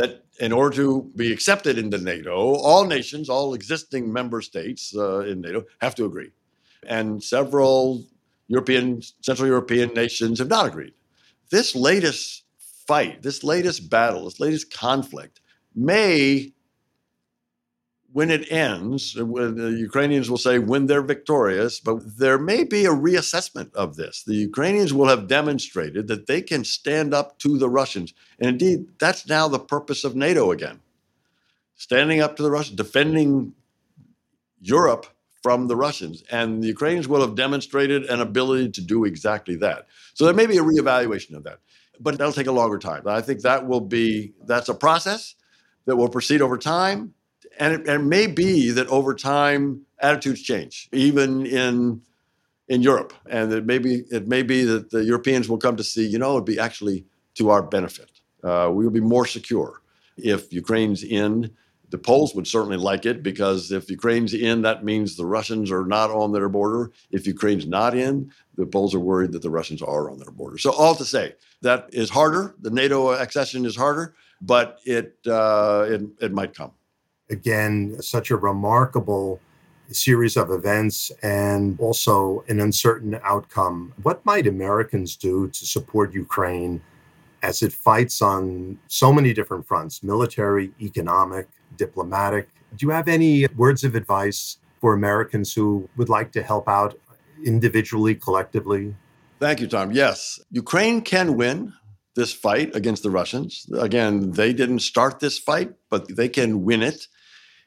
that 0.00 0.24
in 0.40 0.52
order 0.52 0.74
to 0.76 1.10
be 1.14 1.30
accepted 1.30 1.76
into 1.76 1.98
NATO, 1.98 2.34
all 2.34 2.86
nations, 2.86 3.28
all 3.28 3.52
existing 3.52 4.10
member 4.10 4.40
states 4.40 4.96
uh, 4.96 5.20
in 5.20 5.42
NATO 5.42 5.64
have 5.82 5.94
to 5.96 6.06
agree. 6.06 6.30
And 6.86 7.22
several 7.22 8.04
European, 8.48 9.02
Central 9.20 9.46
European 9.46 9.92
nations 9.92 10.38
have 10.38 10.48
not 10.48 10.66
agreed. 10.66 10.94
This 11.50 11.76
latest 11.76 12.44
fight, 12.86 13.22
this 13.22 13.44
latest 13.44 13.90
battle, 13.90 14.24
this 14.24 14.40
latest 14.40 14.72
conflict 14.72 15.42
may 15.74 16.52
when 18.12 18.30
it 18.30 18.50
ends, 18.50 19.14
when 19.16 19.54
the 19.54 19.72
Ukrainians 19.72 20.28
will 20.28 20.38
say 20.38 20.58
when 20.58 20.86
they're 20.86 21.02
victorious, 21.02 21.78
but 21.78 22.18
there 22.18 22.38
may 22.38 22.64
be 22.64 22.84
a 22.84 22.90
reassessment 22.90 23.72
of 23.74 23.96
this. 23.96 24.24
The 24.24 24.34
Ukrainians 24.34 24.92
will 24.92 25.06
have 25.08 25.28
demonstrated 25.28 26.08
that 26.08 26.26
they 26.26 26.42
can 26.42 26.64
stand 26.64 27.14
up 27.14 27.38
to 27.40 27.56
the 27.56 27.68
Russians. 27.68 28.12
And 28.38 28.48
indeed, 28.48 28.86
that's 28.98 29.28
now 29.28 29.46
the 29.48 29.60
purpose 29.60 30.04
of 30.04 30.16
NATO 30.16 30.50
again 30.50 30.80
standing 31.76 32.20
up 32.20 32.36
to 32.36 32.42
the 32.42 32.50
Russians, 32.50 32.76
defending 32.76 33.54
Europe 34.60 35.06
from 35.42 35.66
the 35.66 35.76
Russians. 35.76 36.22
And 36.30 36.62
the 36.62 36.66
Ukrainians 36.66 37.08
will 37.08 37.22
have 37.22 37.34
demonstrated 37.34 38.04
an 38.04 38.20
ability 38.20 38.70
to 38.72 38.82
do 38.82 39.06
exactly 39.06 39.56
that. 39.56 39.86
So 40.12 40.26
there 40.26 40.34
may 40.34 40.44
be 40.44 40.58
a 40.58 40.62
reevaluation 40.62 41.34
of 41.34 41.44
that, 41.44 41.60
but 41.98 42.18
that'll 42.18 42.34
take 42.34 42.48
a 42.48 42.52
longer 42.52 42.78
time. 42.78 43.06
I 43.06 43.22
think 43.22 43.40
that 43.42 43.66
will 43.66 43.80
be, 43.80 44.34
that's 44.44 44.68
a 44.68 44.74
process 44.74 45.36
that 45.86 45.96
will 45.96 46.10
proceed 46.10 46.42
over 46.42 46.58
time 46.58 47.14
and 47.60 47.74
it, 47.74 47.80
and 47.80 48.02
it 48.02 48.04
may 48.04 48.26
be 48.26 48.70
that 48.70 48.88
over 48.88 49.14
time 49.14 49.82
attitudes 50.00 50.42
change, 50.42 50.88
even 50.92 51.46
in 51.46 52.02
in 52.70 52.82
Europe. 52.82 53.12
And 53.28 53.52
it 53.52 53.66
may 53.66 53.78
be, 53.78 54.04
it 54.10 54.28
may 54.28 54.42
be 54.42 54.62
that 54.64 54.90
the 54.90 55.04
Europeans 55.04 55.48
will 55.48 55.58
come 55.58 55.76
to 55.76 55.84
see, 55.84 56.06
you 56.06 56.18
know, 56.18 56.34
it'd 56.34 56.44
be 56.44 56.58
actually 56.58 57.04
to 57.34 57.50
our 57.50 57.62
benefit. 57.62 58.10
Uh, 58.44 58.70
we 58.72 58.84
will 58.84 58.92
be 58.92 59.00
more 59.00 59.26
secure 59.26 59.82
if 60.16 60.52
Ukraine's 60.52 61.02
in. 61.02 61.50
The 61.90 61.98
Poles 61.98 62.32
would 62.36 62.46
certainly 62.46 62.76
like 62.76 63.04
it 63.06 63.24
because 63.24 63.72
if 63.72 63.90
Ukraine's 63.90 64.32
in, 64.32 64.62
that 64.62 64.84
means 64.84 65.16
the 65.16 65.26
Russians 65.26 65.72
are 65.72 65.84
not 65.84 66.10
on 66.10 66.30
their 66.30 66.48
border. 66.48 66.92
If 67.10 67.26
Ukraine's 67.26 67.66
not 67.66 67.96
in, 67.96 68.30
the 68.54 68.66
Poles 68.66 68.94
are 68.94 69.00
worried 69.00 69.32
that 69.32 69.42
the 69.42 69.50
Russians 69.50 69.82
are 69.82 70.08
on 70.08 70.18
their 70.18 70.30
border. 70.30 70.56
So, 70.56 70.70
all 70.70 70.94
to 70.94 71.04
say, 71.04 71.34
that 71.62 71.88
is 71.92 72.08
harder. 72.08 72.54
The 72.60 72.70
NATO 72.70 73.10
accession 73.10 73.66
is 73.66 73.74
harder, 73.74 74.14
but 74.40 74.78
it, 74.84 75.18
uh, 75.26 75.86
it, 75.88 76.02
it 76.20 76.32
might 76.32 76.54
come. 76.54 76.70
Again, 77.30 78.00
such 78.02 78.30
a 78.30 78.36
remarkable 78.36 79.40
series 79.92 80.36
of 80.36 80.50
events 80.50 81.10
and 81.22 81.78
also 81.80 82.44
an 82.48 82.60
uncertain 82.60 83.18
outcome. 83.24 83.92
What 84.02 84.24
might 84.24 84.46
Americans 84.46 85.16
do 85.16 85.48
to 85.48 85.66
support 85.66 86.12
Ukraine 86.14 86.82
as 87.42 87.62
it 87.62 87.72
fights 87.72 88.20
on 88.22 88.78
so 88.88 89.12
many 89.12 89.32
different 89.32 89.66
fronts 89.66 90.02
military, 90.02 90.72
economic, 90.80 91.48
diplomatic? 91.76 92.48
Do 92.76 92.86
you 92.86 92.90
have 92.90 93.08
any 93.08 93.46
words 93.56 93.84
of 93.84 93.94
advice 93.94 94.58
for 94.80 94.94
Americans 94.94 95.52
who 95.54 95.88
would 95.96 96.08
like 96.08 96.32
to 96.32 96.42
help 96.42 96.68
out 96.68 96.98
individually, 97.44 98.14
collectively? 98.14 98.94
Thank 99.38 99.60
you, 99.60 99.66
Tom. 99.66 99.92
Yes, 99.92 100.38
Ukraine 100.50 101.00
can 101.00 101.36
win 101.36 101.72
this 102.14 102.32
fight 102.32 102.74
against 102.74 103.02
the 103.02 103.10
Russians. 103.10 103.66
Again, 103.78 104.32
they 104.32 104.52
didn't 104.52 104.80
start 104.80 105.20
this 105.20 105.38
fight, 105.38 105.72
but 105.88 106.16
they 106.16 106.28
can 106.28 106.64
win 106.64 106.82
it 106.82 107.06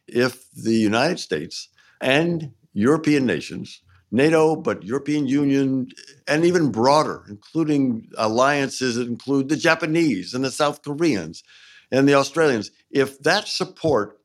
if 0.08 0.50
the 0.52 0.76
United 0.76 1.20
States 1.20 1.70
and 2.02 2.52
European 2.74 3.26
nations, 3.26 3.82
NATO, 4.12 4.56
but 4.56 4.84
European 4.84 5.28
Union, 5.28 5.88
and 6.28 6.46
even 6.46 6.72
broader, 6.72 7.24
including 7.30 8.10
alliances 8.18 8.96
that 8.96 9.08
include 9.08 9.50
the 9.50 9.58
Japanese 9.58 10.34
and 10.34 10.44
the 10.44 10.52
South 10.52 10.84
Koreans 10.84 11.44
and 11.92 12.08
the 12.08 12.14
Australians, 12.14 12.72
if 12.92 13.20
that 13.24 13.48
support 13.48 14.20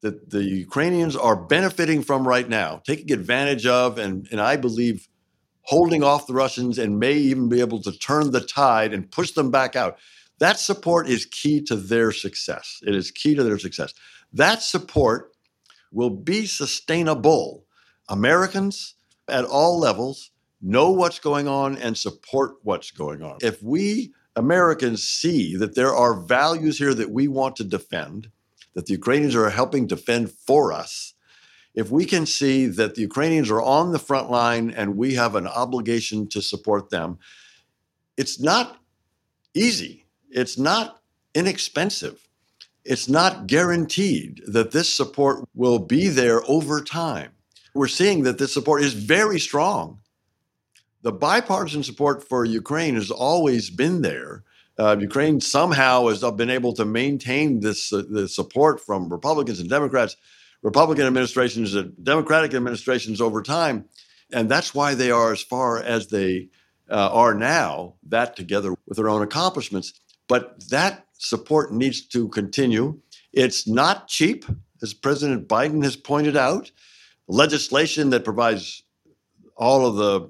that 0.00 0.30
the 0.30 0.42
Ukrainians 0.42 1.14
are 1.16 1.36
benefiting 1.36 2.02
from 2.02 2.26
right 2.26 2.48
now, 2.48 2.82
taking 2.84 3.12
advantage 3.12 3.66
of, 3.66 3.98
and, 3.98 4.26
and 4.32 4.40
I 4.40 4.56
believe 4.56 5.08
holding 5.62 6.02
off 6.02 6.26
the 6.26 6.32
Russians 6.32 6.76
and 6.78 6.98
may 6.98 7.14
even 7.14 7.48
be 7.48 7.60
able 7.60 7.80
to 7.82 7.92
turn 7.92 8.32
the 8.32 8.40
tide 8.40 8.92
and 8.92 9.10
push 9.10 9.30
them 9.30 9.50
back 9.50 9.76
out. 9.76 9.96
That 10.40 10.58
support 10.58 11.08
is 11.08 11.24
key 11.24 11.62
to 11.62 11.76
their 11.76 12.10
success. 12.10 12.80
It 12.84 12.96
is 12.96 13.12
key 13.12 13.36
to 13.36 13.44
their 13.44 13.58
success. 13.58 13.94
That 14.32 14.62
support 14.62 15.32
will 15.90 16.10
be 16.10 16.46
sustainable. 16.46 17.64
Americans 18.08 18.94
at 19.28 19.44
all 19.44 19.78
levels 19.78 20.30
know 20.60 20.90
what's 20.90 21.18
going 21.18 21.48
on 21.48 21.76
and 21.76 21.96
support 21.96 22.56
what's 22.62 22.90
going 22.90 23.22
on. 23.22 23.38
If 23.42 23.62
we 23.62 24.12
Americans 24.36 25.06
see 25.06 25.56
that 25.56 25.74
there 25.74 25.94
are 25.94 26.14
values 26.14 26.78
here 26.78 26.94
that 26.94 27.10
we 27.10 27.28
want 27.28 27.56
to 27.56 27.64
defend, 27.64 28.30
that 28.74 28.86
the 28.86 28.92
Ukrainians 28.92 29.36
are 29.36 29.50
helping 29.50 29.86
defend 29.86 30.30
for 30.30 30.72
us, 30.72 31.14
if 31.74 31.90
we 31.90 32.04
can 32.04 32.26
see 32.26 32.66
that 32.66 32.94
the 32.94 33.02
Ukrainians 33.02 33.50
are 33.50 33.62
on 33.62 33.92
the 33.92 33.98
front 33.98 34.30
line 34.30 34.70
and 34.70 34.96
we 34.96 35.14
have 35.14 35.34
an 35.34 35.46
obligation 35.46 36.28
to 36.28 36.40
support 36.40 36.90
them, 36.90 37.18
it's 38.16 38.40
not 38.40 38.78
easy. 39.54 40.06
It's 40.30 40.58
not 40.58 41.02
inexpensive 41.34 42.28
it's 42.84 43.08
not 43.08 43.46
guaranteed 43.46 44.42
that 44.46 44.72
this 44.72 44.88
support 44.92 45.48
will 45.54 45.78
be 45.78 46.08
there 46.08 46.42
over 46.48 46.80
time. 46.82 47.32
We're 47.74 47.88
seeing 47.88 48.24
that 48.24 48.38
this 48.38 48.52
support 48.52 48.82
is 48.82 48.92
very 48.92 49.38
strong. 49.38 50.00
The 51.02 51.12
bipartisan 51.12 51.82
support 51.82 52.28
for 52.28 52.44
Ukraine 52.44 52.94
has 52.94 53.10
always 53.10 53.70
been 53.70 54.02
there. 54.02 54.44
Uh, 54.78 54.96
Ukraine 55.00 55.40
somehow 55.40 56.08
has 56.08 56.22
been 56.32 56.50
able 56.50 56.72
to 56.74 56.84
maintain 56.84 57.60
this 57.60 57.92
uh, 57.92 58.02
the 58.08 58.28
support 58.28 58.80
from 58.80 59.10
Republicans 59.10 59.60
and 59.60 59.68
Democrats, 59.68 60.16
Republican 60.62 61.06
administrations 61.06 61.74
and 61.74 61.92
Democratic 62.02 62.54
administrations 62.54 63.20
over 63.20 63.42
time, 63.42 63.84
and 64.32 64.48
that's 64.48 64.74
why 64.74 64.94
they 64.94 65.10
are 65.10 65.32
as 65.32 65.42
far 65.42 65.78
as 65.82 66.08
they 66.08 66.48
uh, 66.90 67.10
are 67.12 67.34
now. 67.34 67.94
That 68.08 68.34
together 68.34 68.74
with 68.86 68.96
their 68.96 69.10
own 69.10 69.22
accomplishments, 69.22 69.92
but 70.26 70.68
that 70.70 71.06
support 71.22 71.72
needs 71.72 72.00
to 72.08 72.28
continue. 72.28 72.98
It's 73.32 73.68
not 73.68 74.08
cheap, 74.08 74.44
as 74.82 74.92
President 74.92 75.46
Biden 75.48 75.82
has 75.84 75.94
pointed 75.94 76.36
out. 76.36 76.70
Legislation 77.28 78.10
that 78.10 78.24
provides 78.24 78.82
all 79.56 79.86
of 79.86 79.96
the 79.96 80.28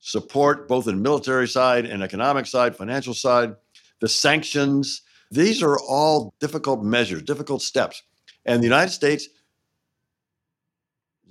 support, 0.00 0.66
both 0.66 0.88
in 0.88 1.00
military 1.00 1.46
side 1.46 1.86
and 1.86 2.02
economic 2.02 2.46
side, 2.46 2.74
financial 2.74 3.14
side, 3.14 3.54
the 4.00 4.08
sanctions. 4.08 5.02
These 5.30 5.62
are 5.62 5.78
all 5.78 6.34
difficult 6.40 6.82
measures, 6.82 7.22
difficult 7.22 7.62
steps. 7.62 8.02
And 8.44 8.60
the 8.60 8.66
United 8.66 8.90
States, 8.92 9.28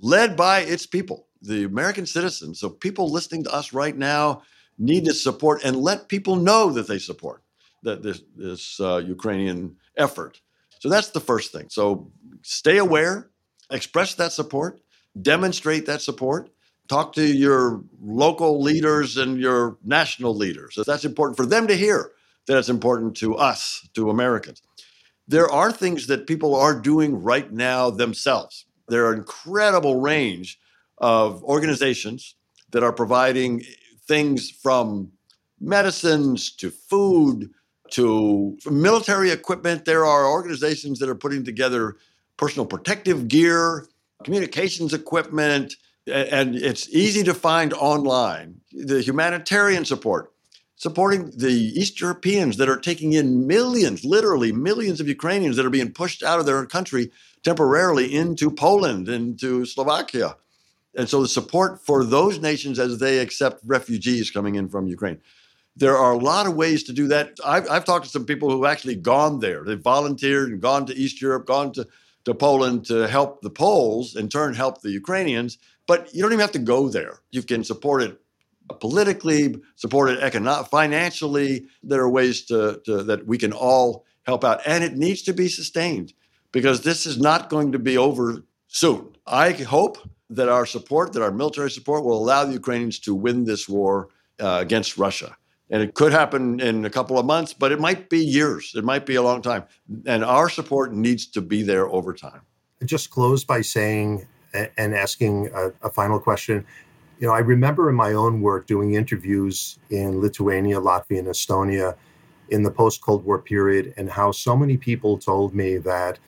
led 0.00 0.36
by 0.36 0.60
its 0.60 0.86
people, 0.86 1.28
the 1.42 1.64
American 1.64 2.06
citizens, 2.06 2.60
so 2.60 2.70
people 2.70 3.12
listening 3.12 3.44
to 3.44 3.54
us 3.54 3.74
right 3.74 3.96
now 3.96 4.42
need 4.78 5.04
to 5.04 5.12
support 5.12 5.64
and 5.64 5.76
let 5.76 6.08
people 6.08 6.36
know 6.36 6.70
that 6.70 6.88
they 6.88 6.98
support 6.98 7.42
this, 7.94 8.22
this 8.36 8.80
uh, 8.80 8.98
Ukrainian 8.98 9.76
effort. 9.96 10.40
So 10.80 10.88
that's 10.88 11.10
the 11.10 11.20
first 11.20 11.52
thing. 11.52 11.66
So 11.68 12.10
stay 12.42 12.78
aware, 12.78 13.30
express 13.70 14.14
that 14.14 14.32
support, 14.32 14.80
demonstrate 15.20 15.86
that 15.86 16.02
support, 16.02 16.50
talk 16.88 17.12
to 17.14 17.26
your 17.26 17.82
local 18.00 18.60
leaders 18.60 19.16
and 19.16 19.38
your 19.38 19.78
national 19.84 20.34
leaders. 20.34 20.78
That's 20.86 21.04
important 21.04 21.36
for 21.36 21.46
them 21.46 21.66
to 21.66 21.76
hear 21.76 22.12
that 22.46 22.58
it's 22.58 22.68
important 22.68 23.16
to 23.18 23.36
us, 23.36 23.88
to 23.94 24.10
Americans. 24.10 24.62
There 25.26 25.50
are 25.50 25.72
things 25.72 26.06
that 26.06 26.26
people 26.26 26.54
are 26.54 26.78
doing 26.78 27.20
right 27.22 27.52
now 27.52 27.90
themselves. 27.90 28.66
There 28.88 29.06
are 29.06 29.14
incredible 29.14 30.00
range 30.00 30.58
of 30.98 31.42
organizations 31.42 32.36
that 32.70 32.84
are 32.84 32.92
providing 32.92 33.64
things 34.06 34.50
from 34.50 35.10
medicines 35.60 36.50
to 36.56 36.70
food 36.70 37.50
to 37.92 38.58
military 38.70 39.30
equipment. 39.30 39.84
There 39.84 40.04
are 40.04 40.26
organizations 40.26 40.98
that 40.98 41.08
are 41.08 41.14
putting 41.14 41.44
together 41.44 41.96
personal 42.36 42.66
protective 42.66 43.28
gear, 43.28 43.86
communications 44.24 44.92
equipment, 44.92 45.74
and 46.06 46.54
it's 46.54 46.88
easy 46.90 47.22
to 47.24 47.34
find 47.34 47.72
online. 47.74 48.60
The 48.72 49.00
humanitarian 49.00 49.84
support, 49.84 50.32
supporting 50.76 51.30
the 51.36 51.52
East 51.52 52.00
Europeans 52.00 52.56
that 52.58 52.68
are 52.68 52.78
taking 52.78 53.14
in 53.14 53.46
millions, 53.46 54.04
literally 54.04 54.52
millions 54.52 55.00
of 55.00 55.08
Ukrainians 55.08 55.56
that 55.56 55.66
are 55.66 55.70
being 55.70 55.92
pushed 55.92 56.22
out 56.22 56.38
of 56.38 56.46
their 56.46 56.64
country 56.66 57.10
temporarily 57.42 58.14
into 58.14 58.50
Poland, 58.50 59.08
into 59.08 59.64
Slovakia. 59.64 60.36
And 60.96 61.08
so 61.08 61.22
the 61.22 61.28
support 61.28 61.84
for 61.84 62.04
those 62.04 62.40
nations 62.40 62.78
as 62.78 62.98
they 62.98 63.18
accept 63.18 63.60
refugees 63.64 64.30
coming 64.30 64.54
in 64.54 64.68
from 64.68 64.86
Ukraine 64.86 65.20
there 65.76 65.96
are 65.96 66.12
a 66.12 66.18
lot 66.18 66.46
of 66.46 66.54
ways 66.54 66.84
to 66.84 66.92
do 66.92 67.06
that. 67.08 67.38
I've, 67.44 67.68
I've 67.70 67.84
talked 67.84 68.06
to 68.06 68.10
some 68.10 68.24
people 68.24 68.50
who've 68.50 68.64
actually 68.64 68.96
gone 68.96 69.40
there. 69.40 69.62
They've 69.62 69.78
volunteered 69.78 70.50
and 70.50 70.60
gone 70.60 70.86
to 70.86 70.96
East 70.96 71.20
Europe, 71.20 71.46
gone 71.46 71.72
to, 71.74 71.86
to 72.24 72.34
Poland 72.34 72.86
to 72.86 73.06
help 73.06 73.42
the 73.42 73.50
Poles, 73.50 74.16
in 74.16 74.28
turn, 74.28 74.54
help 74.54 74.80
the 74.80 74.90
Ukrainians. 74.90 75.58
But 75.86 76.12
you 76.14 76.22
don't 76.22 76.32
even 76.32 76.40
have 76.40 76.52
to 76.52 76.58
go 76.58 76.88
there. 76.88 77.20
You 77.30 77.42
can 77.42 77.62
support 77.62 78.02
it 78.02 78.18
politically, 78.80 79.54
support 79.76 80.10
it 80.10 80.18
economically, 80.20 80.68
financially. 80.70 81.66
There 81.82 82.00
are 82.00 82.10
ways 82.10 82.44
to, 82.46 82.80
to, 82.86 83.02
that 83.04 83.26
we 83.26 83.38
can 83.38 83.52
all 83.52 84.04
help 84.24 84.44
out. 84.44 84.60
And 84.66 84.82
it 84.82 84.96
needs 84.96 85.22
to 85.22 85.32
be 85.32 85.48
sustained 85.48 86.14
because 86.52 86.82
this 86.82 87.06
is 87.06 87.18
not 87.18 87.50
going 87.50 87.72
to 87.72 87.78
be 87.78 87.98
over 87.98 88.42
soon. 88.66 89.14
I 89.26 89.52
hope 89.52 89.98
that 90.30 90.48
our 90.48 90.66
support, 90.66 91.12
that 91.12 91.22
our 91.22 91.30
military 91.30 91.70
support, 91.70 92.02
will 92.02 92.18
allow 92.18 92.44
the 92.44 92.54
Ukrainians 92.54 92.98
to 93.00 93.14
win 93.14 93.44
this 93.44 93.68
war 93.68 94.08
uh, 94.40 94.58
against 94.60 94.98
Russia. 94.98 95.36
And 95.70 95.82
it 95.82 95.94
could 95.94 96.12
happen 96.12 96.60
in 96.60 96.84
a 96.84 96.90
couple 96.90 97.18
of 97.18 97.26
months, 97.26 97.52
but 97.52 97.72
it 97.72 97.80
might 97.80 98.08
be 98.08 98.24
years. 98.24 98.72
It 98.76 98.84
might 98.84 99.04
be 99.04 99.16
a 99.16 99.22
long 99.22 99.42
time. 99.42 99.64
And 100.06 100.24
our 100.24 100.48
support 100.48 100.92
needs 100.92 101.26
to 101.28 101.40
be 101.40 101.62
there 101.62 101.88
over 101.88 102.12
time. 102.12 102.42
Just 102.84 103.10
close 103.10 103.42
by 103.42 103.62
saying 103.62 104.26
and 104.76 104.94
asking 104.94 105.50
a, 105.54 105.70
a 105.82 105.90
final 105.90 106.18
question. 106.18 106.64
You 107.18 107.28
know, 107.28 107.32
I 107.32 107.40
remember 107.40 107.88
in 107.88 107.96
my 107.96 108.12
own 108.12 108.40
work 108.40 108.66
doing 108.66 108.94
interviews 108.94 109.78
in 109.90 110.20
Lithuania, 110.20 110.78
Latvia, 110.78 111.18
and 111.18 111.28
Estonia 111.28 111.96
in 112.50 112.62
the 112.62 112.70
post 112.70 113.00
Cold 113.00 113.24
War 113.24 113.40
period, 113.40 113.92
and 113.96 114.10
how 114.10 114.30
so 114.30 114.56
many 114.56 114.76
people 114.76 115.18
told 115.18 115.54
me 115.54 115.78
that 115.78 116.18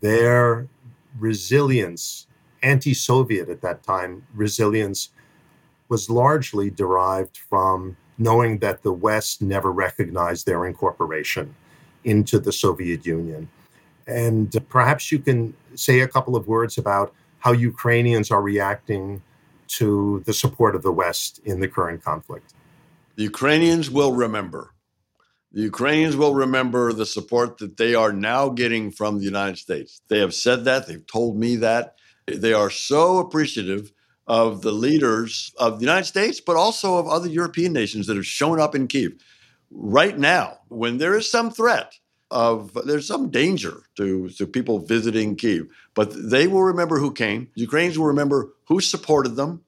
their 0.00 0.68
resilience, 1.18 2.26
anti 2.62 2.92
Soviet 2.92 3.48
at 3.48 3.62
that 3.62 3.82
time, 3.82 4.26
resilience 4.34 5.10
was 5.88 6.10
largely 6.10 6.70
derived 6.70 7.38
from 7.48 7.96
knowing 8.20 8.58
that 8.58 8.82
the 8.82 8.92
West 8.92 9.40
never 9.40 9.72
recognized 9.72 10.46
their 10.46 10.66
incorporation 10.66 11.54
into 12.04 12.38
the 12.38 12.52
Soviet 12.52 13.04
Union. 13.06 13.48
And 14.06 14.54
uh, 14.54 14.60
perhaps 14.68 15.10
you 15.10 15.18
can 15.18 15.54
say 15.74 16.00
a 16.00 16.08
couple 16.08 16.36
of 16.36 16.46
words 16.46 16.76
about 16.76 17.14
how 17.38 17.52
Ukrainians 17.52 18.30
are 18.30 18.42
reacting 18.42 19.22
to 19.68 20.22
the 20.26 20.34
support 20.34 20.74
of 20.76 20.82
the 20.82 20.92
West 20.92 21.40
in 21.44 21.60
the 21.60 21.68
current 21.68 22.04
conflict? 22.04 22.52
The 23.16 23.22
Ukrainians 23.22 23.90
will 23.90 24.12
remember. 24.12 24.74
The 25.52 25.62
Ukrainians 25.62 26.16
will 26.16 26.34
remember 26.34 26.92
the 26.92 27.06
support 27.06 27.58
that 27.58 27.78
they 27.78 27.94
are 27.94 28.12
now 28.12 28.50
getting 28.50 28.90
from 28.90 29.18
the 29.18 29.24
United 29.24 29.58
States. 29.58 30.02
They 30.08 30.18
have 30.18 30.34
said 30.34 30.64
that, 30.64 30.86
they've 30.86 31.06
told 31.06 31.36
me 31.36 31.56
that. 31.56 31.94
They 32.26 32.52
are 32.52 32.70
so 32.70 33.18
appreciative 33.18 33.92
of 34.30 34.62
the 34.62 34.70
leaders 34.70 35.52
of 35.58 35.80
the 35.80 35.84
United 35.84 36.04
States, 36.04 36.40
but 36.40 36.54
also 36.54 36.98
of 36.98 37.08
other 37.08 37.28
European 37.28 37.72
nations 37.72 38.06
that 38.06 38.14
have 38.14 38.24
shown 38.24 38.60
up 38.60 38.76
in 38.76 38.86
Kiev. 38.86 39.14
Right 39.72 40.16
now, 40.16 40.58
when 40.68 40.98
there 40.98 41.16
is 41.16 41.28
some 41.28 41.50
threat 41.50 41.94
of 42.30 42.72
there's 42.86 43.08
some 43.08 43.30
danger 43.30 43.82
to, 43.96 44.28
to 44.28 44.46
people 44.46 44.78
visiting 44.78 45.34
Kiev, 45.34 45.66
but 45.94 46.12
they 46.14 46.46
will 46.46 46.62
remember 46.62 47.00
who 47.00 47.12
came. 47.12 47.48
Ukrainians 47.56 47.98
will 47.98 48.06
remember 48.06 48.52
who 48.68 48.80
supported 48.80 49.34
them, 49.34 49.64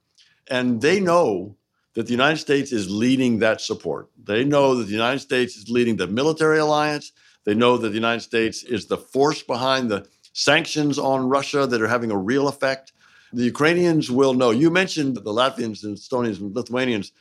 and 0.48 0.80
they 0.80 1.00
know 1.00 1.56
that 1.94 2.06
the 2.06 2.12
United 2.12 2.38
States 2.38 2.70
is 2.70 2.88
leading 2.88 3.40
that 3.40 3.60
support. 3.60 4.10
They 4.22 4.44
know 4.44 4.76
that 4.76 4.84
the 4.84 4.92
United 4.92 5.18
States 5.18 5.56
is 5.56 5.70
leading 5.70 5.96
the 5.96 6.06
military 6.06 6.60
alliance. 6.60 7.10
They 7.44 7.56
know 7.56 7.76
that 7.78 7.88
the 7.88 8.02
United 8.06 8.22
States 8.22 8.62
is 8.62 8.86
the 8.86 8.96
force 8.96 9.42
behind 9.42 9.90
the 9.90 10.06
sanctions 10.32 11.00
on 11.00 11.28
Russia 11.28 11.66
that 11.66 11.82
are 11.82 11.88
having 11.88 12.12
a 12.12 12.16
real 12.16 12.46
effect. 12.46 12.92
The 13.32 13.44
Ukrainians 13.44 14.10
will 14.10 14.34
know. 14.34 14.50
You 14.50 14.70
mentioned 14.70 15.16
the 15.16 15.32
Latvians 15.32 15.84
and 15.84 15.96
Estonians 15.96 16.40
and 16.40 16.54
Lithuanians. 16.54 17.12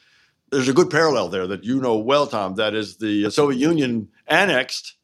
There's 0.52 0.68
a 0.68 0.74
good 0.74 0.90
parallel 0.90 1.30
there 1.30 1.48
that 1.48 1.64
you 1.64 1.80
know 1.80 1.98
well, 1.98 2.28
Tom. 2.28 2.56
That 2.56 2.74
is 2.74 2.98
the 2.98 3.30
Soviet 3.30 3.60
Union 3.60 4.10
annexed 4.28 4.96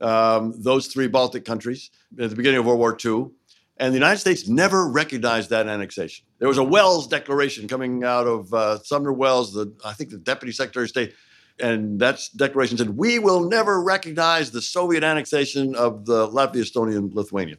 um, 0.00 0.54
those 0.56 0.86
three 0.86 1.08
Baltic 1.08 1.44
countries 1.44 1.90
at 2.18 2.30
the 2.30 2.36
beginning 2.36 2.60
of 2.60 2.66
World 2.66 2.78
War 2.78 2.96
II. 3.04 3.30
And 3.78 3.92
the 3.92 3.98
United 3.98 4.18
States 4.18 4.46
never 4.46 4.86
recognized 4.86 5.50
that 5.50 5.66
annexation. 5.66 6.24
There 6.38 6.46
was 6.46 6.58
a 6.58 6.62
Welles 6.62 7.08
Declaration 7.08 7.66
coming 7.66 8.04
out 8.04 8.28
of 8.28 8.54
uh, 8.54 8.78
Sumner 8.78 9.12
Welles, 9.12 9.54
the, 9.54 9.74
I 9.84 9.92
think 9.92 10.10
the 10.10 10.18
Deputy 10.18 10.52
Secretary 10.52 10.84
of 10.84 10.90
State, 10.90 11.14
and 11.58 11.98
that 11.98 12.20
declaration 12.36 12.78
said, 12.78 12.90
We 12.90 13.18
will 13.18 13.48
never 13.48 13.82
recognize 13.82 14.52
the 14.52 14.62
Soviet 14.62 15.02
annexation 15.02 15.74
of 15.74 16.06
the 16.06 16.28
Latvia, 16.28 16.62
Estonia, 16.62 16.96
and 16.96 17.12
Lithuania. 17.12 17.56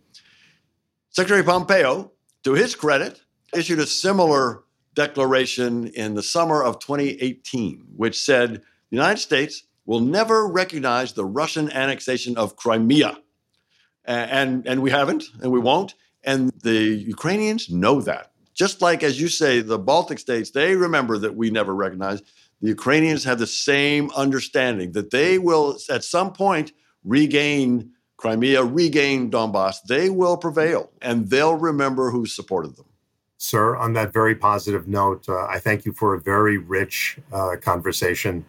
Secretary 1.09 1.43
Pompeo, 1.43 2.12
to 2.43 2.53
his 2.53 2.75
credit, 2.75 3.21
issued 3.53 3.79
a 3.79 3.85
similar 3.85 4.63
declaration 4.95 5.87
in 5.87 6.13
the 6.13 6.23
summer 6.23 6.63
of 6.63 6.79
2018, 6.79 7.85
which 7.95 8.19
said 8.19 8.55
the 8.55 8.61
United 8.97 9.19
States 9.19 9.63
will 9.85 9.99
never 9.99 10.47
recognize 10.47 11.13
the 11.13 11.25
Russian 11.25 11.71
annexation 11.71 12.37
of 12.37 12.55
Crimea. 12.55 13.17
And, 14.05 14.67
and 14.67 14.81
we 14.81 14.91
haven't, 14.91 15.25
and 15.41 15.51
we 15.51 15.59
won't. 15.59 15.95
And 16.23 16.51
the 16.61 16.73
Ukrainians 16.73 17.69
know 17.69 18.01
that. 18.01 18.31
Just 18.53 18.81
like, 18.81 19.01
as 19.01 19.19
you 19.19 19.29
say, 19.29 19.61
the 19.61 19.79
Baltic 19.79 20.19
states, 20.19 20.51
they 20.51 20.75
remember 20.75 21.17
that 21.17 21.35
we 21.35 21.49
never 21.49 21.73
recognized. 21.73 22.25
The 22.61 22.67
Ukrainians 22.67 23.23
have 23.23 23.39
the 23.39 23.47
same 23.47 24.11
understanding 24.15 24.91
that 24.91 25.09
they 25.09 25.39
will, 25.39 25.77
at 25.89 26.03
some 26.03 26.33
point, 26.33 26.71
regain 27.03 27.92
Crimea, 28.23 28.63
regain 28.63 29.29
Donbass. 29.29 29.83
They 29.83 30.09
will 30.09 30.37
prevail, 30.37 30.89
and 31.01 31.29
they'll 31.29 31.55
remember 31.55 32.09
who 32.09 32.25
supported 32.25 32.77
them. 32.77 32.85
Sir, 33.37 33.75
on 33.75 33.91
that 33.93 34.13
very 34.13 34.33
positive 34.33 34.87
note, 34.87 35.27
uh, 35.27 35.45
I 35.47 35.59
thank 35.59 35.83
you 35.83 35.91
for 35.91 36.13
a 36.13 36.21
very 36.21 36.57
rich 36.57 37.19
uh, 37.33 37.57
conversation. 37.61 38.45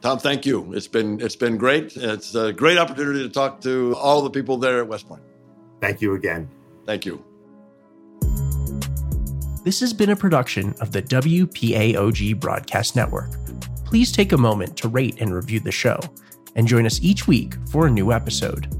Tom, 0.00 0.18
thank 0.18 0.46
you. 0.46 0.72
It's 0.72 0.88
been 0.88 1.20
it's 1.20 1.36
been 1.36 1.58
great. 1.58 1.98
It's 1.98 2.34
a 2.34 2.50
great 2.50 2.78
opportunity 2.78 3.22
to 3.22 3.28
talk 3.28 3.60
to 3.60 3.94
all 3.96 4.22
the 4.22 4.30
people 4.30 4.56
there 4.56 4.78
at 4.78 4.88
West 4.88 5.06
Point. 5.06 5.20
Thank 5.82 6.00
you 6.00 6.14
again. 6.14 6.48
Thank 6.86 7.04
you. 7.04 7.22
This 9.64 9.80
has 9.80 9.92
been 9.92 10.08
a 10.08 10.16
production 10.16 10.74
of 10.80 10.92
the 10.92 11.02
WPAOG 11.02 12.40
Broadcast 12.40 12.96
Network. 12.96 13.32
Please 13.84 14.12
take 14.12 14.32
a 14.32 14.38
moment 14.38 14.78
to 14.78 14.88
rate 14.88 15.20
and 15.20 15.34
review 15.34 15.60
the 15.60 15.72
show, 15.72 16.00
and 16.56 16.66
join 16.66 16.86
us 16.86 16.98
each 17.02 17.28
week 17.28 17.56
for 17.68 17.86
a 17.86 17.90
new 17.90 18.12
episode. 18.12 18.79